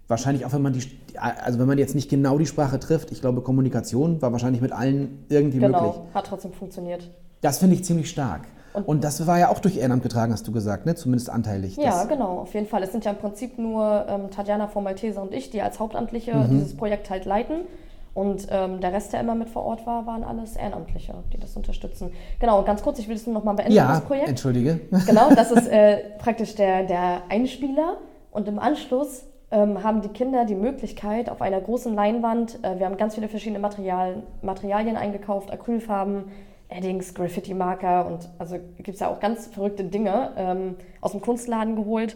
wahrscheinlich 0.08 0.46
auch, 0.46 0.54
wenn 0.54 0.62
man 0.62 0.74
die, 0.74 0.82
also 1.18 1.58
wenn 1.60 1.68
man 1.68 1.78
jetzt 1.78 1.96
nicht 1.96 2.10
genau 2.10 2.38
die 2.38 2.46
Sprache 2.46 2.80
trifft, 2.80 3.12
ich 3.12 3.22
glaube, 3.22 3.42
Kommunikation 3.42 4.22
war 4.22 4.32
wahrscheinlich 4.32 4.62
mit 4.62 4.72
allen 4.72 5.26
irgendwie 5.30 5.60
möglich. 5.60 5.78
Genau, 5.78 6.06
hat 6.14 6.28
trotzdem 6.28 6.54
funktioniert. 6.54 7.10
Das 7.42 7.58
finde 7.58 7.76
ich 7.76 7.84
ziemlich 7.84 8.10
stark. 8.10 8.42
Und, 8.86 9.04
das 9.04 9.26
war 9.28 9.38
ja 9.38 9.50
auch 9.50 9.60
durch 9.60 9.76
Ehrenamt 9.78 10.02
getragen, 10.04 10.32
hast 10.32 10.48
du 10.48 10.54
gesagt, 10.54 10.86
ne? 10.86 10.96
zumindest 10.96 11.30
anteilig. 11.30 11.76
Ja, 11.76 12.06
genau, 12.06 12.40
auf 12.40 12.54
jeden 12.54 12.68
Fall. 12.68 12.84
Es 12.84 12.94
sind 12.94 13.04
ja 13.04 13.12
im 13.12 13.18
Prinzip 13.18 13.58
nur 13.58 14.06
ähm, 14.08 14.32
Tatjana 14.32 14.68
von 14.68 14.84
Malteser 14.86 15.22
und 15.22 15.34
ich, 15.34 15.50
die 15.50 15.62
als 15.62 15.80
Hauptamtliche 15.80 16.34
Mhm. 16.36 16.50
dieses 16.52 16.78
Projekt 16.78 17.10
halt 17.10 17.26
leiten. 17.26 17.62
Und 18.14 18.48
ähm, 18.52 18.82
der 18.82 18.92
Rest, 18.92 19.14
der 19.14 19.22
immer 19.22 19.36
mit 19.36 19.50
vor 19.50 19.64
Ort 19.64 19.86
war, 19.86 20.06
waren 20.06 20.24
alles 20.24 20.58
Ehrenamtliche, 20.58 21.14
die 21.32 21.38
das 21.38 21.56
unterstützen. 21.56 22.12
Genau, 22.40 22.60
und 22.60 22.66
ganz 22.66 22.84
kurz, 22.84 23.00
ich 23.00 23.08
will 23.08 23.16
es 23.16 23.26
nur 23.26 23.34
noch 23.34 23.46
mal 23.46 23.54
beenden, 23.54 23.74
ja 23.74 23.88
das 23.88 24.02
Projekt. 24.02 24.28
entschuldige. 24.28 24.82
Genau, 25.06 25.34
das 25.34 25.52
ist 25.52 25.68
äh, 25.68 25.98
praktisch 26.18 26.56
der, 26.56 26.84
der 26.84 27.24
Einspieler. 27.30 27.98
Und 28.32 28.48
im 28.50 28.60
Anschluss 28.60 29.26
ähm, 29.50 29.82
haben 29.84 30.02
die 30.02 30.10
Kinder 30.10 30.44
die 30.46 30.56
Möglichkeit, 30.56 31.30
auf 31.30 31.42
einer 31.42 31.62
großen 31.62 31.94
Leinwand, 31.94 32.60
äh, 32.64 32.80
wir 32.80 32.86
haben 32.86 32.98
ganz 32.98 33.16
viele 33.16 33.30
verschiedene 33.30 33.60
Materialien, 33.60 34.24
Materialien 34.42 34.98
eingekauft, 34.98 35.52
Acrylfarben, 35.52 36.26
Eddings, 36.68 37.14
Graffiti-Marker 37.14 38.06
und 38.08 38.30
also 38.40 38.58
gibt 38.78 38.96
es 38.96 39.00
ja 39.00 39.10
auch 39.10 39.20
ganz 39.20 39.48
verrückte 39.48 39.84
Dinge 39.84 40.32
ähm, 40.38 40.76
aus 41.02 41.12
dem 41.12 41.22
Kunstladen 41.22 41.76
geholt. 41.76 42.16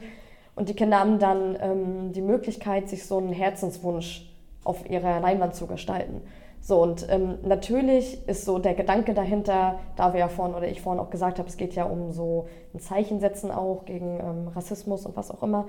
Und 0.56 0.70
die 0.70 0.74
Kinder 0.74 1.00
haben 1.00 1.20
dann 1.20 1.58
ähm, 1.60 2.14
die 2.14 2.22
Möglichkeit, 2.22 2.88
sich 2.88 3.06
so 3.06 3.18
einen 3.18 3.34
Herzenswunsch 3.34 4.34
auf 4.66 4.90
ihrer 4.90 5.22
Leinwand 5.22 5.56
zu 5.56 5.68
gestalten. 5.68 6.22
So, 6.60 6.82
und 6.82 7.08
ähm, 7.10 7.38
natürlich 7.44 8.28
ist 8.28 8.44
so 8.44 8.58
der 8.58 8.74
Gedanke 8.74 9.14
dahinter, 9.14 9.78
da 9.96 10.14
wir 10.14 10.20
ja 10.20 10.28
vorhin 10.28 10.56
oder 10.56 10.68
ich 10.68 10.82
vorhin 10.82 11.00
auch 11.00 11.12
gesagt 11.12 11.38
habe, 11.38 11.48
es 11.48 11.58
geht 11.58 11.76
ja 11.76 11.84
um 11.84 12.12
so 12.12 12.48
ein 12.74 12.80
Zeichen 12.80 13.20
setzen 13.20 13.52
auch 13.52 13.86
gegen 13.86 14.20
ähm, 14.20 14.48
Rassismus 14.48 15.06
und 15.06 15.16
was 15.16 15.30
auch 15.30 15.44
immer. 15.44 15.68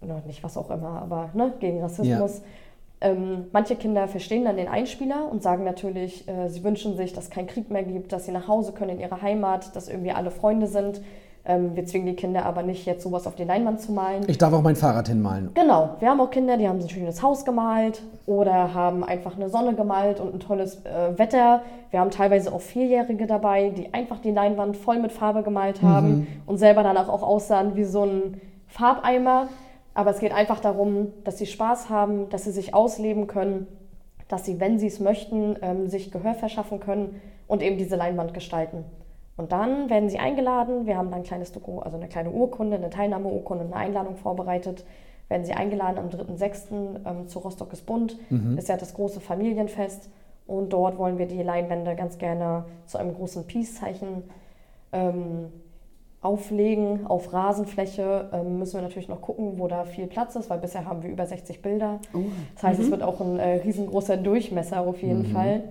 Oder 0.00 0.22
nicht 0.26 0.44
was 0.44 0.56
auch 0.56 0.70
immer, 0.70 1.02
aber 1.02 1.30
ne, 1.34 1.52
gegen 1.58 1.82
Rassismus. 1.82 2.42
Ähm, 3.00 3.46
manche 3.52 3.74
Kinder 3.74 4.06
verstehen 4.06 4.44
dann 4.44 4.56
den 4.56 4.68
Einspieler 4.68 5.28
und 5.30 5.42
sagen 5.42 5.64
natürlich, 5.64 6.28
äh, 6.28 6.48
sie 6.48 6.62
wünschen 6.62 6.96
sich, 6.96 7.12
dass 7.12 7.30
kein 7.30 7.48
Krieg 7.48 7.70
mehr 7.70 7.82
gibt, 7.82 8.12
dass 8.12 8.24
sie 8.24 8.32
nach 8.32 8.46
Hause 8.46 8.72
können 8.72 8.90
in 8.90 9.00
ihre 9.00 9.22
Heimat, 9.22 9.74
dass 9.74 9.88
irgendwie 9.88 10.12
alle 10.12 10.30
Freunde 10.30 10.68
sind. 10.68 11.00
Ähm, 11.48 11.74
wir 11.74 11.86
zwingen 11.86 12.06
die 12.06 12.14
Kinder 12.14 12.44
aber 12.44 12.62
nicht, 12.62 12.84
jetzt 12.84 13.02
sowas 13.02 13.26
auf 13.26 13.34
die 13.34 13.44
Leinwand 13.44 13.80
zu 13.80 13.90
malen. 13.90 14.22
Ich 14.28 14.36
darf 14.36 14.52
auch 14.52 14.60
mein 14.60 14.76
Fahrrad 14.76 15.08
hinmalen. 15.08 15.50
Genau, 15.54 15.96
wir 15.98 16.10
haben 16.10 16.20
auch 16.20 16.30
Kinder, 16.30 16.58
die 16.58 16.68
haben 16.68 16.78
ein 16.78 16.88
schönes 16.88 17.22
Haus 17.22 17.46
gemalt 17.46 18.02
oder 18.26 18.74
haben 18.74 19.02
einfach 19.02 19.34
eine 19.34 19.48
Sonne 19.48 19.74
gemalt 19.74 20.20
und 20.20 20.34
ein 20.34 20.40
tolles 20.40 20.84
äh, 20.84 21.18
Wetter. 21.18 21.62
Wir 21.90 22.00
haben 22.00 22.10
teilweise 22.10 22.52
auch 22.52 22.60
Vierjährige 22.60 23.26
dabei, 23.26 23.70
die 23.70 23.94
einfach 23.94 24.18
die 24.18 24.30
Leinwand 24.30 24.76
voll 24.76 24.98
mit 24.98 25.10
Farbe 25.10 25.42
gemalt 25.42 25.82
haben 25.82 26.26
und 26.44 26.58
selber 26.58 26.82
danach 26.82 27.08
auch 27.08 27.22
aussahen 27.22 27.76
wie 27.76 27.84
so 27.84 28.04
ein 28.04 28.40
Farbeimer. 28.66 29.48
Aber 29.94 30.10
es 30.10 30.20
geht 30.20 30.32
einfach 30.32 30.60
darum, 30.60 31.08
dass 31.24 31.38
sie 31.38 31.46
Spaß 31.46 31.88
haben, 31.88 32.28
dass 32.28 32.44
sie 32.44 32.52
sich 32.52 32.74
ausleben 32.74 33.26
können, 33.26 33.66
dass 34.28 34.44
sie, 34.44 34.60
wenn 34.60 34.78
sie 34.78 34.88
es 34.88 35.00
möchten, 35.00 35.56
ähm, 35.62 35.88
sich 35.88 36.10
Gehör 36.10 36.34
verschaffen 36.34 36.78
können 36.78 37.22
und 37.46 37.62
eben 37.62 37.78
diese 37.78 37.96
Leinwand 37.96 38.34
gestalten. 38.34 38.84
Und 39.38 39.52
dann 39.52 39.88
werden 39.88 40.10
sie 40.10 40.18
eingeladen. 40.18 40.86
Wir 40.86 40.98
haben 40.98 41.10
dann 41.10 41.20
ein 41.20 41.24
kleines 41.24 41.52
Doku, 41.52 41.78
also 41.78 41.96
eine 41.96 42.08
kleine 42.08 42.30
Urkunde, 42.30 42.76
eine 42.76 42.90
Teilnahmeurkunde, 42.90 43.64
eine 43.64 43.76
Einladung 43.76 44.16
vorbereitet. 44.16 44.84
Werden 45.28 45.46
sie 45.46 45.52
eingeladen 45.52 45.96
am 45.98 46.08
3.6. 46.08 47.06
Ähm, 47.06 47.28
zu 47.28 47.38
Rostock 47.38 47.72
ist 47.72 47.86
bunt. 47.86 48.18
Mhm. 48.30 48.58
Ist 48.58 48.68
ja 48.68 48.76
das 48.76 48.94
große 48.94 49.20
Familienfest. 49.20 50.10
Und 50.48 50.72
dort 50.72 50.98
wollen 50.98 51.18
wir 51.18 51.26
die 51.26 51.42
Leinwände 51.42 51.94
ganz 51.94 52.18
gerne 52.18 52.64
zu 52.86 52.98
einem 52.98 53.14
großen 53.14 53.46
Peace-Zeichen 53.46 54.24
ähm, 54.92 55.52
auflegen. 56.20 57.06
Auf 57.06 57.32
Rasenfläche 57.32 58.30
ähm, 58.32 58.58
müssen 58.58 58.74
wir 58.74 58.82
natürlich 58.82 59.08
noch 59.08 59.20
gucken, 59.20 59.58
wo 59.58 59.68
da 59.68 59.84
viel 59.84 60.08
Platz 60.08 60.34
ist, 60.34 60.50
weil 60.50 60.58
bisher 60.58 60.84
haben 60.84 61.04
wir 61.04 61.10
über 61.10 61.26
60 61.26 61.62
Bilder. 61.62 62.00
Oh. 62.12 62.24
Das 62.54 62.64
heißt, 62.64 62.80
es 62.80 62.90
wird 62.90 63.04
auch 63.04 63.20
ein 63.20 63.38
äh, 63.38 63.60
riesengroßer 63.60 64.16
Durchmesser 64.16 64.80
auf 64.80 65.00
jeden 65.00 65.26
Fall. 65.26 65.62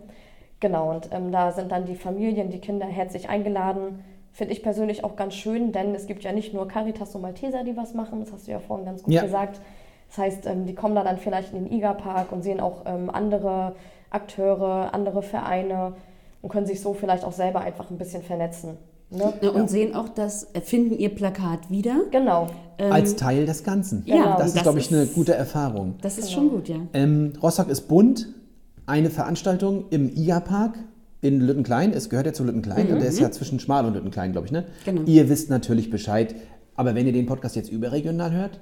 Genau, 0.59 0.89
und 0.91 1.09
ähm, 1.11 1.31
da 1.31 1.51
sind 1.51 1.71
dann 1.71 1.85
die 1.85 1.95
Familien, 1.95 2.49
die 2.49 2.59
Kinder 2.59 2.85
herzlich 2.87 3.29
eingeladen. 3.29 3.99
Finde 4.33 4.53
ich 4.53 4.61
persönlich 4.63 5.03
auch 5.03 5.15
ganz 5.15 5.33
schön, 5.35 5.71
denn 5.71 5.93
es 5.95 6.07
gibt 6.07 6.23
ja 6.23 6.31
nicht 6.31 6.53
nur 6.53 6.67
Caritas 6.67 7.13
und 7.15 7.21
Malteser, 7.21 7.63
die 7.63 7.75
was 7.77 7.93
machen, 7.93 8.19
das 8.19 8.31
hast 8.31 8.47
du 8.47 8.51
ja 8.51 8.59
vorhin 8.59 8.85
ganz 8.85 9.03
gut 9.03 9.13
Ja. 9.13 9.21
gesagt. 9.23 9.59
Das 10.09 10.17
heißt, 10.19 10.45
ähm, 10.45 10.65
die 10.65 10.73
kommen 10.75 10.95
da 10.95 11.03
dann 11.03 11.17
vielleicht 11.17 11.53
in 11.53 11.65
den 11.65 11.73
IGA-Park 11.73 12.31
und 12.31 12.41
sehen 12.43 12.59
auch 12.59 12.83
ähm, 12.85 13.09
andere 13.09 13.75
Akteure, 14.09 14.93
andere 14.93 15.21
Vereine 15.21 15.93
und 16.41 16.49
können 16.49 16.65
sich 16.65 16.81
so 16.81 16.93
vielleicht 16.93 17.23
auch 17.25 17.31
selber 17.33 17.61
einfach 17.61 17.89
ein 17.91 17.97
bisschen 17.97 18.23
vernetzen. 18.23 18.77
Ne? 19.09 19.33
Ja, 19.41 19.49
und 19.51 19.69
sehen 19.69 19.95
auch 19.95 20.09
das, 20.09 20.51
finden 20.63 20.97
ihr 20.97 21.13
Plakat 21.13 21.69
wieder. 21.69 21.95
Genau. 22.11 22.47
Als 22.77 23.15
Teil 23.15 23.45
des 23.45 23.63
Ganzen. 23.63 24.03
ja, 24.05 24.15
das 24.17 24.39
und 24.41 24.45
ist, 24.47 24.55
das 24.55 24.63
glaube 24.63 24.79
ich, 24.79 24.91
eine 24.91 25.03
ist- 25.03 25.15
gute 25.15 25.33
Erfahrung. 25.33 25.95
Das 26.01 26.17
ist 26.17 26.31
schon 26.31 26.49
gut, 26.49 26.67
ja. 26.67 26.75
Ähm, 26.93 27.33
Rostock 27.41 27.69
ist 27.69 27.87
bunt. 27.87 28.27
Eine 28.87 29.09
Veranstaltung 29.09 29.85
im 29.89 30.09
IA-Park 30.15 30.79
in 31.19 31.41
Lüttenklein. 31.41 31.91
Es 31.91 32.09
gehört 32.09 32.25
ja 32.25 32.31
zu 32.31 32.45
Lüttenklein 32.45 32.87
und 32.87 33.01
der 33.01 33.09
ist 33.09 33.19
ja 33.19 33.29
zwischen 33.31 33.59
Schmal 33.59 33.85
und 33.85 33.93
Lüttenklein, 33.95 34.31
glaube 34.31 34.47
ich. 34.47 34.53
Ne? 34.53 34.63
Genau. 34.85 35.01
Ihr 35.05 35.27
wisst 35.27 35.49
natürlich 35.49 35.89
Bescheid. 35.89 36.35
Aber 36.75 36.95
wenn 36.95 37.05
ihr 37.05 37.11
den 37.11 37.25
Podcast 37.25 37.57
jetzt 37.57 37.69
überregional 37.69 38.31
hört, 38.31 38.61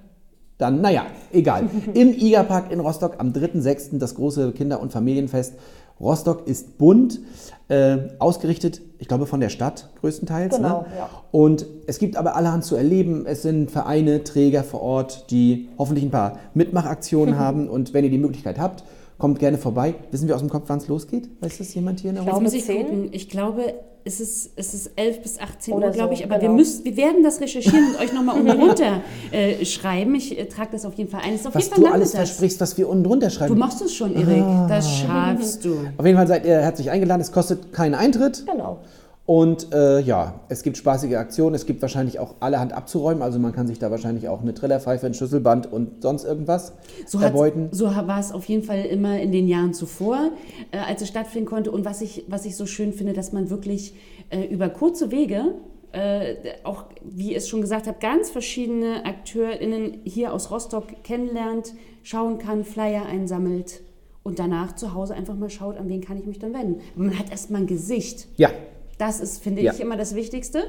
dann, 0.58 0.82
naja, 0.82 1.06
egal. 1.32 1.70
Im 1.94 2.12
IA-Park 2.12 2.72
in 2.72 2.80
Rostock 2.80 3.20
am 3.20 3.34
3.6. 3.34 4.00
das 4.00 4.16
große 4.16 4.54
Kinder- 4.54 4.82
und 4.82 4.92
Familienfest. 4.92 5.54
Rostock 6.00 6.48
ist 6.48 6.80
bunt, 6.80 7.20
äh, 7.68 7.98
ausgerichtet, 8.18 8.82
ich 8.98 9.08
glaube, 9.08 9.28
von 9.28 9.40
der 9.40 9.50
Stadt 9.50 9.92
größtenteils. 10.02 10.56
Genau, 10.56 10.82
ne? 10.82 10.88
ja. 10.98 11.10
Und 11.32 11.68
es 11.86 12.00
gibt 12.00 12.18
aber 12.18 12.36
allerhand 12.36 12.64
zu 12.64 12.76
erleben. 12.76 13.28
Es 13.28 13.44
sind 13.44 13.70
Vereine, 13.70 14.24
Träger 14.24 14.64
vor 14.64 14.82
Ort, 14.82 15.30
die 15.30 15.70
hoffentlich 15.78 16.04
ein 16.04 16.12
paar 16.12 16.40
Mitmachaktionen 16.56 17.38
haben. 17.40 17.70
Und 17.70 17.94
wenn 17.94 18.04
ihr 18.04 18.10
die 18.10 18.18
Möglichkeit 18.18 18.58
habt, 18.58 18.84
kommt 19.18 19.40
gerne 19.40 19.58
vorbei. 19.58 19.96
Wissen 20.12 20.28
wir 20.28 20.36
aus 20.36 20.42
dem 20.42 20.50
Kopf, 20.50 20.66
wann 20.68 20.80
es 20.80 20.88
losgeht? 20.88 21.30
Weiß 21.42 21.58
das 21.58 21.74
jemand 21.74 22.00
hier 22.02 22.10
in 22.12 22.16
der 22.16 22.24
Ich 22.26 22.30
Runde? 22.30 22.44
muss 22.44 22.54
ich 22.54 22.66
10? 22.66 22.84
gucken. 22.86 23.10
Ich 23.12 23.30
glaube, 23.30 23.74
es 24.04 24.20
ist, 24.20 24.52
es 24.56 24.74
ist 24.74 24.92
11 24.98 25.22
bis 25.24 25.40
18 25.40 25.74
Oder 25.74 25.88
Uhr, 25.88 25.94
glaube 25.94 26.16
so, 26.16 26.20
ich. 26.20 26.26
Aber 26.26 26.36
wir, 26.36 26.42
genau. 26.42 26.54
müssen, 26.56 26.86
wir 26.86 26.96
werden 26.98 27.24
das 27.24 27.40
recherchieren 27.42 27.88
und 27.96 28.00
euch 28.00 28.14
nochmal 28.14 28.40
unten 28.40 28.52
runter 28.62 29.02
äh, 29.32 29.66
schreiben. 29.66 30.14
Ich 30.16 30.38
äh, 30.38 30.46
trage 30.46 30.70
das 30.74 30.86
auf 30.86 30.94
jeden 30.96 31.10
Fall 31.10 31.22
ein. 31.24 31.34
Es 31.34 31.42
ist 31.42 31.48
auf 31.48 31.56
Was 31.56 31.64
jeden 31.66 31.76
Fall 31.76 31.84
du 31.86 31.92
alles 31.94 32.10
nachmittags. 32.14 32.30
versprichst, 32.30 32.62
was 32.62 32.78
wir 32.78 32.88
unten 32.90 33.04
drunter 33.04 33.28
Du 33.28 33.34
schreiben. 33.34 33.58
machst 33.58 33.82
es 33.82 33.94
schon, 33.96 34.14
Erik. 34.16 34.44
Ah. 34.44 34.68
Das 34.70 34.90
schaffst 34.98 35.66
du. 35.66 35.78
Auf 35.98 36.06
jeden 36.06 36.18
Fall 36.18 36.28
seid 36.28 36.46
ihr 36.46 36.60
herzlich 36.62 36.92
eingeladen. 36.92 37.22
Es 37.22 37.32
kostet 37.32 37.72
keinen 37.74 37.96
Eintritt. 37.96 38.46
Genau. 38.46 38.80
Und 39.26 39.74
äh, 39.74 40.02
ja, 40.02 40.42
es 40.50 40.62
gibt 40.62 40.78
spaßige 40.78 41.16
Aktionen. 41.16 41.56
Es 41.56 41.66
gibt 41.66 41.82
wahrscheinlich 41.82 42.20
auch 42.20 42.36
allerhand 42.42 42.74
abzuräumen. 42.74 43.24
Also 43.24 43.40
man 43.40 43.54
kann 43.54 43.66
sich 43.66 43.80
da 43.80 43.90
wahrscheinlich 43.90 44.30
auch 44.30 44.42
eine 44.42 44.54
Trillerpfeife, 44.54 45.08
ein 45.08 45.16
Schlüsselband 45.16 45.72
und 45.72 46.04
sonst 46.04 46.26
irgendwas 46.26 46.74
So, 47.08 47.20
erbeuten. 47.20 47.70
so 47.72 47.88
war 47.88 48.20
es 48.20 48.32
auf 48.32 48.46
jeden 48.46 48.62
Fall 48.62 48.86
immer 48.86 49.20
in 49.20 49.32
den 49.32 49.48
Jahren 49.48 49.74
zuvor, 49.74 50.30
äh, 50.72 50.78
als 50.78 51.02
es 51.02 51.08
stattfinden 51.08 51.48
konnte. 51.48 51.72
Und 51.72 51.86
was 51.86 52.02
ich, 52.02 52.26
was 52.28 52.46
ich 52.46 52.56
so 52.56 52.68
schön 52.68 52.94
finde, 52.94 53.14
dass 53.14 53.34
man 53.34 53.50
wirklich 53.50 53.96
äh, 54.30 54.44
über 54.46 54.70
kurze 54.70 55.10
Wege, 55.10 55.56
äh, 55.92 56.36
auch 56.64 56.84
wie 57.04 57.32
ich 57.32 57.38
es 57.38 57.50
schon 57.50 57.62
gesagt 57.62 57.88
habe, 57.88 57.98
ganz 58.00 58.30
verschiedene 58.30 59.06
AkteurInnen 59.06 60.02
hier 60.04 60.34
aus 60.34 60.52
Rostock 60.52 61.04
kennenlernt, 61.04 61.74
schauen 62.04 62.38
kann, 62.38 62.64
Flyer 62.64 63.08
einsammelt 63.08 63.82
und 64.22 64.38
danach 64.38 64.76
zu 64.76 64.94
Hause 64.94 65.16
einfach 65.16 65.36
mal 65.36 65.50
schaut, 65.50 65.78
an 65.78 65.90
wen 65.90 66.02
kann 66.02 66.20
ich 66.20 66.28
mich 66.28 66.38
dann 66.38 66.54
wenden. 66.54 66.82
Man 66.96 67.18
hat 67.18 67.32
erstmal 67.32 67.62
ein 67.62 67.68
Gesicht. 67.68 68.28
Ja, 68.38 68.50
Das 68.98 69.20
ist, 69.20 69.44
finde 69.44 69.62
Ja. 69.62 69.74
ich, 69.74 69.82
immer 69.82 69.98
das 69.98 70.16
Wichtigste. 70.16 70.64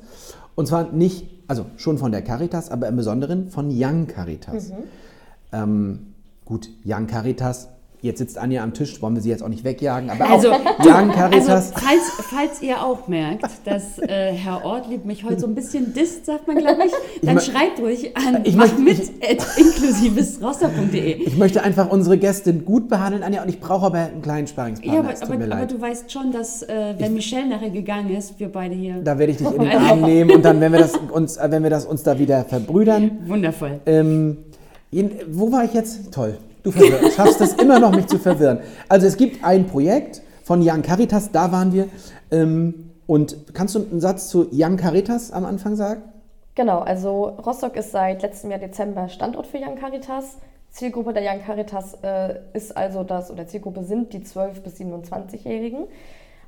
Und 0.55 0.67
zwar 0.67 0.91
nicht, 0.91 1.27
also 1.47 1.65
schon 1.77 1.97
von 1.97 2.11
der 2.11 2.21
Caritas, 2.21 2.69
aber 2.69 2.87
im 2.87 2.95
Besonderen 2.95 3.49
von 3.49 3.69
Young 3.71 4.07
Caritas. 4.07 4.71
Ähm, 5.51 6.13
gut, 6.45 6.69
Young 6.85 7.07
Caritas, 7.07 7.69
jetzt 8.01 8.19
sitzt 8.19 8.37
Anja 8.37 8.63
am 8.63 8.73
Tisch, 8.73 9.01
wollen 9.01 9.15
wir 9.15 9.21
sie 9.21 9.29
jetzt 9.29 9.43
auch 9.43 9.49
nicht 9.49 9.63
wegjagen, 9.65 10.09
aber 10.09 10.29
Also, 10.29 10.51
auch 10.51 10.59
Also, 10.79 11.11
Caritas. 11.11 11.71
falls, 11.73 12.01
falls 12.29 12.61
ihr 12.61 12.81
auch 12.83 13.07
merkt, 13.07 13.43
dass 13.65 13.99
äh, 13.99 14.31
Herr 14.33 14.63
Ortlieb 14.63 15.03
mich 15.05 15.23
heute 15.25 15.39
so 15.41 15.47
ein 15.47 15.55
bisschen 15.55 15.93
disst, 15.93 16.25
sagt 16.25 16.47
man, 16.47 16.57
glaube 16.59 16.83
ich, 16.85 16.91
dann 17.21 17.37
mö- 17.37 17.41
schreibt 17.41 17.79
ruhig 17.79 18.15
an 18.15 18.39
Ich 18.45 18.55
mach 18.55 18.77
mit 18.77 19.11
inklusivesroster.de. 19.57 21.23
ich 21.23 21.37
möchte 21.37 21.61
einfach 21.63 21.89
unsere 21.91 22.17
Gästin 22.17 22.65
gut 22.65 22.87
behandeln, 22.89 23.23
Anja, 23.23 23.43
und 23.43 23.49
ich 23.49 23.59
brauche 23.59 23.87
aber 23.87 23.97
einen 23.99 24.21
kleinen 24.21 24.47
Sparringspartner. 24.47 24.93
Ja, 24.93 24.99
aber, 25.01 25.21
aber, 25.21 25.33
aber 25.33 25.47
leid. 25.47 25.71
du 25.71 25.81
weißt 25.81 26.11
schon, 26.11 26.31
dass 26.31 26.63
äh, 26.63 26.95
wenn 26.97 27.13
Michelle 27.13 27.47
nachher 27.47 27.69
gegangen 27.69 28.15
ist, 28.15 28.39
wir 28.39 28.49
beide 28.49 28.75
hier. 28.75 28.95
Da 29.03 29.17
werde 29.17 29.31
ich 29.33 29.37
dich 29.39 29.47
in 29.51 29.59
den 29.61 29.71
Arm 29.77 30.01
nehmen 30.01 30.31
und 30.31 30.45
dann, 30.45 30.59
wenn 30.61 30.71
wir 30.71 30.79
das 30.79 30.93
uns, 31.11 31.37
äh, 31.37 31.47
wenn 31.51 31.63
wir 31.63 31.69
das 31.69 31.85
uns 31.85 32.03
da 32.03 32.17
wieder 32.17 32.45
verbrüdern, 32.45 33.19
Wundervoll. 33.25 33.79
Ähm, 33.85 34.37
jeden- 34.91 35.11
wo 35.31 35.51
war 35.51 35.63
ich 35.65 35.73
jetzt? 35.73 36.11
Toll. 36.13 36.37
Du 36.63 36.71
schaffst 36.71 37.41
es 37.41 37.53
immer 37.53 37.79
noch, 37.79 37.91
mich 37.91 38.07
zu 38.07 38.17
verwirren. 38.17 38.59
Also 38.87 39.07
es 39.07 39.17
gibt 39.17 39.43
ein 39.43 39.67
Projekt 39.67 40.21
von 40.43 40.61
Young 40.61 40.81
Caritas, 40.81 41.31
da 41.31 41.51
waren 41.51 41.73
wir. 41.73 41.87
Ähm, 42.31 42.91
und 43.07 43.53
kannst 43.53 43.75
du 43.75 43.79
einen 43.79 44.01
Satz 44.01 44.29
zu 44.29 44.47
Young 44.51 44.77
Caritas 44.77 45.31
am 45.31 45.45
Anfang 45.45 45.75
sagen? 45.75 46.03
Genau, 46.55 46.79
also 46.79 47.29
Rostock 47.45 47.75
ist 47.75 47.91
seit 47.91 48.21
letztem 48.21 48.51
Jahr 48.51 48.59
Dezember 48.59 49.07
Standort 49.09 49.47
für 49.47 49.57
Young 49.57 49.75
Caritas. 49.75 50.37
Zielgruppe 50.69 51.13
der 51.13 51.23
Young 51.23 51.41
Caritas 51.41 51.97
äh, 52.03 52.35
ist 52.53 52.75
also 52.75 53.03
das, 53.03 53.31
oder 53.31 53.47
Zielgruppe 53.47 53.83
sind 53.83 54.13
die 54.13 54.19
12- 54.19 54.61
bis 54.61 54.79
27-Jährigen. 54.79 55.85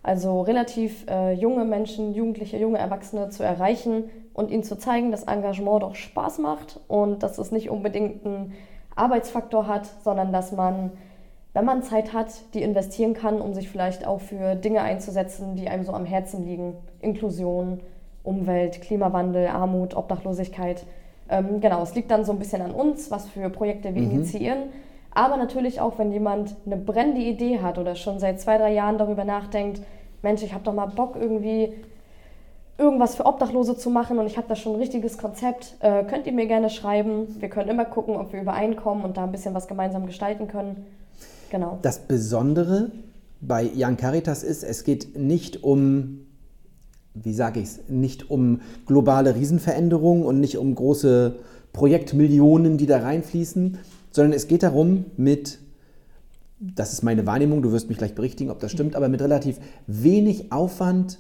Also 0.04 0.42
relativ 0.42 1.06
äh, 1.10 1.34
junge 1.34 1.64
Menschen, 1.64 2.14
Jugendliche, 2.14 2.58
junge 2.58 2.80
Erwachsene 2.80 3.30
zu 3.30 3.44
erreichen 3.44 4.06
und 4.34 4.50
ihnen 4.50 4.64
zu 4.64 4.78
zeigen, 4.78 5.12
dass 5.12 5.24
Engagement 5.24 5.84
doch 5.84 5.96
Spaß 5.96 6.40
macht 6.40 6.80
und 6.88 7.24
dass 7.24 7.38
es 7.38 7.52
nicht 7.52 7.70
unbedingt 7.70 8.26
einen 8.26 8.54
Arbeitsfaktor 8.96 9.68
hat, 9.68 9.86
sondern 10.04 10.32
dass 10.32 10.52
man, 10.52 10.92
wenn 11.54 11.66
man 11.66 11.84
Zeit 11.84 12.14
hat, 12.14 12.28
die 12.54 12.62
investieren 12.62 13.14
kann, 13.14 13.42
um 13.42 13.54
sich 13.54 13.70
vielleicht 13.70 14.06
auch 14.06 14.22
für 14.22 14.56
Dinge 14.56 14.82
einzusetzen, 14.82 15.56
die 15.56 15.70
einem 15.70 15.84
so 15.84 15.94
am 15.94 16.06
Herzen 16.06 16.46
liegen. 16.46 16.76
Inklusion, 17.00 17.80
Umwelt, 18.24 18.82
Klimawandel, 18.82 19.48
Armut, 19.48 19.96
Obdachlosigkeit. 19.96 20.86
Ähm, 21.30 21.62
genau, 21.62 21.82
es 21.82 21.96
liegt 21.96 22.12
dann 22.12 22.26
so 22.26 22.32
ein 22.32 22.40
bisschen 22.40 22.62
an 22.62 22.72
uns, 22.72 23.10
was 23.10 23.28
für 23.28 23.50
Projekte 23.50 23.96
wir 23.96 24.04
initiieren. 24.04 24.70
Aber 25.14 25.38
natürlich 25.38 25.82
auch, 25.82 25.98
wenn 25.98 26.12
jemand 26.12 26.56
eine 26.66 26.78
brennende 26.78 27.22
Idee 27.22 27.60
hat 27.60 27.78
oder 27.78 27.96
schon 27.96 28.20
seit 28.20 28.40
zwei, 28.40 28.58
drei 28.58 28.74
Jahren 28.74 28.98
darüber 28.98 29.26
nachdenkt, 29.26 29.82
Mensch, 30.22 30.44
ich 30.44 30.54
habe 30.54 30.64
doch 30.64 30.74
mal 30.74 30.86
Bock 30.86 31.16
irgendwie 31.20 31.74
irgendwas 32.78 33.16
für 33.16 33.26
Obdachlose 33.26 33.78
zu 33.78 33.90
machen 33.90 34.18
und 34.20 34.28
ich 34.28 34.38
habe 34.38 34.48
da 34.48 34.56
schon 34.56 34.74
ein 34.74 34.80
richtiges 34.80 35.18
Konzept, 35.18 35.76
äh, 35.80 36.04
könnt 36.04 36.26
ihr 36.26 36.34
mir 36.34 36.48
gerne 36.48 36.70
schreiben. 36.70 37.36
Wir 37.40 37.50
können 37.50 37.70
immer 37.70 37.86
gucken, 37.86 38.16
ob 38.16 38.34
wir 38.34 38.42
übereinkommen 38.42 39.04
und 39.04 39.18
da 39.18 39.24
ein 39.24 39.32
bisschen 39.32 39.54
was 39.54 39.68
gemeinsam 39.68 40.06
gestalten 40.06 40.48
können. 40.48 40.86
Genau. 41.50 41.80
Das 41.82 42.00
Besondere 42.00 42.92
bei 43.42 43.70
Young 43.76 43.98
Caritas 43.98 44.44
ist, 44.44 44.64
es 44.64 44.84
geht 44.84 45.18
nicht 45.18 45.64
um 45.64 46.22
wie 47.14 47.34
sage 47.34 47.60
ich 47.60 47.66
es, 47.66 47.80
nicht 47.90 48.30
um 48.30 48.62
globale 48.86 49.36
Riesenveränderungen 49.36 50.24
und 50.24 50.40
nicht 50.40 50.58
um 50.58 50.74
große 50.74 51.36
Projektmillionen, 51.74 52.78
die 52.78 52.86
da 52.86 53.00
reinfließen, 53.00 53.78
sondern 54.12 54.34
es 54.34 54.48
geht 54.48 54.64
darum, 54.64 55.06
mit, 55.18 55.60
das 56.60 56.94
ist 56.94 57.04
meine 57.04 57.26
Wahrnehmung, 57.26 57.62
du 57.62 57.72
wirst 57.72 57.90
mich 57.90 57.98
gleich 57.98 58.16
berichtigen, 58.16 58.50
ob 58.50 58.60
das 58.60 58.72
stimmt, 58.72 58.96
aber 58.96 59.10
mit 59.10 59.22
relativ 59.22 59.60
wenig 59.88 60.52
Aufwand 60.52 61.20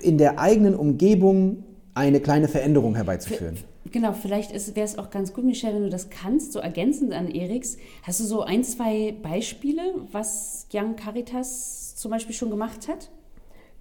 in 0.00 0.18
der 0.18 0.38
eigenen 0.38 0.74
Umgebung 0.74 1.64
eine 1.94 2.20
kleine 2.20 2.48
Veränderung 2.48 2.94
herbeizuführen. 2.94 3.58
Genau, 3.90 4.12
vielleicht 4.12 4.52
wäre 4.76 4.84
es 4.84 4.98
auch 4.98 5.10
ganz 5.10 5.32
gut, 5.32 5.44
Michelle, 5.44 5.76
wenn 5.76 5.84
du 5.84 5.90
das 5.90 6.10
kannst, 6.10 6.52
so 6.52 6.58
ergänzend 6.58 7.12
an 7.12 7.28
Eriks. 7.28 7.78
Hast 8.02 8.20
du 8.20 8.24
so 8.24 8.42
ein, 8.42 8.62
zwei 8.62 9.14
Beispiele, 9.22 9.82
was 10.12 10.66
Young 10.72 10.94
Caritas 10.96 11.96
zum 11.96 12.10
Beispiel 12.10 12.34
schon 12.34 12.50
gemacht 12.50 12.86
hat? 12.88 13.08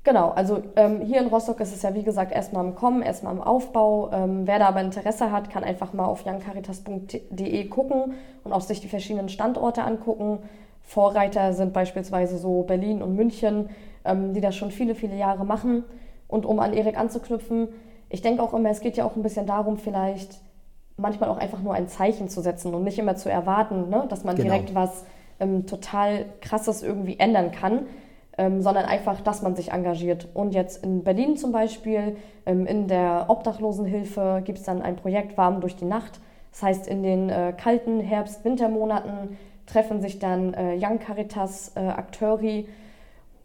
Genau, 0.04 0.30
also 0.30 0.64
ähm, 0.78 1.02
hier 1.02 1.20
in 1.20 1.28
Rostock 1.28 1.60
ist 1.60 1.76
es 1.76 1.82
ja 1.82 1.94
wie 1.94 2.04
gesagt 2.04 2.32
erstmal 2.32 2.66
im 2.66 2.76
Kommen, 2.76 3.02
erstmal 3.02 3.36
im 3.36 3.42
Aufbau. 3.42 4.10
Ähm, 4.14 4.48
wer 4.48 4.58
da 4.58 4.70
aber 4.70 4.80
Interesse 4.80 5.32
hat, 5.32 5.50
kann 5.50 5.66
einfach 5.66 5.92
mal 5.92 6.06
auf 6.06 6.26
youngcaritas.de 6.26 7.66
gucken 7.66 8.14
und 8.46 8.54
auch 8.54 8.62
sich 8.62 8.80
die 8.80 8.88
verschiedenen 8.88 9.28
Standorte 9.28 9.84
angucken. 9.84 10.40
Vorreiter 10.82 11.52
sind 11.52 11.74
beispielsweise 11.74 12.38
so 12.38 12.64
Berlin 12.64 13.02
und 13.02 13.18
München, 13.18 13.70
ähm, 14.08 14.34
die 14.34 14.42
das 14.42 14.56
schon 14.56 14.72
viele, 14.72 14.96
viele 14.96 15.16
Jahre 15.16 15.46
machen. 15.46 15.84
Und 16.28 16.46
um 16.46 16.60
an 16.60 16.74
Erik 16.74 16.98
anzuknüpfen, 16.98 17.70
ich 18.10 18.22
denke 18.22 18.42
auch 18.42 18.54
immer, 18.54 18.70
es 18.70 18.82
geht 18.82 18.98
ja 18.98 19.06
auch 19.06 19.16
ein 19.16 19.24
bisschen 19.24 19.46
darum, 19.46 19.78
vielleicht 19.78 20.40
manchmal 20.98 21.30
auch 21.30 21.38
einfach 21.38 21.62
nur 21.62 21.74
ein 21.74 21.88
Zeichen 21.88 22.28
zu 22.30 22.42
setzen 22.42 22.74
und 22.74 22.84
nicht 22.84 22.98
immer 22.98 23.16
zu 23.16 23.30
erwarten, 23.30 23.90
ne, 23.90 24.06
dass 24.10 24.24
man 24.24 24.36
genau. 24.36 24.50
direkt 24.50 24.74
was 24.74 25.06
ähm, 25.40 25.68
total 25.68 26.26
Krasses 26.42 26.82
irgendwie 26.82 27.20
ändern 27.20 27.52
kann, 27.52 27.86
ähm, 28.38 28.62
sondern 28.62 28.86
einfach, 28.86 29.22
dass 29.22 29.42
man 29.42 29.56
sich 29.56 29.72
engagiert. 29.72 30.28
Und 30.34 30.54
jetzt 30.54 30.84
in 30.84 31.04
Berlin 31.04 31.38
zum 31.38 31.52
Beispiel, 31.52 32.18
ähm, 32.46 32.66
in 32.66 32.88
der 32.88 33.26
Obdachlosenhilfe 33.28 34.42
gibt 34.44 34.60
es 34.60 34.64
dann 34.64 34.82
ein 34.82 34.96
Projekt 34.96 35.38
Warm 35.38 35.62
durch 35.62 35.76
die 35.76 35.86
Nacht. 35.86 36.20
Das 36.52 36.64
heißt, 36.64 36.88
in 36.88 37.04
den 37.04 37.30
äh, 37.30 37.54
kalten 37.56 38.00
Herbst-Wintermonaten 38.00 39.38
treffen 39.68 40.02
sich 40.02 40.18
dann 40.18 40.54
äh, 40.54 40.78
Young 40.82 40.98
Caritas 40.98 41.74
äh, 41.76 41.82
Akteuri, 41.82 42.68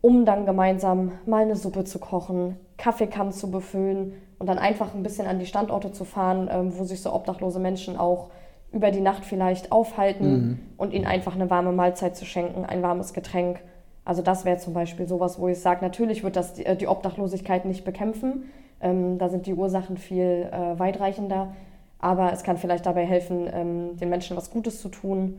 um 0.03 0.27
dann 0.27 0.45
gemeinsam 0.45 1.13
mal 1.25 1.43
eine 1.43 1.57
Suppe 1.57 1.85
zu 1.85 1.99
kochen, 1.99 2.57
Kaffeekannen 2.77 3.33
zu 3.33 3.51
befüllen 3.51 4.13
und 4.39 4.49
dann 4.49 4.59
einfach 4.59 4.95
ein 4.95 5.03
bisschen 5.03 5.27
an 5.27 5.39
die 5.39 5.47
Standorte 5.47 5.93
zu 5.93 6.05
fahren, 6.05 6.51
ähm, 6.53 6.77
wo 6.77 6.85
sich 6.85 7.01
so 7.01 7.15
obdachlose 7.15 7.61
Menschen 7.61 7.97
auch 7.97 8.29
über 8.73 8.91
die 8.91 9.01
Nacht 9.01 9.25
vielleicht 9.25 9.71
aufhalten 9.71 10.33
mhm. 10.33 10.59
und 10.77 10.93
ihnen 10.93 11.07
einfach 11.07 11.35
eine 11.35 11.49
warme 11.49 11.73
Mahlzeit 11.73 12.17
zu 12.17 12.25
schenken, 12.25 12.65
ein 12.65 12.83
warmes 12.83 13.13
Getränk. 13.13 13.61
Also 14.05 14.23
das 14.23 14.45
wäre 14.45 14.59
zum 14.59 14.75
Beispiel 14.75 15.07
sowas, 15.07 15.39
wo 15.39 15.47
ich 15.49 15.61
sage, 15.61 15.85
natürlich 15.85 16.25
wird 16.25 16.37
das 16.37 16.55
die, 16.55 16.67
äh, 16.67 16.77
die 16.77 16.89
Obdachlosigkeit 16.89 17.65
nicht 17.65 17.85
bekämpfen. 17.85 18.51
Ähm, 18.81 19.19
da 19.19 19.29
sind 19.29 19.47
die 19.47 19.55
Ursachen 19.55 19.97
viel 19.97 20.49
äh, 20.51 20.79
weitreichender. 20.79 21.55
Aber 22.01 22.33
es 22.33 22.43
kann 22.43 22.57
vielleicht 22.57 22.85
dabei 22.85 23.07
helfen, 23.07 23.49
ähm, 23.53 23.97
den 23.97 24.09
Menschen 24.09 24.37
was 24.37 24.51
Gutes 24.51 24.81
zu 24.81 24.89
tun. 24.89 25.39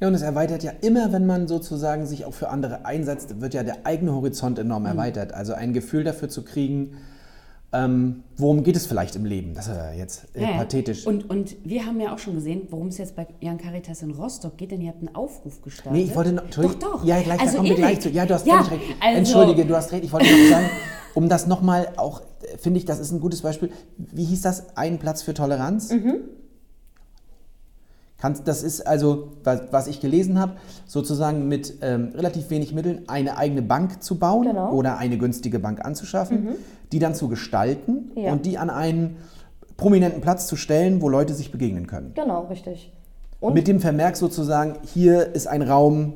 Ja, 0.00 0.08
und 0.08 0.14
es 0.14 0.22
erweitert 0.22 0.62
ja 0.62 0.72
immer, 0.82 1.12
wenn 1.12 1.26
man 1.26 1.48
sozusagen 1.48 2.06
sich 2.06 2.24
auch 2.24 2.34
für 2.34 2.48
andere 2.48 2.84
einsetzt, 2.84 3.40
wird 3.40 3.54
ja 3.54 3.62
der 3.62 3.86
eigene 3.86 4.12
Horizont 4.12 4.58
enorm 4.58 4.82
mhm. 4.82 4.88
erweitert. 4.88 5.32
Also 5.32 5.54
ein 5.54 5.72
Gefühl 5.72 6.04
dafür 6.04 6.28
zu 6.28 6.44
kriegen, 6.44 6.96
ähm, 7.72 8.22
worum 8.36 8.62
geht 8.62 8.76
es 8.76 8.86
vielleicht 8.86 9.16
im 9.16 9.24
Leben? 9.24 9.54
Das 9.54 9.66
ist 9.66 9.74
ja 9.74 9.92
jetzt 9.92 10.26
äh, 10.34 10.42
ja, 10.42 10.56
pathetisch. 10.56 11.06
Und, 11.06 11.28
und 11.28 11.56
wir 11.64 11.84
haben 11.84 12.00
ja 12.00 12.14
auch 12.14 12.18
schon 12.18 12.34
gesehen, 12.34 12.62
worum 12.70 12.88
es 12.88 12.98
jetzt 12.98 13.16
bei 13.16 13.26
Jan 13.40 13.58
Caritas 13.58 14.02
in 14.02 14.12
Rostock 14.12 14.56
geht, 14.56 14.70
denn 14.70 14.80
ihr 14.80 14.88
habt 14.88 15.00
einen 15.00 15.14
Aufruf 15.14 15.62
gestartet. 15.62 15.92
Nee, 15.92 16.04
ich 16.04 16.14
wollte 16.14 16.32
noch. 16.32 16.44
Doch, 16.44 16.74
doch. 16.74 17.04
Ja, 17.04 17.20
gleich, 17.20 17.40
also 17.40 17.52
da 17.52 17.56
kommen 17.58 17.68
wir 17.70 17.76
gleich 17.76 18.00
zu. 18.00 18.10
Ja, 18.10 18.24
du 18.24 18.34
hast 18.34 18.46
ja, 18.46 18.60
recht. 18.60 18.82
Also, 19.00 19.18
Entschuldige, 19.18 19.64
du 19.64 19.74
hast 19.74 19.92
recht. 19.92 20.04
Ich 20.04 20.12
wollte 20.12 20.26
noch 20.26 20.50
sagen, 20.50 20.70
um 21.14 21.28
das 21.28 21.46
nochmal 21.46 21.88
auch, 21.96 22.22
finde 22.58 22.78
ich, 22.78 22.84
das 22.84 23.00
ist 23.00 23.10
ein 23.10 23.20
gutes 23.20 23.42
Beispiel. 23.42 23.70
Wie 23.96 24.24
hieß 24.24 24.42
das? 24.42 24.76
Ein 24.76 24.98
Platz 24.98 25.22
für 25.22 25.34
Toleranz? 25.34 25.90
Mhm. 25.90 26.20
Kannst, 28.18 28.48
das 28.48 28.62
ist 28.62 28.86
also, 28.86 29.32
was, 29.44 29.62
was 29.70 29.86
ich 29.88 30.00
gelesen 30.00 30.40
habe, 30.40 30.52
sozusagen 30.86 31.48
mit 31.48 31.74
ähm, 31.82 32.12
relativ 32.14 32.48
wenig 32.48 32.72
Mitteln 32.72 33.02
eine 33.08 33.36
eigene 33.36 33.60
Bank 33.60 34.02
zu 34.02 34.18
bauen 34.18 34.46
genau. 34.46 34.72
oder 34.72 34.96
eine 34.96 35.18
günstige 35.18 35.58
Bank 35.58 35.84
anzuschaffen, 35.84 36.44
mhm. 36.44 36.54
die 36.92 36.98
dann 36.98 37.14
zu 37.14 37.28
gestalten 37.28 38.12
ja. 38.14 38.32
und 38.32 38.46
die 38.46 38.56
an 38.56 38.70
einen 38.70 39.16
prominenten 39.76 40.22
Platz 40.22 40.46
zu 40.46 40.56
stellen, 40.56 41.02
wo 41.02 41.10
Leute 41.10 41.34
sich 41.34 41.52
begegnen 41.52 41.86
können. 41.86 42.12
Genau, 42.14 42.46
richtig. 42.46 42.92
Und 43.40 43.52
mit 43.52 43.68
dem 43.68 43.80
Vermerk 43.80 44.16
sozusagen, 44.16 44.76
hier 44.94 45.34
ist 45.34 45.46
ein 45.46 45.60
Raum 45.60 46.14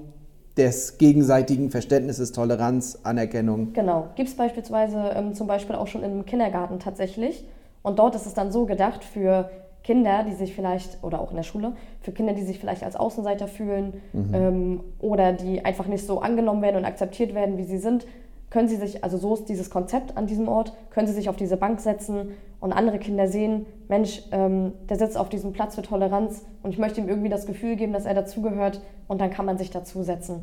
des 0.56 0.98
gegenseitigen 0.98 1.70
Verständnisses, 1.70 2.32
Toleranz, 2.32 2.98
Anerkennung. 3.02 3.72
Genau. 3.72 4.08
Gibt 4.16 4.30
es 4.30 4.36
beispielsweise 4.36 5.12
ähm, 5.14 5.34
zum 5.34 5.46
Beispiel 5.46 5.76
auch 5.76 5.86
schon 5.86 6.02
im 6.02 6.24
Kindergarten 6.26 6.78
tatsächlich. 6.78 7.44
Und 7.82 7.98
dort 7.98 8.14
ist 8.14 8.26
es 8.26 8.34
dann 8.34 8.52
so 8.52 8.66
gedacht 8.66 9.04
für 9.04 9.50
Kinder, 9.82 10.24
die 10.24 10.34
sich 10.34 10.54
vielleicht, 10.54 11.02
oder 11.02 11.20
auch 11.20 11.30
in 11.30 11.36
der 11.36 11.42
Schule, 11.42 11.72
für 12.00 12.12
Kinder, 12.12 12.32
die 12.32 12.42
sich 12.42 12.58
vielleicht 12.58 12.84
als 12.84 12.96
Außenseiter 12.96 13.48
fühlen 13.48 13.94
mhm. 14.12 14.34
ähm, 14.34 14.80
oder 14.98 15.32
die 15.32 15.64
einfach 15.64 15.86
nicht 15.86 16.06
so 16.06 16.20
angenommen 16.20 16.62
werden 16.62 16.76
und 16.76 16.84
akzeptiert 16.84 17.34
werden, 17.34 17.56
wie 17.58 17.64
sie 17.64 17.78
sind, 17.78 18.06
können 18.50 18.68
sie 18.68 18.76
sich, 18.76 19.04
also 19.04 19.16
so 19.16 19.34
ist 19.34 19.48
dieses 19.48 19.70
Konzept 19.70 20.16
an 20.16 20.26
diesem 20.26 20.48
Ort, 20.48 20.74
können 20.90 21.06
sie 21.06 21.14
sich 21.14 21.28
auf 21.28 21.36
diese 21.36 21.56
Bank 21.56 21.80
setzen 21.80 22.32
und 22.58 22.72
andere 22.72 22.98
Kinder 22.98 23.28
sehen, 23.28 23.64
Mensch, 23.88 24.22
ähm, 24.32 24.72
der 24.88 24.98
sitzt 24.98 25.16
auf 25.16 25.28
diesem 25.28 25.52
Platz 25.52 25.76
für 25.76 25.82
Toleranz 25.82 26.44
und 26.62 26.70
ich 26.72 26.78
möchte 26.78 27.00
ihm 27.00 27.08
irgendwie 27.08 27.28
das 27.28 27.46
Gefühl 27.46 27.76
geben, 27.76 27.92
dass 27.92 28.06
er 28.06 28.14
dazugehört 28.14 28.82
und 29.08 29.20
dann 29.20 29.30
kann 29.30 29.46
man 29.46 29.56
sich 29.56 29.70
dazusetzen. 29.70 30.42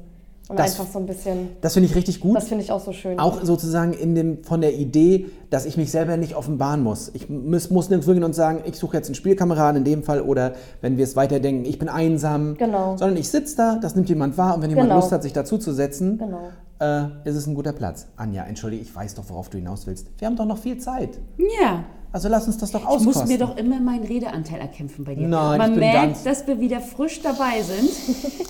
Und 0.49 0.57
das, 0.57 0.79
einfach 0.79 0.91
so 0.91 0.99
ein 0.99 1.05
bisschen. 1.05 1.49
Das 1.59 1.73
finde 1.73 1.89
ich 1.89 1.95
richtig 1.95 2.21
gut. 2.21 2.37
Das 2.37 2.47
finde 2.47 2.63
ich 2.63 2.71
auch 2.71 2.79
so 2.79 2.93
schön. 2.93 3.19
Auch 3.19 3.43
sozusagen 3.43 3.91
in 3.91 4.15
dem, 4.15 4.43
von 4.43 4.61
der 4.61 4.75
Idee, 4.75 5.25
dass 5.49 5.65
ich 5.65 5.75
mich 5.75 5.91
selber 5.91 6.15
nicht 6.15 6.35
offenbaren 6.35 6.83
muss. 6.83 7.11
Ich 7.13 7.29
muss, 7.29 7.69
muss 7.69 7.89
nirgends 7.89 8.05
hingehen 8.05 8.23
und 8.23 8.33
sagen, 8.33 8.61
ich 8.65 8.77
suche 8.77 8.95
jetzt 8.95 9.07
einen 9.07 9.15
Spielkameraden 9.15 9.79
in 9.79 9.83
dem 9.83 10.03
Fall 10.03 10.21
oder 10.21 10.53
wenn 10.79 10.95
wir 10.95 11.03
es 11.03 11.17
weiterdenken, 11.17 11.65
ich 11.65 11.79
bin 11.79 11.89
einsam. 11.89 12.55
Genau. 12.55 12.95
Sondern 12.95 13.17
ich 13.17 13.29
sitze 13.29 13.57
da, 13.57 13.75
das 13.75 13.95
nimmt 13.95 14.07
jemand 14.07 14.37
wahr 14.37 14.55
und 14.55 14.61
wenn 14.61 14.69
jemand 14.69 14.87
genau. 14.87 15.01
Lust 15.01 15.11
hat, 15.11 15.23
sich 15.23 15.33
dazuzusetzen, 15.33 16.17
genau. 16.17 16.39
Äh, 16.79 17.05
ist 17.23 17.35
es 17.35 17.47
ein 17.47 17.55
guter 17.55 17.73
Platz. 17.73 18.07
Anja, 18.15 18.43
entschuldige, 18.43 18.81
ich 18.81 18.95
weiß 18.95 19.15
doch, 19.15 19.29
worauf 19.29 19.49
du 19.49 19.57
hinaus 19.57 19.87
willst. 19.87 20.07
Wir 20.17 20.27
haben 20.27 20.35
doch 20.35 20.45
noch 20.45 20.57
viel 20.57 20.77
Zeit. 20.77 21.19
Ja. 21.59 21.85
Also 22.11 22.29
lass 22.29 22.47
uns 22.47 22.57
das 22.57 22.71
doch 22.71 22.85
auskosten. 22.85 23.09
Ich 23.09 23.15
muss 23.15 23.27
mir 23.27 23.37
doch 23.37 23.57
immer 23.57 23.79
meinen 23.79 24.05
Redeanteil 24.05 24.59
erkämpfen 24.59 25.03
bei 25.03 25.13
dir. 25.13 25.27
Nein, 25.27 25.57
Man 25.57 25.73
ich 25.73 25.79
bin 25.79 25.89
merkt, 25.91 26.25
dass 26.25 26.47
wir 26.47 26.59
wieder 26.59 26.79
frisch 26.79 27.21
dabei 27.21 27.61
sind. 27.61 27.89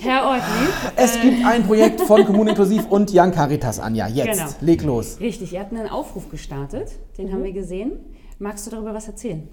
Herr 0.00 0.24
Ortlieb. 0.24 0.92
Es 0.96 1.16
äh, 1.16 1.20
gibt 1.20 1.44
ein 1.44 1.64
Projekt 1.64 2.00
von 2.02 2.24
Kommune 2.26 2.50
Inklusiv 2.50 2.86
und 2.88 3.10
Jan 3.12 3.32
Caritas, 3.32 3.80
Anja. 3.80 4.06
Jetzt, 4.06 4.38
genau. 4.38 4.50
leg 4.60 4.82
los. 4.84 5.18
Richtig, 5.20 5.52
ihr 5.52 5.60
habt 5.60 5.72
einen 5.72 5.88
Aufruf 5.88 6.30
gestartet, 6.30 6.92
den 7.18 7.28
mhm. 7.28 7.32
haben 7.32 7.44
wir 7.44 7.52
gesehen. 7.52 7.92
Magst 8.38 8.66
du 8.66 8.70
darüber 8.70 8.94
was 8.94 9.08
erzählen? 9.08 9.48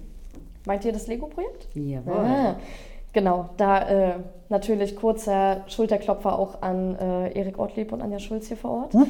Meint 0.66 0.84
ihr 0.84 0.92
das 0.92 1.08
Lego-Projekt? 1.08 1.68
Jawohl. 1.74 2.14
Ah. 2.14 2.56
Genau, 3.16 3.48
da 3.56 3.78
äh, 3.88 4.12
natürlich 4.50 4.94
kurzer 4.94 5.62
Schulterklopfer 5.68 6.38
auch 6.38 6.60
an 6.60 6.96
äh, 6.96 7.32
Erik 7.32 7.58
Ortlieb 7.58 7.90
und 7.94 8.02
Anja 8.02 8.18
Schulz 8.18 8.48
hier 8.48 8.58
vor 8.58 8.90
Ort. 8.92 9.06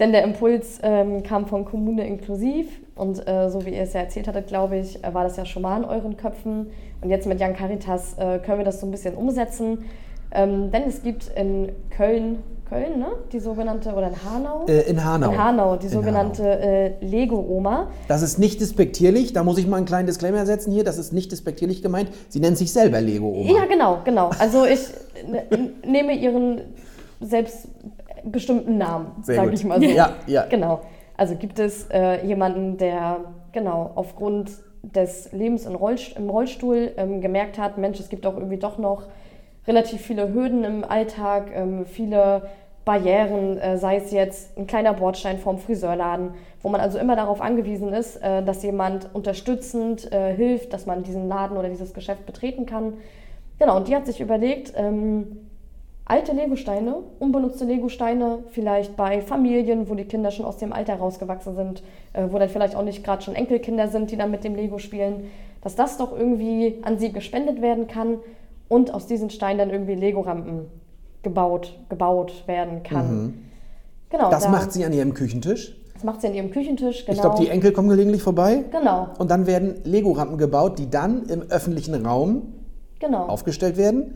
Denn 0.00 0.12
der 0.12 0.24
Impuls 0.24 0.78
ähm, 0.82 1.22
kam 1.22 1.44
von 1.44 1.66
Kommune 1.66 2.06
Inklusiv 2.06 2.80
und 2.94 3.18
äh, 3.28 3.50
so 3.50 3.66
wie 3.66 3.74
ihr 3.74 3.82
es 3.82 3.92
ja 3.92 4.00
erzählt 4.00 4.28
hattet, 4.28 4.46
glaube 4.46 4.78
ich, 4.78 5.04
äh, 5.04 5.12
war 5.12 5.24
das 5.24 5.36
ja 5.36 5.44
schon 5.44 5.60
mal 5.60 5.76
in 5.76 5.84
euren 5.84 6.16
Köpfen. 6.16 6.70
Und 7.02 7.10
jetzt 7.10 7.26
mit 7.26 7.38
Jan 7.38 7.54
Caritas 7.54 8.16
äh, 8.16 8.38
können 8.38 8.56
wir 8.56 8.64
das 8.64 8.80
so 8.80 8.86
ein 8.86 8.92
bisschen 8.92 9.14
umsetzen. 9.14 9.84
Ähm, 10.32 10.70
denn 10.70 10.84
es 10.84 11.02
gibt 11.02 11.28
in 11.36 11.72
Köln 11.90 12.38
Köln, 12.70 13.00
ne? 13.00 13.08
Die 13.32 13.40
sogenannte, 13.40 13.92
oder 13.92 14.06
in 14.06 14.24
Hanau? 14.24 14.64
Äh, 14.66 14.88
in 14.88 15.04
Hanau. 15.04 15.32
In 15.32 15.38
Hanau, 15.38 15.76
die 15.76 15.86
in 15.86 15.92
sogenannte 15.92 16.44
äh, 16.44 17.04
Lego-Oma. 17.04 17.88
Das 18.06 18.22
ist 18.22 18.38
nicht 18.38 18.60
despektierlich, 18.60 19.32
da 19.32 19.42
muss 19.42 19.58
ich 19.58 19.66
mal 19.66 19.78
einen 19.78 19.86
kleinen 19.86 20.06
Disclaimer 20.06 20.46
setzen 20.46 20.70
hier, 20.70 20.84
das 20.84 20.96
ist 20.96 21.12
nicht 21.12 21.32
despektierlich 21.32 21.82
gemeint. 21.82 22.10
Sie 22.28 22.38
nennt 22.38 22.56
sich 22.56 22.72
selber 22.72 23.00
Lego-Oma. 23.00 23.50
Ja, 23.50 23.64
genau, 23.66 23.98
genau. 24.04 24.30
Also 24.38 24.64
ich 24.66 24.80
nehme 25.84 26.12
ihren 26.14 26.60
selbstbestimmten 27.20 28.78
Namen, 28.78 29.06
sage 29.22 29.52
ich 29.52 29.64
mal 29.64 29.80
so. 29.80 29.88
Ja, 29.88 30.14
ja. 30.28 30.46
Genau. 30.46 30.82
Also 31.16 31.34
gibt 31.34 31.58
es 31.58 31.88
äh, 31.90 32.24
jemanden, 32.24 32.76
der 32.76 33.16
genau 33.50 33.90
aufgrund 33.96 34.52
des 34.82 35.32
Lebens 35.32 35.66
im 35.66 35.74
Rollstuhl 35.74 36.92
ähm, 36.96 37.20
gemerkt 37.20 37.58
hat, 37.58 37.78
Mensch, 37.78 37.98
es 37.98 38.08
gibt 38.08 38.24
auch 38.26 38.36
irgendwie 38.36 38.58
doch 38.58 38.78
noch 38.78 39.08
relativ 39.66 40.00
viele 40.00 40.32
Hürden 40.32 40.64
im 40.64 40.84
Alltag, 40.84 41.50
ähm, 41.54 41.86
viele 41.86 42.42
Barrieren, 42.84 43.58
äh, 43.58 43.76
sei 43.76 43.96
es 43.96 44.10
jetzt 44.10 44.56
ein 44.56 44.66
kleiner 44.66 44.94
Bordstein 44.94 45.38
vorm 45.38 45.58
Friseurladen, 45.58 46.30
wo 46.62 46.68
man 46.70 46.80
also 46.80 46.98
immer 46.98 47.14
darauf 47.14 47.40
angewiesen 47.40 47.92
ist, 47.92 48.16
äh, 48.16 48.42
dass 48.42 48.62
jemand 48.62 49.14
unterstützend 49.14 50.10
äh, 50.12 50.34
hilft, 50.34 50.72
dass 50.72 50.86
man 50.86 51.02
diesen 51.02 51.28
Laden 51.28 51.56
oder 51.56 51.68
dieses 51.68 51.92
Geschäft 51.92 52.26
betreten 52.26 52.66
kann. 52.66 52.94
Genau, 53.58 53.76
und 53.76 53.88
die 53.88 53.94
hat 53.94 54.06
sich 54.06 54.20
überlegt, 54.20 54.72
ähm, 54.76 55.48
alte 56.06 56.32
Legosteine, 56.32 56.96
unbenutzte 57.18 57.66
Legosteine, 57.66 58.38
vielleicht 58.48 58.96
bei 58.96 59.20
Familien, 59.20 59.88
wo 59.88 59.94
die 59.94 60.04
Kinder 60.06 60.30
schon 60.30 60.46
aus 60.46 60.56
dem 60.56 60.72
Alter 60.72 60.96
rausgewachsen 60.96 61.54
sind, 61.54 61.84
wo 62.14 62.36
dann 62.36 62.48
vielleicht 62.48 62.74
auch 62.74 62.82
nicht 62.82 63.04
gerade 63.04 63.22
schon 63.22 63.36
Enkelkinder 63.36 63.86
sind, 63.86 64.10
die 64.10 64.16
dann 64.16 64.32
mit 64.32 64.42
dem 64.42 64.56
Lego 64.56 64.78
spielen, 64.78 65.30
dass 65.62 65.76
das 65.76 65.98
doch 65.98 66.10
irgendwie 66.18 66.78
an 66.82 66.98
sie 66.98 67.12
gespendet 67.12 67.62
werden 67.62 67.86
kann 67.86 68.18
und 68.70 68.94
aus 68.94 69.06
diesen 69.06 69.30
Steinen 69.30 69.58
dann 69.58 69.70
irgendwie 69.70 69.96
Lego-Rampen 69.96 70.66
gebaut, 71.22 71.76
gebaut 71.88 72.44
werden 72.46 72.82
kann. 72.82 73.22
Mhm. 73.22 73.34
Genau, 74.08 74.30
das 74.30 74.44
da, 74.44 74.50
macht 74.50 74.72
sie 74.72 74.84
an 74.84 74.92
ihrem 74.92 75.12
Küchentisch? 75.12 75.76
Das 75.94 76.04
macht 76.04 76.20
sie 76.20 76.28
in 76.28 76.34
ihrem 76.34 76.50
Küchentisch, 76.50 77.04
genau. 77.04 77.14
Ich 77.14 77.20
glaube, 77.20 77.36
die 77.40 77.48
Enkel 77.48 77.72
kommen 77.72 77.88
gelegentlich 77.88 78.22
vorbei. 78.22 78.64
Genau, 78.70 79.08
Und 79.18 79.30
dann 79.30 79.46
werden 79.46 79.80
Lego-Rampen 79.84 80.38
gebaut, 80.38 80.78
die 80.78 80.88
dann 80.88 81.26
im 81.26 81.42
öffentlichen 81.50 82.06
Raum 82.06 82.54
genau. 83.00 83.26
aufgestellt 83.26 83.76
werden. 83.76 84.14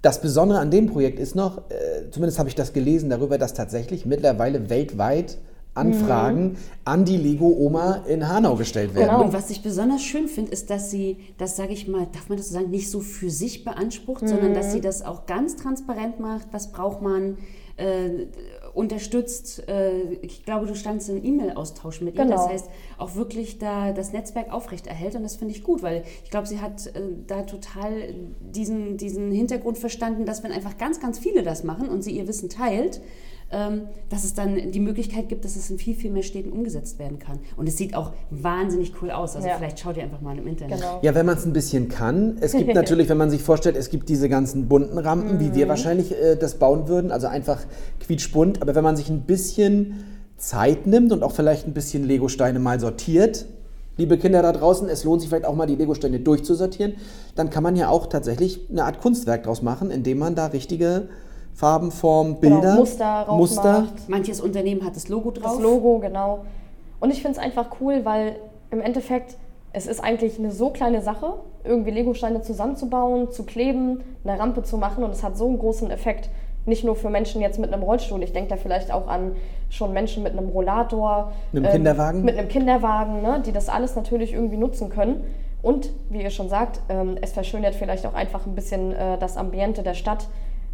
Das 0.00 0.20
Besondere 0.20 0.58
an 0.58 0.70
dem 0.70 0.86
Projekt 0.86 1.20
ist 1.20 1.36
noch, 1.36 1.58
äh, 1.70 2.10
zumindest 2.10 2.38
habe 2.38 2.48
ich 2.48 2.54
das 2.54 2.72
gelesen 2.72 3.10
darüber, 3.10 3.36
dass 3.36 3.52
tatsächlich 3.52 4.06
mittlerweile 4.06 4.70
weltweit 4.70 5.38
Anfragen 5.74 6.58
an 6.84 7.04
die 7.04 7.16
Lego-Oma 7.16 8.04
in 8.06 8.28
Hanau 8.28 8.56
gestellt 8.56 8.94
werden. 8.94 9.08
Genau. 9.08 9.24
Und 9.24 9.32
was 9.32 9.48
ich 9.50 9.62
besonders 9.62 10.02
schön 10.02 10.28
finde, 10.28 10.52
ist, 10.52 10.68
dass 10.68 10.90
sie 10.90 11.16
das, 11.38 11.56
sage 11.56 11.72
ich 11.72 11.88
mal, 11.88 12.06
darf 12.12 12.28
man 12.28 12.36
das 12.36 12.48
so 12.48 12.54
sagen, 12.54 12.70
nicht 12.70 12.90
so 12.90 13.00
für 13.00 13.30
sich 13.30 13.64
beansprucht, 13.64 14.28
sondern 14.28 14.52
dass 14.52 14.72
sie 14.72 14.80
das 14.80 15.02
auch 15.02 15.24
ganz 15.26 15.56
transparent 15.56 16.20
macht. 16.20 16.48
Was 16.52 16.72
braucht 16.72 17.00
man? 17.00 17.38
Äh, 17.78 18.26
unterstützt, 18.74 19.66
äh, 19.68 20.12
ich 20.20 20.44
glaube, 20.44 20.66
du 20.66 20.74
standst 20.74 21.08
in 21.08 21.24
E-Mail-Austausch 21.24 22.00
mit 22.00 22.14
ihr. 22.14 22.24
Genau. 22.24 22.36
Das 22.36 22.48
heißt, 22.48 22.70
auch 22.98 23.14
wirklich 23.14 23.58
da 23.58 23.92
das 23.92 24.12
Netzwerk 24.12 24.52
aufrechterhält 24.52 25.14
und 25.14 25.22
das 25.22 25.36
finde 25.36 25.54
ich 25.54 25.62
gut, 25.62 25.82
weil 25.82 26.04
ich 26.22 26.30
glaube, 26.30 26.46
sie 26.46 26.60
hat 26.60 26.86
äh, 26.88 27.00
da 27.26 27.42
total 27.42 28.14
diesen, 28.40 28.98
diesen 28.98 29.30
Hintergrund 29.30 29.78
verstanden, 29.78 30.26
dass 30.26 30.42
wenn 30.42 30.52
einfach 30.52 30.76
ganz, 30.78 31.00
ganz 31.00 31.18
viele 31.18 31.42
das 31.42 31.64
machen 31.64 31.88
und 31.88 32.02
sie 32.02 32.12
ihr 32.12 32.28
Wissen 32.28 32.48
teilt, 32.48 33.00
dass 34.08 34.24
es 34.24 34.32
dann 34.34 34.72
die 34.72 34.80
Möglichkeit 34.80 35.28
gibt, 35.28 35.44
dass 35.44 35.56
es 35.56 35.68
in 35.68 35.78
viel, 35.78 35.94
viel 35.94 36.10
mehr 36.10 36.22
Städten 36.22 36.50
umgesetzt 36.52 36.98
werden 36.98 37.18
kann. 37.18 37.38
Und 37.56 37.68
es 37.68 37.76
sieht 37.76 37.94
auch 37.94 38.12
wahnsinnig 38.30 38.94
cool 39.02 39.10
aus. 39.10 39.36
Also 39.36 39.46
Ja. 39.46 39.56
vielleicht 39.58 39.78
schaut 39.78 39.96
ihr 39.98 40.02
einfach 40.04 40.22
mal 40.22 40.38
im 40.38 40.46
Internet. 40.46 40.78
Genau. 40.78 41.00
Ja, 41.02 41.14
wenn 41.14 41.26
man 41.26 41.36
es 41.36 41.44
ein 41.44 41.52
bisschen 41.52 41.88
kann. 41.88 42.38
Es 42.40 42.52
gibt 42.52 42.72
natürlich, 42.74 43.08
wenn 43.10 43.18
man 43.18 43.28
sich 43.30 43.42
vorstellt, 43.42 43.76
es 43.76 43.90
gibt 43.90 44.08
diese 44.08 44.28
ganzen 44.30 44.68
bunten 44.68 44.96
Rampen, 44.96 45.38
wie 45.38 45.48
Mhm. 45.50 45.54
wir 45.54 45.68
wahrscheinlich 45.68 46.12
äh, 46.12 46.36
das 46.36 46.54
bauen 46.58 46.88
würden, 46.88 47.10
also 47.12 47.26
einfach 47.26 47.60
quietschbunt. 48.00 48.62
Aber 48.62 48.74
wenn 48.74 48.84
man 48.84 48.96
sich 48.96 49.10
ein 49.10 49.22
bisschen 49.22 50.04
Zeit 50.38 50.86
nimmt 50.86 51.12
und 51.12 51.22
auch 51.22 51.32
vielleicht 51.32 51.66
ein 51.66 51.74
bisschen 51.74 52.04
Legosteine 52.04 52.58
mal 52.58 52.80
sortiert, 52.80 53.44
liebe 53.98 54.16
Kinder 54.16 54.40
da 54.42 54.52
draußen, 54.52 54.88
es 54.88 55.04
lohnt 55.04 55.20
sich 55.20 55.28
vielleicht 55.28 55.44
auch 55.46 55.54
mal 55.54 55.66
die 55.66 55.76
Legosteine 55.76 56.18
durchzusortieren, 56.20 56.94
dann 57.34 57.50
kann 57.50 57.62
man 57.62 57.76
ja 57.76 57.88
auch 57.90 58.06
tatsächlich 58.06 58.60
eine 58.70 58.84
Art 58.84 59.00
Kunstwerk 59.00 59.42
draus 59.44 59.60
machen, 59.62 59.90
indem 59.90 60.18
man 60.18 60.34
da 60.34 60.46
richtige 60.46 61.08
Farben, 61.54 61.90
Formen, 61.90 62.40
Genau, 62.40 62.60
Bilder, 62.60 62.74
Muster 62.76 63.26
Muster 63.28 63.62
rausmacht. 63.74 64.08
Manches 64.08 64.40
Unternehmen 64.40 64.84
hat 64.84 64.96
das 64.96 65.08
Logo 65.08 65.30
drauf. 65.30 65.52
Das 65.54 65.60
Logo, 65.62 65.98
genau. 65.98 66.44
Und 67.00 67.10
ich 67.10 67.22
finde 67.22 67.38
es 67.38 67.44
einfach 67.44 67.66
cool, 67.80 68.04
weil 68.04 68.36
im 68.70 68.80
Endeffekt, 68.80 69.36
es 69.72 69.86
ist 69.86 70.00
eigentlich 70.02 70.38
eine 70.38 70.50
so 70.50 70.70
kleine 70.70 71.02
Sache, 71.02 71.34
irgendwie 71.64 71.90
Legosteine 71.90 72.42
zusammenzubauen, 72.42 73.30
zu 73.30 73.44
kleben, 73.44 74.00
eine 74.24 74.38
Rampe 74.38 74.62
zu 74.62 74.76
machen 74.78 75.04
und 75.04 75.10
es 75.10 75.22
hat 75.22 75.36
so 75.36 75.46
einen 75.46 75.58
großen 75.58 75.90
Effekt. 75.90 76.30
Nicht 76.64 76.84
nur 76.84 76.94
für 76.94 77.10
Menschen 77.10 77.40
jetzt 77.40 77.58
mit 77.58 77.72
einem 77.72 77.82
Rollstuhl, 77.82 78.22
ich 78.22 78.32
denke 78.32 78.50
da 78.50 78.56
vielleicht 78.56 78.92
auch 78.92 79.08
an 79.08 79.32
schon 79.68 79.92
Menschen 79.92 80.22
mit 80.22 80.32
einem 80.32 80.48
Rollator, 80.48 81.32
Mit 81.50 81.64
einem 81.64 81.72
Kinderwagen? 81.72 82.24
mit 82.24 82.38
einem 82.38 82.48
Kinderwagen, 82.48 83.20
ne, 83.22 83.42
die 83.44 83.52
das 83.52 83.68
alles 83.68 83.96
natürlich 83.96 84.32
irgendwie 84.32 84.56
nutzen 84.56 84.88
können. 84.88 85.24
Und 85.60 85.90
wie 86.08 86.22
ihr 86.22 86.30
schon 86.30 86.48
sagt, 86.48 86.80
ähm, 86.88 87.16
es 87.20 87.32
verschönert 87.32 87.74
vielleicht 87.74 88.06
auch 88.06 88.14
einfach 88.14 88.46
ein 88.46 88.54
bisschen 88.54 88.92
äh, 88.92 89.18
das 89.18 89.36
Ambiente 89.36 89.82
der 89.82 89.94
Stadt, 89.94 90.28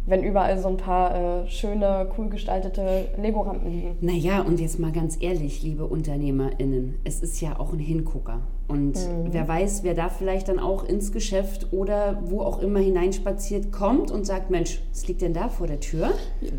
wenn 0.09 0.23
überall 0.23 0.59
so 0.59 0.67
ein 0.67 0.77
paar 0.77 1.43
äh, 1.43 1.47
schöne, 1.47 2.09
cool 2.17 2.29
gestaltete 2.29 3.05
Lego-Rampen 3.21 3.71
liegen. 3.71 3.97
Naja, 4.01 4.41
und 4.41 4.59
jetzt 4.59 4.79
mal 4.79 4.91
ganz 4.91 5.17
ehrlich, 5.19 5.61
liebe 5.63 5.85
UnternehmerInnen, 5.85 6.95
es 7.03 7.21
ist 7.21 7.39
ja 7.41 7.59
auch 7.59 7.73
ein 7.73 7.79
Hingucker. 7.79 8.41
Und 8.67 8.99
wer 9.31 9.47
weiß, 9.47 9.81
wer 9.81 9.95
da 9.95 10.09
vielleicht 10.09 10.47
dann 10.47 10.59
auch 10.59 10.83
ins 10.83 11.11
Geschäft 11.11 11.73
oder 11.73 12.21
wo 12.25 12.41
auch 12.41 12.61
immer 12.61 12.77
hineinspaziert 12.77 13.71
kommt 13.71 14.11
und 14.11 14.27
sagt, 14.27 14.51
Mensch, 14.51 14.81
was 14.91 15.07
liegt 15.07 15.23
denn 15.23 15.33
da 15.33 15.49
vor 15.49 15.65
der 15.65 15.79
Tür? 15.79 16.11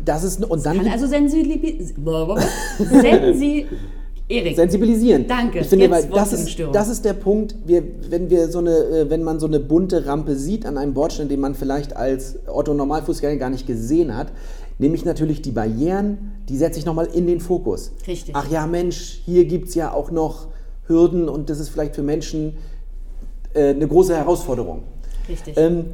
Das 0.03 0.25
ist 0.25 0.43
und 0.43 0.65
dann 0.65 0.77
Kann 0.77 0.91
also 0.91 1.07
sensibilisieren. 1.07 2.03
Erik, 4.31 4.55
sensibilisieren. 4.55 5.25
Danke, 5.27 5.59
Ich 5.59 5.67
finde, 5.67 5.89
weil 5.91 6.05
das 6.05 6.33
ist, 6.33 6.57
das 6.73 6.89
ist 6.89 7.03
der 7.05 7.13
Punkt, 7.13 7.55
wir, 7.65 7.83
wenn 8.09 8.29
wir 8.29 8.47
so 8.49 8.59
eine, 8.59 8.71
äh, 8.75 9.09
wenn 9.09 9.23
man 9.23 9.39
so 9.39 9.47
eine 9.47 9.59
bunte 9.59 10.05
Rampe 10.05 10.35
sieht 10.35 10.65
an 10.65 10.77
einem 10.77 10.93
Bordstein, 10.93 11.29
den 11.29 11.39
man 11.39 11.53
vielleicht 11.55 11.95
als 11.95 12.37
Otto 12.47 12.73
Normalfußgänger 12.73 13.37
gar 13.37 13.49
nicht 13.49 13.67
gesehen 13.67 14.15
hat, 14.15 14.31
nehme 14.79 14.95
ich 14.95 15.05
natürlich 15.05 15.41
die 15.41 15.51
Barrieren, 15.51 16.31
die 16.49 16.57
setze 16.57 16.79
ich 16.79 16.85
nochmal 16.85 17.07
in 17.13 17.27
den 17.27 17.39
Fokus. 17.39 17.91
Richtig. 18.07 18.35
Ach 18.35 18.49
ja, 18.49 18.65
Mensch, 18.65 19.21
hier 19.25 19.45
gibt 19.45 19.67
es 19.69 19.75
ja 19.75 19.93
auch 19.93 20.09
noch 20.11 20.47
Hürden 20.87 21.29
und 21.29 21.49
das 21.49 21.59
ist 21.59 21.69
vielleicht 21.69 21.95
für 21.95 22.03
Menschen 22.03 22.53
äh, 23.53 23.69
eine 23.69 23.87
große 23.87 24.15
Herausforderung. 24.15 24.83
richtig. 25.29 25.55
Ähm, 25.57 25.85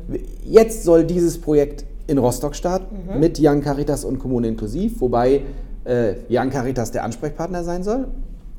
jetzt 0.46 0.84
soll 0.84 1.04
dieses 1.04 1.38
Projekt 1.38 1.86
in 2.08 2.18
Rostock 2.18 2.56
starten 2.56 2.96
Mhm. 3.14 3.20
mit 3.20 3.38
Young 3.42 3.62
Caritas 3.62 4.06
und 4.06 4.18
Kommune 4.20 4.48
Inklusiv, 4.48 5.02
wobei 5.02 5.42
äh, 5.88 6.16
Young 6.30 6.50
Caritas 6.50 6.92
der 6.92 7.04
Ansprechpartner 7.04 7.64
sein 7.64 7.84
soll. 7.84 8.08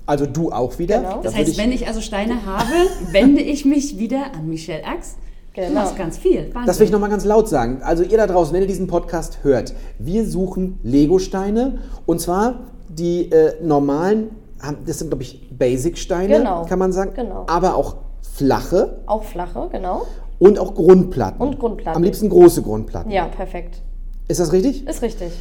Also 0.07 0.25
du 0.27 0.51
auch 0.51 0.79
wieder. 0.79 0.99
Genau. 0.99 1.17
Da 1.17 1.23
das 1.23 1.35
würde 1.37 1.49
heißt, 1.51 1.59
wenn 1.59 1.71
ich 1.73 1.87
also 1.87 2.01
Steine 2.01 2.47
habe, 2.47 2.73
wende 3.13 3.43
ich 3.43 3.65
mich 3.65 3.99
wieder 3.99 4.33
an 4.35 4.49
Michelle 4.49 4.85
Ax. 4.85 5.17
Du 5.55 5.63
Genau. 5.65 5.81
machst 5.81 5.97
ganz 5.97 6.17
viel. 6.19 6.45
Wahnsinn. 6.55 6.67
das 6.67 6.79
will 6.79 6.87
ich 6.87 6.93
nochmal 6.93 7.11
ganz 7.11 7.25
laut 7.25 7.49
sagen. 7.49 7.81
Also 7.83 8.05
ihr 8.05 8.17
da 8.17 8.27
draußen, 8.29 8.55
wenn 8.55 8.63
ihr 8.63 8.69
diesen 8.69 8.87
Podcast 8.87 9.39
hört, 9.43 9.75
wir 9.99 10.25
suchen 10.25 10.79
Lego-Steine 10.85 11.79
und 12.07 12.21
zwar 12.21 12.61
die 12.89 13.31
äh, 13.33 13.55
normalen, 13.63 14.31
das 14.87 15.01
sind 15.01 15.09
glaube 15.09 15.25
ich 15.25 15.49
Basic-Steine, 15.51 16.39
Genau. 16.39 16.65
kann 16.65 16.79
man 16.79 16.93
sagen, 16.93 17.11
Genau. 17.15 17.45
aber 17.49 17.75
auch 17.75 17.97
flache 18.23 19.01
Auch 19.07 19.25
flache, 19.25 19.69
genau. 19.73 20.07
und 20.39 20.59
auch 20.61 20.75
Grundplatten. 20.75 21.41
Und 21.41 21.59
Grundplatten. 21.59 21.97
Am 21.97 22.05
liebsten 22.05 22.29
große 22.29 22.63
Grundplatten. 22.63 23.11
Ja, 23.11 23.25
perfekt. 23.27 23.81
Ist 24.29 24.39
das 24.41 24.53
richtig? 24.53 24.87
Ist 24.87 25.03
richtig. 25.03 25.33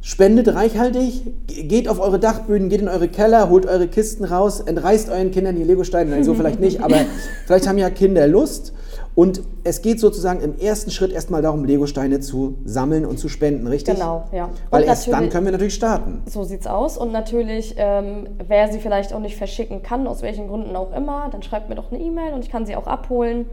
Spendet 0.00 0.54
reichhaltig, 0.54 1.24
ge- 1.48 1.64
geht 1.64 1.88
auf 1.88 2.00
eure 2.00 2.18
Dachböden, 2.20 2.68
geht 2.68 2.80
in 2.80 2.88
eure 2.88 3.08
Keller, 3.08 3.48
holt 3.50 3.66
eure 3.66 3.88
Kisten 3.88 4.24
raus, 4.24 4.60
entreißt 4.60 5.10
euren 5.10 5.30
Kindern 5.32 5.56
die 5.56 5.64
Legosteine. 5.64 6.10
Nein, 6.10 6.24
so 6.24 6.34
vielleicht 6.34 6.60
nicht, 6.60 6.82
aber 6.82 6.96
vielleicht 7.46 7.66
haben 7.66 7.78
ja 7.78 7.90
Kinder 7.90 8.26
Lust. 8.28 8.72
Und 9.16 9.42
es 9.64 9.82
geht 9.82 9.98
sozusagen 9.98 10.40
im 10.40 10.56
ersten 10.58 10.92
Schritt 10.92 11.10
erstmal 11.10 11.42
darum, 11.42 11.64
Legosteine 11.64 12.20
zu 12.20 12.58
sammeln 12.64 13.04
und 13.04 13.18
zu 13.18 13.28
spenden, 13.28 13.66
richtig? 13.66 13.96
Genau, 13.96 14.24
ja. 14.32 14.48
Weil 14.70 14.82
Und 14.82 14.88
erst 14.88 15.08
dann 15.10 15.28
können 15.28 15.46
wir 15.46 15.50
natürlich 15.52 15.74
starten. 15.74 16.22
So 16.26 16.44
sieht's 16.44 16.68
aus. 16.68 16.96
Und 16.96 17.10
natürlich, 17.10 17.74
ähm, 17.76 18.28
wer 18.46 18.70
sie 18.70 18.78
vielleicht 18.78 19.12
auch 19.12 19.18
nicht 19.18 19.36
verschicken 19.36 19.82
kann, 19.82 20.06
aus 20.06 20.22
welchen 20.22 20.46
Gründen 20.46 20.76
auch 20.76 20.94
immer, 20.96 21.28
dann 21.32 21.42
schreibt 21.42 21.68
mir 21.68 21.74
doch 21.74 21.90
eine 21.90 22.00
E-Mail 22.00 22.32
und 22.32 22.44
ich 22.44 22.50
kann 22.50 22.64
sie 22.64 22.76
auch 22.76 22.86
abholen. 22.86 23.46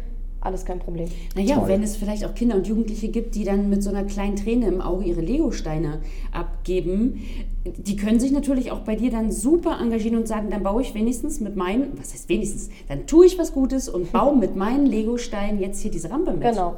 Alles 0.46 0.64
kein 0.64 0.78
Problem. 0.78 1.10
Naja, 1.36 1.56
Toll. 1.56 1.70
wenn 1.70 1.82
es 1.84 1.96
vielleicht 1.98 2.24
auch 2.24 2.36
Kinder 2.36 2.56
und 2.56 2.68
Jugendliche 2.68 3.08
gibt, 3.08 3.34
die 3.34 3.44
dann 3.44 3.68
mit 3.70 3.82
so 3.82 3.90
einer 3.90 4.04
kleinen 4.04 4.36
Träne 4.36 4.68
im 4.68 4.80
Auge 4.80 5.04
ihre 5.06 5.22
Legosteine 5.22 6.02
abgeben, 6.32 7.22
die 7.66 7.96
können 7.96 8.20
sich 8.20 8.32
natürlich 8.32 8.72
auch 8.72 8.82
bei 8.82 8.96
dir 8.96 9.10
dann 9.10 9.32
super 9.32 9.80
engagieren 9.82 10.18
und 10.18 10.28
sagen, 10.28 10.52
dann 10.52 10.62
baue 10.62 10.84
ich 10.84 10.94
wenigstens 10.94 11.40
mit 11.40 11.56
meinen, 11.56 11.98
was 11.98 12.14
heißt 12.14 12.30
wenigstens, 12.30 12.70
dann 12.88 13.08
tue 13.08 13.26
ich 13.26 13.40
was 13.40 13.54
Gutes 13.54 13.90
und 13.90 14.12
baue 14.12 14.36
mit 14.38 14.56
meinen 14.56 14.86
Legosteinen 14.86 15.60
jetzt 15.60 15.80
hier 15.82 15.90
diese 15.90 16.12
Rampe 16.12 16.32
mit. 16.34 16.44
Genau. 16.44 16.76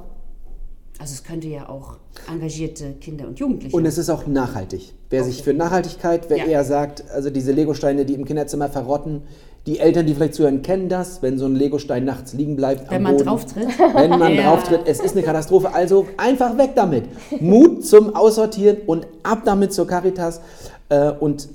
Also 1.00 1.14
es 1.14 1.24
könnte 1.24 1.48
ja 1.48 1.70
auch 1.70 1.98
engagierte 2.32 2.94
Kinder 2.94 3.28
und 3.28 3.38
Jugendliche. 3.38 3.76
Und 3.76 3.86
es 3.86 3.98
ist 4.00 4.10
auch 4.10 4.26
nachhaltig. 4.26 4.94
Wer 5.10 5.24
sich 5.26 5.44
für 5.44 5.54
Nachhaltigkeit, 5.54 6.30
wer 6.30 6.38
Ja. 6.38 6.46
eher 6.46 6.64
sagt, 6.64 7.04
also 7.12 7.30
diese 7.30 7.52
Legosteine, 7.52 8.04
die 8.06 8.14
im 8.16 8.26
Kinderzimmer 8.26 8.68
verrotten, 8.70 9.22
die 9.68 9.80
Eltern, 9.80 10.06
die 10.08 10.16
vielleicht 10.16 10.34
zuhören, 10.34 10.62
kennen 10.64 10.90
das, 10.90 11.22
wenn 11.22 11.38
so 11.38 11.46
ein 11.46 11.56
Legostein 11.56 12.06
nachts 12.06 12.34
liegen 12.34 12.56
bleibt. 12.56 12.90
wenn 12.90 12.98
am 12.98 13.04
man 13.04 13.12
Boden. 13.18 13.26
drauf 13.28 13.46
tritt. 13.46 13.68
Wenn 13.94 14.10
man 14.10 14.34
Ja. 14.36 14.50
drauf 14.50 14.64
tritt, 14.64 14.82
es 14.86 15.00
ist 15.00 15.12
eine 15.12 15.24
Katastrophe. 15.24 15.74
Also 15.74 16.08
einfach 16.18 16.58
weg 16.58 16.72
damit. 16.76 17.04
Mut 17.42 17.86
zum 17.86 18.16
Aussortieren 18.16 18.78
und 18.88 19.06
ab 19.24 19.42
damit 19.46 19.74
zur 19.74 19.86
Caritas. 19.86 20.42
Äh, 20.90 21.12
Und 21.20 21.50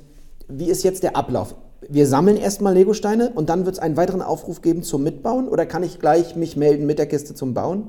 wie 0.48 0.66
ist 0.66 0.84
jetzt 0.84 1.02
der 1.02 1.16
Ablauf? 1.16 1.54
Wir 1.88 2.06
sammeln 2.06 2.36
erstmal 2.36 2.74
Legosteine 2.74 3.30
und 3.34 3.48
dann 3.48 3.64
wird 3.64 3.76
es 3.76 3.80
einen 3.80 3.96
weiteren 3.96 4.22
Aufruf 4.22 4.60
geben 4.62 4.82
zum 4.82 5.02
Mitbauen 5.02 5.48
oder 5.48 5.64
kann 5.66 5.82
ich 5.82 5.98
gleich 5.98 6.36
mich 6.36 6.56
melden 6.56 6.86
mit 6.86 6.98
der 6.98 7.06
Kiste 7.06 7.34
zum 7.34 7.54
Bauen? 7.54 7.88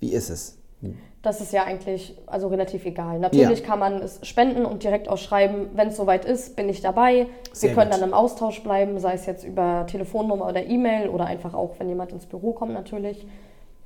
Wie 0.00 0.12
ist 0.12 0.30
es? 0.30 0.57
Das 1.22 1.40
ist 1.40 1.52
ja 1.52 1.64
eigentlich 1.64 2.16
also 2.26 2.46
relativ 2.48 2.86
egal. 2.86 3.18
Natürlich 3.18 3.60
Ja. 3.60 3.66
kann 3.66 3.78
man 3.80 3.94
es 4.00 4.20
spenden 4.22 4.64
und 4.64 4.84
direkt 4.84 5.08
ausschreiben, 5.08 5.66
wenn 5.74 5.88
es 5.88 5.96
soweit 5.96 6.24
ist, 6.24 6.54
bin 6.54 6.68
ich 6.68 6.80
dabei. 6.80 7.26
Sehr 7.52 7.70
Wir 7.70 7.74
können 7.76 7.90
gut. 7.90 8.00
dann 8.00 8.08
im 8.08 8.14
Austausch 8.14 8.62
bleiben, 8.62 8.98
sei 9.00 9.14
es 9.14 9.26
jetzt 9.26 9.44
über 9.44 9.84
Telefonnummer 9.88 10.46
oder 10.48 10.64
E-Mail 10.64 11.08
oder 11.08 11.26
einfach 11.26 11.54
auch, 11.54 11.74
wenn 11.78 11.88
jemand 11.88 12.12
ins 12.12 12.26
Büro 12.26 12.52
kommt 12.52 12.72
natürlich. 12.72 13.26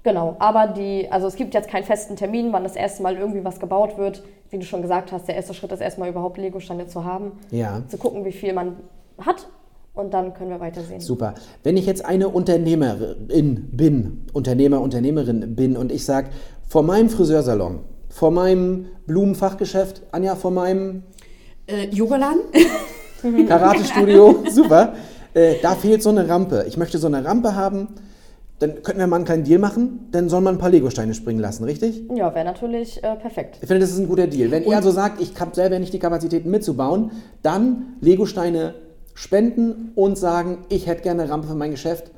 Genau, 0.03 0.37
aber 0.41 0.67
die, 0.67 1.07
also 1.11 1.27
es 1.29 1.37
gibt 1.37 1.55
jetzt 1.55 1.69
keinen 1.71 1.85
festen 1.85 2.17
Termin, 2.17 2.53
wann 2.53 2.65
das 2.65 2.77
erste 2.77 3.03
Mal 3.03 3.17
irgendwie 3.17 3.45
was 3.45 3.61
gebaut 3.61 3.97
wird. 3.99 4.23
Wie 4.51 4.59
du 4.59 4.65
schon 4.67 4.83
gesagt 4.83 5.13
hast, 5.13 5.27
der 5.29 5.37
erste 5.37 5.55
Schritt 5.55 5.73
ist 5.73 5.81
erstmal 5.81 6.11
überhaupt 6.11 6.37
Legosteine 6.39 6.87
zu 6.87 7.05
haben, 7.05 7.33
Ja. 7.51 7.83
zu 7.89 7.97
gucken, 7.97 8.25
wie 8.27 8.33
viel 8.33 8.53
man 8.53 8.77
hat 9.19 9.47
und 9.95 10.13
dann 10.13 10.35
können 10.35 10.51
wir 10.51 10.61
weitersehen. 10.61 11.01
Super. 11.01 11.35
Wenn 11.63 11.77
ich 11.77 11.87
jetzt 11.87 12.05
eine 12.05 12.29
Unternehmerin 12.29 13.69
bin, 13.73 14.27
Unternehmer, 14.33 14.81
Unternehmerin 14.81 15.55
bin 15.55 15.77
und 15.77 15.93
ich 15.93 16.05
sage, 16.05 16.29
vor 16.73 16.83
meinem 16.83 17.11
Friseursalon, 17.11 17.81
vor 18.09 18.31
meinem 18.31 18.87
Blumenfachgeschäft, 19.07 20.05
Anja, 20.11 20.35
vor 20.37 20.51
meinem 20.51 21.03
Äh, 21.67 21.89
Yogaladen? 21.91 22.41
Karatestudio, 23.47 24.43
super, 24.51 24.95
äh, 25.35 25.57
da 25.61 25.75
fehlt 25.75 26.03
so 26.03 26.09
eine 26.09 26.27
Rampe. 26.27 26.65
Ich 26.67 26.79
möchte 26.79 26.97
so 26.97 27.09
eine 27.09 27.27
Rampe 27.27 27.55
haben, 27.55 27.89
dann 28.59 28.83
könnten 28.83 29.01
wir 29.01 29.07
mal 29.07 29.17
einen 29.17 29.27
kleinen 29.27 29.45
Deal 29.45 29.59
machen, 29.59 30.09
dann 30.13 30.31
soll 30.31 30.41
man 30.41 30.55
ein 30.55 30.59
paar 30.59 30.71
Legosteine 30.71 31.13
springen 31.13 31.41
lassen, 31.41 31.65
richtig? 31.65 32.05
Ja, 32.15 32.35
wäre 32.35 32.47
natürlich 32.47 33.05
äh, 33.05 33.17
perfekt. 33.17 33.59
Ich 33.61 33.69
finde, 33.69 33.81
das 33.81 33.91
ist 33.91 33.99
ein 33.99 34.09
guter 34.09 34.27
Deal. 34.27 34.51
Wenn 34.51 34.65
ihr 34.65 34.75
also 34.75 34.93
sagt, 34.93 35.21
ich 35.21 35.39
habe 35.39 35.55
selber 35.55 35.79
nicht 35.79 35.93
die 35.93 35.99
Kapazitäten 35.99 36.51
mitzubauen, 36.51 37.11
dann 37.43 37.97
Legosteine 38.01 38.77
spenden 39.13 39.93
und 39.95 40.17
sagen, 40.17 40.65
ich 40.71 40.87
hätte 40.87 41.03
gerne 41.03 41.25
eine 41.25 41.33
Rampe 41.33 41.49
für 41.49 41.55
mein 41.55 41.73
Geschäft. 41.73 42.12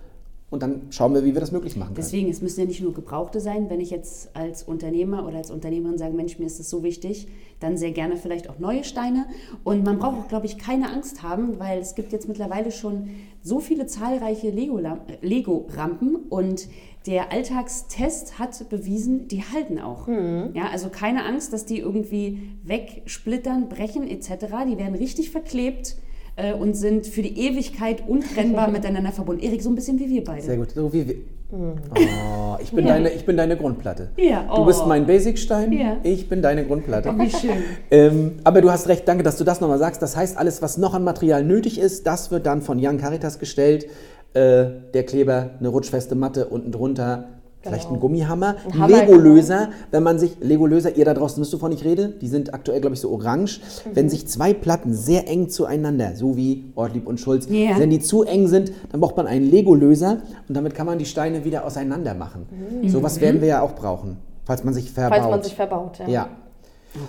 Und 0.54 0.62
dann 0.62 0.82
schauen 0.90 1.12
wir, 1.14 1.24
wie 1.24 1.34
wir 1.34 1.40
das 1.40 1.50
möglich 1.50 1.74
machen 1.74 1.88
können. 1.88 1.96
Deswegen, 1.96 2.30
es 2.30 2.40
müssen 2.40 2.60
ja 2.60 2.66
nicht 2.66 2.80
nur 2.80 2.94
Gebrauchte 2.94 3.40
sein. 3.40 3.70
Wenn 3.70 3.80
ich 3.80 3.90
jetzt 3.90 4.30
als 4.36 4.62
Unternehmer 4.62 5.26
oder 5.26 5.38
als 5.38 5.50
Unternehmerin 5.50 5.98
sage, 5.98 6.14
Mensch, 6.14 6.38
mir 6.38 6.46
ist 6.46 6.60
das 6.60 6.70
so 6.70 6.84
wichtig, 6.84 7.26
dann 7.58 7.76
sehr 7.76 7.90
gerne 7.90 8.16
vielleicht 8.16 8.48
auch 8.48 8.60
neue 8.60 8.84
Steine. 8.84 9.26
Und 9.64 9.84
man 9.84 9.98
braucht 9.98 10.16
auch, 10.16 10.28
glaube 10.28 10.46
ich, 10.46 10.56
keine 10.56 10.92
Angst 10.92 11.24
haben, 11.24 11.58
weil 11.58 11.80
es 11.80 11.96
gibt 11.96 12.12
jetzt 12.12 12.28
mittlerweile 12.28 12.70
schon 12.70 13.08
so 13.42 13.58
viele 13.58 13.86
zahlreiche 13.86 14.46
äh, 14.46 15.18
Lego-Rampen 15.22 16.14
und 16.28 16.68
der 17.06 17.32
Alltagstest 17.32 18.38
hat 18.38 18.68
bewiesen, 18.68 19.26
die 19.26 19.42
halten 19.42 19.80
auch. 19.80 20.06
Ja, 20.54 20.68
also 20.70 20.88
keine 20.88 21.24
Angst, 21.24 21.52
dass 21.52 21.66
die 21.66 21.80
irgendwie 21.80 22.52
wegsplittern, 22.62 23.68
brechen 23.68 24.08
etc. 24.08 24.28
Die 24.68 24.78
werden 24.78 24.94
richtig 24.94 25.30
verklebt 25.32 25.96
äh, 26.36 26.52
und 26.52 26.74
sind 26.74 27.06
für 27.06 27.22
die 27.22 27.38
Ewigkeit 27.46 28.02
untrennbar 28.06 28.68
miteinander 28.72 29.12
verbunden. 29.12 29.42
Erik, 29.42 29.62
so 29.62 29.70
ein 29.70 29.74
bisschen 29.74 29.98
wie 29.98 30.08
wir 30.08 30.24
beide. 30.24 30.42
Sehr 30.42 30.56
gut. 30.56 30.70
So 30.72 30.92
wie 30.92 31.08
wir. 31.08 31.14
Oh, 31.52 32.56
ich, 32.60 32.72
bin 32.72 32.86
deine, 32.86 33.10
ich 33.10 33.24
bin 33.24 33.36
deine 33.36 33.56
Grundplatte. 33.56 34.08
Ja, 34.16 34.44
Du 34.52 34.64
bist 34.64 34.80
oh. 34.84 34.88
mein 34.88 35.06
Basic-Stein, 35.06 35.72
Ja. 35.72 35.96
ich 36.02 36.28
bin 36.28 36.42
deine 36.42 36.64
Grundplatte. 36.64 37.16
Wie 37.16 37.30
schön. 37.30 37.62
Ähm, 37.92 38.32
aber 38.42 38.60
du 38.60 38.72
hast 38.72 38.88
recht, 38.88 39.06
danke, 39.06 39.22
dass 39.22 39.36
du 39.36 39.44
das 39.44 39.60
nochmal 39.60 39.78
sagst. 39.78 40.02
Das 40.02 40.16
heißt, 40.16 40.36
alles, 40.36 40.62
was 40.62 40.78
noch 40.78 40.94
an 40.94 41.04
Material 41.04 41.44
nötig 41.44 41.78
ist, 41.78 42.06
das 42.08 42.32
wird 42.32 42.46
dann 42.46 42.60
von 42.60 42.78
Young 42.84 42.98
Caritas 42.98 43.38
gestellt. 43.38 43.86
Äh, 44.32 44.66
der 44.94 45.04
Kleber, 45.06 45.50
eine 45.60 45.68
rutschfeste 45.68 46.16
Matte, 46.16 46.46
unten 46.46 46.72
drunter 46.72 47.28
vielleicht 47.64 47.90
ein 47.90 48.00
Gummihammer, 48.00 48.56
Ein 48.66 48.78
Hammer, 48.78 48.96
Lego-Löser, 49.00 49.70
wenn 49.90 50.02
man 50.02 50.18
sich, 50.18 50.36
Lego-Löser, 50.40 50.96
ihr 50.96 51.04
da 51.04 51.14
draußen 51.14 51.40
wisst, 51.40 51.52
wovon 51.52 51.72
ich 51.72 51.84
rede, 51.84 52.08
die 52.08 52.28
sind 52.28 52.54
aktuell, 52.54 52.80
glaube 52.80 52.94
ich, 52.94 53.00
so 53.00 53.10
orange. 53.10 53.60
Wenn 53.92 54.08
sich 54.08 54.26
zwei 54.28 54.54
Platten 54.54 54.94
sehr 54.94 55.28
eng 55.28 55.48
zueinander, 55.48 56.14
so 56.14 56.36
wie 56.36 56.64
Ortlieb 56.74 57.06
und 57.06 57.18
Schulz, 57.18 57.46
Ja. 57.48 57.78
wenn 57.78 57.90
die 57.90 58.00
zu 58.00 58.22
eng 58.22 58.48
sind, 58.48 58.72
dann 58.92 59.00
braucht 59.00 59.16
man 59.16 59.26
einen 59.26 59.50
Lego-Löser 59.50 60.18
und 60.48 60.56
damit 60.56 60.74
kann 60.74 60.86
man 60.86 60.98
die 60.98 61.06
Steine 61.06 61.44
wieder 61.44 61.64
auseinander 61.64 62.14
machen. 62.14 62.46
Sowas 62.86 63.20
werden 63.20 63.40
wir 63.40 63.48
ja 63.48 63.62
auch 63.62 63.74
brauchen, 63.74 64.18
falls 64.44 64.64
man 64.64 64.74
sich 64.74 64.90
verbaut. 64.90 65.18
Falls 65.18 65.30
man 65.30 65.42
sich 65.42 65.54
verbaut, 65.54 65.98
ja. 66.00 66.08
ja. 66.08 66.28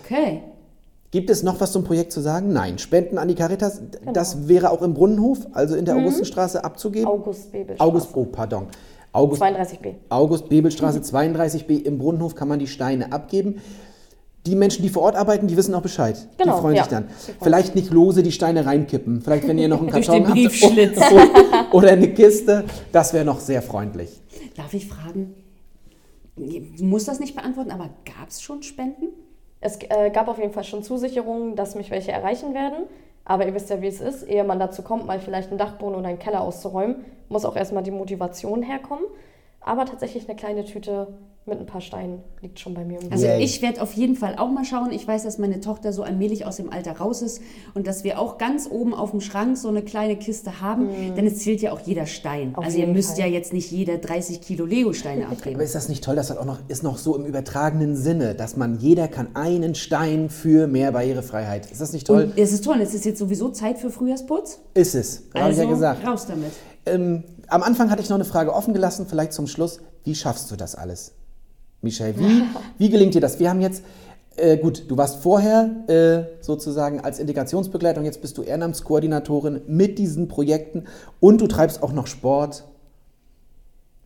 Okay. 0.04 0.42
Gibt 1.12 1.30
es 1.30 1.44
noch 1.44 1.62
was 1.62 1.72
zum 1.72 1.84
Projekt 1.86 2.12
zu 2.12 2.20
sagen? 2.20 2.52
Nein. 2.52 2.78
Spenden 2.78 3.18
an 3.18 3.30
die 3.30 3.36
Caritas, 3.36 3.82
das 4.12 4.50
wäre 4.50 4.70
auch 4.70 4.82
im 4.82 4.94
Brunnenhof, 4.94 5.48
also 5.54 5.76
in 5.76 5.86
der 5.86 5.96
Augustenstraße 5.96 6.62
abzugeben? 6.64 7.08
August. 7.08 7.52
August, 7.78 8.10
oh, 8.16 8.26
pardon. 8.26 8.66
August, 9.16 9.42
32b. 9.42 9.96
August 10.10 10.50
Bebelstraße 10.50 11.00
32b 11.00 11.84
im 11.84 11.98
Brunnenhof 11.98 12.36
kann 12.36 12.48
man 12.48 12.60
die 12.60 12.68
Steine 12.68 13.12
abgeben. 13.12 13.62
Die 14.46 14.56
Menschen, 14.56 14.84
die 14.84 14.90
vor 14.90 15.04
Ort 15.04 15.16
arbeiten, 15.16 15.48
die 15.48 15.58
wissen 15.58 15.74
auch 15.74 15.82
Bescheid. 15.82 16.28
Genau, 16.38 16.56
die 16.56 16.62
freuen 16.62 16.76
ja. 16.76 16.84
sich 16.84 16.92
dann. 16.92 17.08
Vielleicht 17.42 17.74
nicht 17.74 17.92
lose 17.92 18.22
die 18.22 18.32
Steine 18.32 18.66
reinkippen. 18.66 19.22
Vielleicht, 19.22 19.48
wenn 19.48 19.58
ihr 19.58 19.68
noch 19.68 19.80
einen 19.80 19.90
Karton 19.92 20.28
habt 20.28 20.38
oder, 20.64 21.74
oder 21.74 21.90
eine 21.92 22.14
Kiste, 22.14 22.66
das 22.92 23.14
wäre 23.14 23.26
noch 23.26 23.40
sehr 23.40 23.64
freundlich. 23.64 24.22
Darf 24.56 24.74
ich 24.74 24.88
fragen, 24.88 25.34
du 26.36 26.84
musst 26.84 27.08
das 27.08 27.20
nicht 27.20 27.36
beantworten, 27.36 27.72
aber 27.72 27.90
gab 28.06 28.30
es 28.30 28.42
schon 28.42 28.62
Spenden? 28.62 29.08
Es 29.62 29.80
äh, 29.82 30.12
gab 30.12 30.28
auf 30.28 30.38
jeden 30.38 30.54
Fall 30.54 30.64
schon 30.64 30.84
Zusicherungen, 30.84 31.56
dass 31.56 31.74
mich 31.74 31.90
welche 31.90 32.12
erreichen 32.12 32.54
werden. 32.54 32.84
Aber 33.26 33.46
ihr 33.46 33.54
wisst 33.56 33.72
ja, 33.72 33.82
wie 33.82 33.88
es 33.88 34.00
ist. 34.00 34.24
Ehe 34.24 34.44
man 34.44 34.60
dazu 34.60 34.84
kommt, 34.84 35.06
mal 35.06 35.20
vielleicht 35.20 35.50
einen 35.50 35.58
Dachboden 35.58 35.96
oder 35.96 36.08
einen 36.08 36.20
Keller 36.20 36.42
auszuräumen, 36.42 37.04
muss 37.28 37.44
auch 37.44 37.56
erstmal 37.56 37.84
die 37.84 37.92
Motivation 37.92 38.62
herkommen. 38.62 39.06
Aber 39.60 39.86
tatsächlich 39.86 40.30
eine 40.30 40.38
kleine 40.38 40.64
Tüte 40.64 41.08
mit 41.48 41.60
ein 41.60 41.68
paar 41.68 41.82
Steinen 41.82 42.24
liegt 42.42 42.60
schon 42.60 42.74
bei 42.74 42.84
mir 42.84 43.00
im 43.00 43.12
Also 43.12 43.28
Yay. 43.28 43.44
ich 43.44 43.62
werde 43.62 43.80
auf 43.84 43.94
jeden 43.94 44.16
Fall 44.16 44.36
auch 44.38 44.50
mal 44.50 44.66
schauen. 44.66 44.92
Ich 44.92 45.08
weiß, 45.08 45.24
dass 45.24 45.38
meine 45.38 45.60
Tochter 45.60 45.94
so 45.94 46.02
allmählich 46.02 46.44
aus 46.48 46.56
dem 46.58 46.72
Alter 46.74 46.94
raus 46.98 47.22
ist 47.22 47.40
und 47.76 47.86
dass 47.86 48.04
wir 48.04 48.20
auch 48.20 48.40
ganz 48.40 48.68
oben 48.68 48.96
auf 48.96 49.12
dem 49.12 49.22
Schrank 49.22 49.56
so 49.56 49.68
eine 49.68 49.84
kleine 49.84 50.16
Kiste 50.16 50.60
haben, 50.62 50.90
denn 51.16 51.28
es 51.28 51.38
zählt 51.38 51.62
ja 51.62 51.72
auch 51.72 51.80
jeder 51.82 52.08
Stein. 52.08 52.56
Auf 52.56 52.66
also 52.66 52.80
ihr 52.80 52.88
müsst 52.88 53.12
Fall. 53.12 53.20
ja 53.20 53.26
jetzt 53.28 53.54
nicht 53.54 53.70
jeder 53.70 54.00
30 54.00 54.42
Kilo 54.42 54.66
Lego-Steine 54.66 55.28
abgeben. 55.30 55.56
Aber 55.58 55.64
ist 55.64 55.76
das 55.76 55.88
nicht 55.88 56.04
toll, 56.04 56.16
dass 56.16 56.30
das 56.30 56.38
auch 56.38 56.46
noch 56.46 56.58
ist 56.68 56.82
noch 56.82 56.98
so 56.98 57.16
im 57.16 57.26
übertragenen 57.26 57.96
Sinne, 57.96 58.34
dass 58.34 58.58
man 58.58 58.80
jeder 58.80 59.08
kann 59.08 59.36
einen 59.36 59.76
Stein 59.76 60.32
für 60.32 60.66
mehr 60.66 60.94
Barrierefreiheit. 60.94 61.72
Ist 61.72 61.80
das 61.80 61.94
nicht 61.94 62.08
toll? 62.08 62.24
Und 62.24 62.40
es 62.40 62.54
ist 62.54 62.64
toll, 62.66 62.82
es 62.82 62.96
ist 62.96 63.06
jetzt 63.06 63.20
sowieso 63.20 63.50
Zeit 63.50 63.78
für 63.78 63.92
Frühjahrsputz. 63.92 64.62
ist 64.74 64.96
es. 64.96 65.22
Habe 65.36 65.46
Also 65.46 65.62
ich 65.62 65.68
ja 65.68 65.72
gesagt. 65.74 66.08
raus 66.08 66.26
damit. 66.28 66.52
Ähm, 66.88 67.24
am 67.50 67.62
Anfang 67.62 67.92
hatte 67.92 68.02
ich 68.02 68.10
noch 68.10 68.16
eine 68.16 68.26
Frage 68.26 68.52
offen 68.52 68.74
gelassen, 68.74 69.06
vielleicht 69.08 69.34
zum 69.34 69.46
Schluss. 69.46 69.80
Wie 70.04 70.16
schaffst 70.16 70.50
du 70.50 70.56
das 70.56 70.74
alles? 70.74 71.14
Michelle, 71.86 72.20
wie, 72.20 72.44
wie 72.78 72.90
gelingt 72.90 73.14
dir 73.14 73.22
das? 73.22 73.40
Wir 73.40 73.50
haben 73.50 73.62
jetzt, 73.62 73.84
äh, 74.36 74.58
gut, 74.58 74.84
du 74.90 74.98
warst 74.98 75.18
vorher 75.18 75.70
äh, 75.88 76.44
sozusagen 76.44 77.00
als 77.00 77.20
Integrationsbegleitung, 77.20 78.04
jetzt 78.04 78.22
bist 78.22 78.38
du 78.38 78.42
Ehrenamtskoordinatorin 78.42 79.62
mit 79.68 79.98
diesen 79.98 80.28
Projekten 80.28 80.86
und 81.22 81.40
du 81.40 81.48
treibst 81.48 81.82
auch 81.82 81.94
noch 81.94 82.08
Sport. 82.08 82.66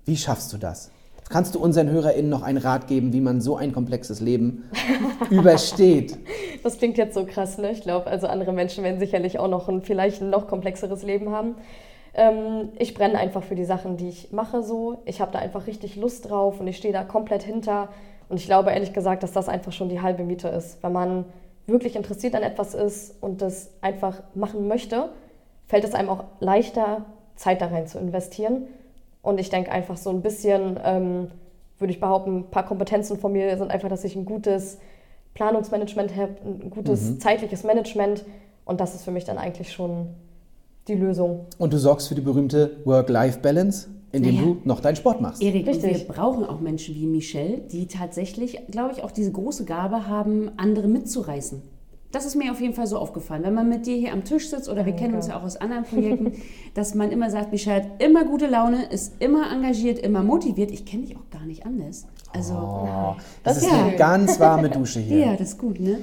Wie 0.05 0.17
schaffst 0.17 0.53
du 0.53 0.57
das? 0.57 0.91
Kannst 1.30 1.53
du 1.53 1.59
unseren 1.59 1.89
HörerInnen 1.89 2.30
noch 2.30 2.41
einen 2.41 2.57
Rat 2.57 2.88
geben, 2.88 3.13
wie 3.13 3.21
man 3.21 3.39
so 3.39 3.55
ein 3.55 3.71
komplexes 3.71 4.19
Leben 4.19 4.63
übersteht? 5.30 6.17
Das 6.63 6.80
klingt 6.80 6.97
jetzt 6.97 7.13
so 7.13 7.25
krass, 7.25 7.57
ne? 7.59 7.71
Ich 7.71 7.82
glaube, 7.82 8.07
also 8.07 8.27
andere 8.27 8.51
Menschen 8.51 8.84
werden 8.84 8.99
sicherlich 8.99 9.39
auch 9.39 9.47
noch 9.47 9.69
ein 9.69 9.84
vielleicht 9.84 10.21
ein 10.21 10.32
noch 10.32 10.47
komplexeres 10.47 11.03
Leben 11.03 11.30
haben. 11.30 11.55
Ähm, 12.14 12.70
ich 12.78 12.93
brenne 12.93 13.18
einfach 13.18 13.43
für 13.43 13.55
die 13.55 13.66
Sachen, 13.66 13.97
die 13.97 14.10
ich 14.10 14.32
mache 14.32 14.64
so. 14.64 14.99
Ich 15.05 15.22
habe 15.22 15.32
da 15.32 15.39
einfach 15.39 15.68
richtig 15.68 15.95
Lust 15.95 16.30
drauf 16.30 16.60
und 16.60 16.68
ich 16.68 16.78
stehe 16.78 16.93
da 16.93 17.03
komplett 17.03 17.43
hinter. 17.43 17.89
Und 18.30 18.38
ich 18.38 18.45
glaube 18.45 18.72
ehrlich 18.72 18.93
gesagt, 18.93 19.24
dass 19.24 19.32
das 19.32 19.49
einfach 19.49 19.72
schon 19.72 19.89
die 19.89 20.01
halbe 20.01 20.24
Miete 20.24 20.47
ist. 20.49 20.82
Wenn 20.84 20.93
man 20.93 21.26
wirklich 21.68 21.95
interessiert 21.95 22.36
an 22.36 22.43
etwas 22.43 22.74
ist 22.74 23.16
und 23.22 23.41
das 23.41 23.70
einfach 23.82 24.22
machen 24.36 24.68
möchte, 24.68 25.10
fällt 25.68 25.84
es 25.84 25.93
einem 25.93 26.10
auch 26.10 26.26
leichter, 26.39 27.05
Zeit 27.36 27.62
da 27.62 27.68
rein 27.68 27.88
zu 27.88 27.99
investieren. 27.99 28.68
Und 29.22 29.39
ich 29.39 29.49
denke 29.49 29.72
einfach 29.72 29.97
so 29.97 30.10
ein 30.10 30.22
bisschen, 30.22 30.80
ähm, 30.84 31.32
würde 31.78 31.93
ich 31.93 31.99
behaupten, 31.99 32.39
ein 32.39 32.49
paar 32.49 32.66
Kompetenzen 32.66 33.18
von 33.18 33.32
mir 33.32 33.57
sind 33.57 33.72
einfach, 33.72 33.89
dass 33.89 34.03
ich 34.03 34.16
ein 34.16 34.26
gutes 34.26 34.80
Planungsmanagement 35.34 36.16
habe, 36.16 36.36
ein 36.43 36.70
gutes 36.70 37.20
zeitliches 37.20 37.64
Management. 37.64 38.26
Und 38.66 38.82
das 38.82 38.95
ist 38.95 39.05
für 39.05 39.12
mich 39.12 39.26
dann 39.26 39.38
eigentlich 39.38 39.72
schon 39.72 40.07
die 40.89 40.95
Lösung. 40.95 41.45
Und 41.57 41.73
du 41.73 41.77
sorgst 41.77 42.07
für 42.09 42.15
die 42.15 42.21
berühmte 42.21 42.77
Work-Life-Balance, 42.85 43.87
indem 44.11 44.35
Naja. 44.35 44.47
du 44.47 44.57
noch 44.63 44.79
deinen 44.79 44.95
Sport 44.95 45.21
machst. 45.21 45.41
Erik, 45.41 45.65
wir 45.67 45.97
brauchen 46.07 46.43
auch 46.45 46.59
Menschen 46.59 46.95
wie 46.95 47.05
Michelle, 47.05 47.59
die 47.71 47.87
tatsächlich, 47.87 48.59
glaube 48.71 48.93
ich, 48.95 49.03
auch 49.03 49.11
diese 49.11 49.31
große 49.31 49.65
Gabe 49.65 50.07
haben, 50.07 50.51
andere 50.57 50.87
mitzureißen. 50.87 51.61
Das 52.11 52.25
ist 52.25 52.35
mir 52.35 52.51
auf 52.51 52.59
jeden 52.59 52.73
Fall 52.73 52.87
so 52.87 52.97
aufgefallen. 52.97 53.43
Wenn 53.43 53.53
man 53.53 53.69
mit 53.69 53.85
dir 53.85 53.95
hier 53.95 54.11
am 54.13 54.23
Tisch 54.23 54.49
sitzt 54.49 54.67
oder 54.67 54.83
wir 54.83 54.93
kennen 54.93 55.13
uns 55.13 55.27
ja 55.27 55.37
auch 55.37 55.43
aus 55.43 55.57
anderen 55.57 55.83
Projekten, 55.83 56.31
dass 56.73 56.95
man 56.95 57.11
immer 57.11 57.29
sagt, 57.29 57.51
Michelle 57.51 57.83
hat 57.83 58.01
immer 58.03 58.25
gute 58.25 58.47
Laune, 58.47 58.85
ist 58.91 59.13
immer 59.19 59.51
engagiert, 59.51 59.99
immer 59.99 60.23
motiviert. 60.23 60.71
Ich 60.71 60.85
kenne 60.85 61.03
dich 61.03 61.15
auch 61.15 61.29
gar 61.29 61.45
nicht 61.45 61.67
anders. 61.67 62.07
Also, 62.33 62.53
Oh, 62.55 63.15
das, 63.43 63.57
Das 63.57 63.57
ist 63.57 63.63
ist 63.71 63.73
eine 63.73 63.95
ganz 63.95 64.39
warme 64.39 64.69
Dusche 64.71 64.99
hier. 65.01 65.17
ja, 65.19 65.31
das 65.35 65.49
ist 65.49 65.57
gut, 65.59 65.79
ne? 65.79 65.99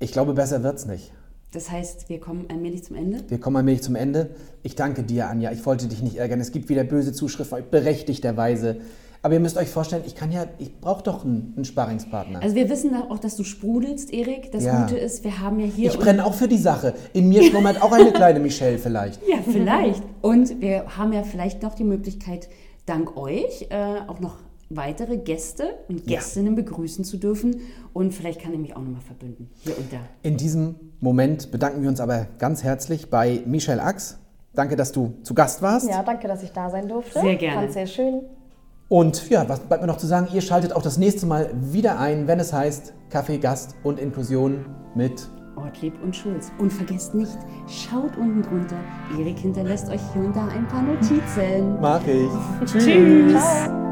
Ich 0.00 0.10
glaube, 0.10 0.34
besser 0.34 0.60
wird's 0.64 0.86
nicht. 0.86 1.12
Das 1.52 1.70
heißt, 1.70 2.08
wir 2.08 2.18
kommen 2.18 2.46
allmählich 2.48 2.84
zum 2.84 2.96
Ende. 2.96 3.18
Wir 3.28 3.38
kommen 3.38 3.56
allmählich 3.56 3.82
zum 3.82 3.94
Ende. 3.94 4.30
Ich 4.62 4.74
danke 4.74 5.02
dir, 5.02 5.28
Anja. 5.28 5.52
Ich 5.52 5.64
wollte 5.66 5.86
dich 5.86 6.02
nicht 6.02 6.16
ärgern. 6.16 6.40
Es 6.40 6.50
gibt 6.50 6.68
wieder 6.70 6.82
böse 6.82 7.12
Zuschriften, 7.12 7.62
berechtigterweise. 7.70 8.78
Aber 9.24 9.34
ihr 9.34 9.40
müsst 9.40 9.56
euch 9.56 9.68
vorstellen, 9.68 10.02
ich 10.04 10.16
kann 10.16 10.32
ja, 10.32 10.46
ich 10.58 10.80
brauche 10.80 11.04
doch 11.04 11.24
einen, 11.24 11.52
einen 11.54 11.64
Sparringspartner. 11.64 12.42
Also 12.42 12.56
wir 12.56 12.68
wissen 12.68 12.94
auch, 12.96 13.18
dass 13.20 13.36
du 13.36 13.44
sprudelst, 13.44 14.12
Erik. 14.12 14.50
Das 14.50 14.64
Ja. 14.64 14.82
Gute 14.82 14.98
ist, 14.98 15.22
wir 15.22 15.38
haben 15.38 15.60
ja 15.60 15.66
hier... 15.66 15.90
ich 15.90 15.98
brenne 15.98 16.24
auch 16.24 16.34
für 16.34 16.48
die 16.48 16.58
Sache. 16.58 16.94
In 17.12 17.28
mir 17.28 17.44
schlummert 17.44 17.82
auch 17.82 17.92
eine 17.92 18.12
kleine 18.12 18.40
Michelle 18.40 18.78
vielleicht. 18.78 19.20
Ja, 19.28 19.36
vielleicht. 19.44 20.02
Und 20.22 20.60
wir 20.60 20.96
haben 20.96 21.12
ja 21.12 21.22
vielleicht 21.22 21.62
noch 21.62 21.74
die 21.74 21.84
Möglichkeit, 21.84 22.48
dank 22.86 23.16
euch 23.16 23.68
äh, 23.70 24.00
auch 24.08 24.18
noch 24.18 24.38
weitere 24.76 25.18
Gäste 25.18 25.74
und 25.88 26.06
Gästinnen 26.06 26.54
begrüßen 26.54 27.04
zu 27.04 27.16
dürfen. 27.16 27.60
Und 27.92 28.12
vielleicht 28.12 28.40
kann 28.40 28.52
ich 28.52 28.58
mich 28.58 28.76
auch 28.76 28.82
nochmal 28.82 29.00
verbünden, 29.00 29.50
hier 29.60 29.76
und 29.76 29.92
da. 29.92 29.98
In 30.22 30.36
diesem 30.36 30.74
Moment 31.00 31.50
bedanken 31.50 31.82
wir 31.82 31.88
uns 31.88 32.00
aber 32.00 32.26
ganz 32.38 32.62
herzlich 32.62 33.10
bei 33.10 33.42
Michelle 33.46 33.82
Ax. 33.82 34.18
Danke, 34.54 34.76
dass 34.76 34.92
du 34.92 35.14
zu 35.22 35.34
Gast 35.34 35.62
warst. 35.62 35.88
Ja, 35.88 36.02
danke, 36.02 36.28
dass 36.28 36.42
ich 36.42 36.52
da 36.52 36.70
sein 36.70 36.88
durfte. 36.88 37.20
Sehr 37.20 37.36
gerne. 37.36 37.60
Fand 37.60 37.72
sehr 37.72 37.86
schön. 37.86 38.22
Und 38.88 39.30
ja, 39.30 39.48
was 39.48 39.60
bleibt 39.60 39.80
mir 39.80 39.86
noch 39.86 39.96
zu 39.96 40.06
sagen? 40.06 40.28
Ihr 40.34 40.42
schaltet 40.42 40.74
auch 40.74 40.82
das 40.82 40.98
nächste 40.98 41.24
Mal 41.24 41.50
wieder 41.54 41.98
ein, 41.98 42.26
wenn 42.26 42.38
es 42.38 42.52
heißt 42.52 42.92
Kaffee, 43.08 43.38
Gast 43.38 43.74
und 43.82 43.98
Inklusion 43.98 44.66
mit 44.94 45.28
Ortlieb 45.56 45.94
und 46.02 46.14
Schulz. 46.14 46.52
Und 46.58 46.70
vergesst 46.70 47.14
nicht, 47.14 47.38
schaut 47.66 48.16
unten 48.18 48.42
drunter. 48.42 48.76
Erik 49.18 49.38
hinterlässt 49.38 49.88
euch 49.88 50.00
hier 50.12 50.22
und 50.22 50.36
da 50.36 50.46
ein 50.48 50.66
paar 50.68 50.82
Notizen. 50.82 51.80
Mag 51.80 52.02
ich. 52.06 52.30
Tschüss. 52.66 53.91